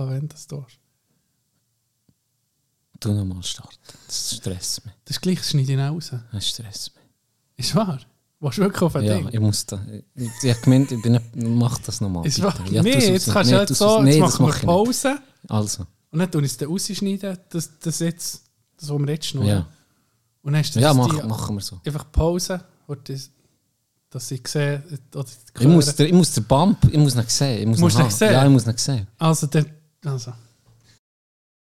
[0.00, 0.78] Anfangen, wenn du das tust.
[3.00, 3.76] Du nochmal starten.
[4.06, 4.94] Das stresst mich.
[5.04, 6.12] Das ist gleich, das schneide ich raus.
[6.32, 7.04] Das stresst mich.
[7.66, 8.00] Ist wahr?
[8.40, 9.28] Warst du wirklich auf ein Ja, Ding?
[9.32, 9.80] ich muss da.
[10.14, 11.20] Ich, ich habe gemeint, ich bin
[11.58, 12.26] mach das nochmal.
[12.26, 12.54] Ist wahr?
[12.70, 14.62] Ja, nee, jetzt kannst du Nee, jetzt so, jetzt Nee, das machen wir ich.
[14.62, 18.42] Pause Also, und dann tun wir es dann rausschneiden, das, das jetzt,
[18.78, 19.48] das, was wir jetzt schnurren.
[19.48, 19.66] ja.
[20.42, 21.80] Und dann hast du Ja, das mach, die- machen wir so.
[21.84, 22.62] einfach Pause,
[23.04, 23.30] das,
[24.10, 24.82] dass ich sehe,
[25.14, 25.24] oder
[25.58, 27.60] Ich muss, den- ich muss den Bump, ich muss ihn sehen.
[27.62, 28.32] Ich muss Musst ihn sehen?
[28.32, 29.06] Ja, ich muss ihn sehen.
[29.18, 29.66] Also, dann,
[30.06, 30.43] also.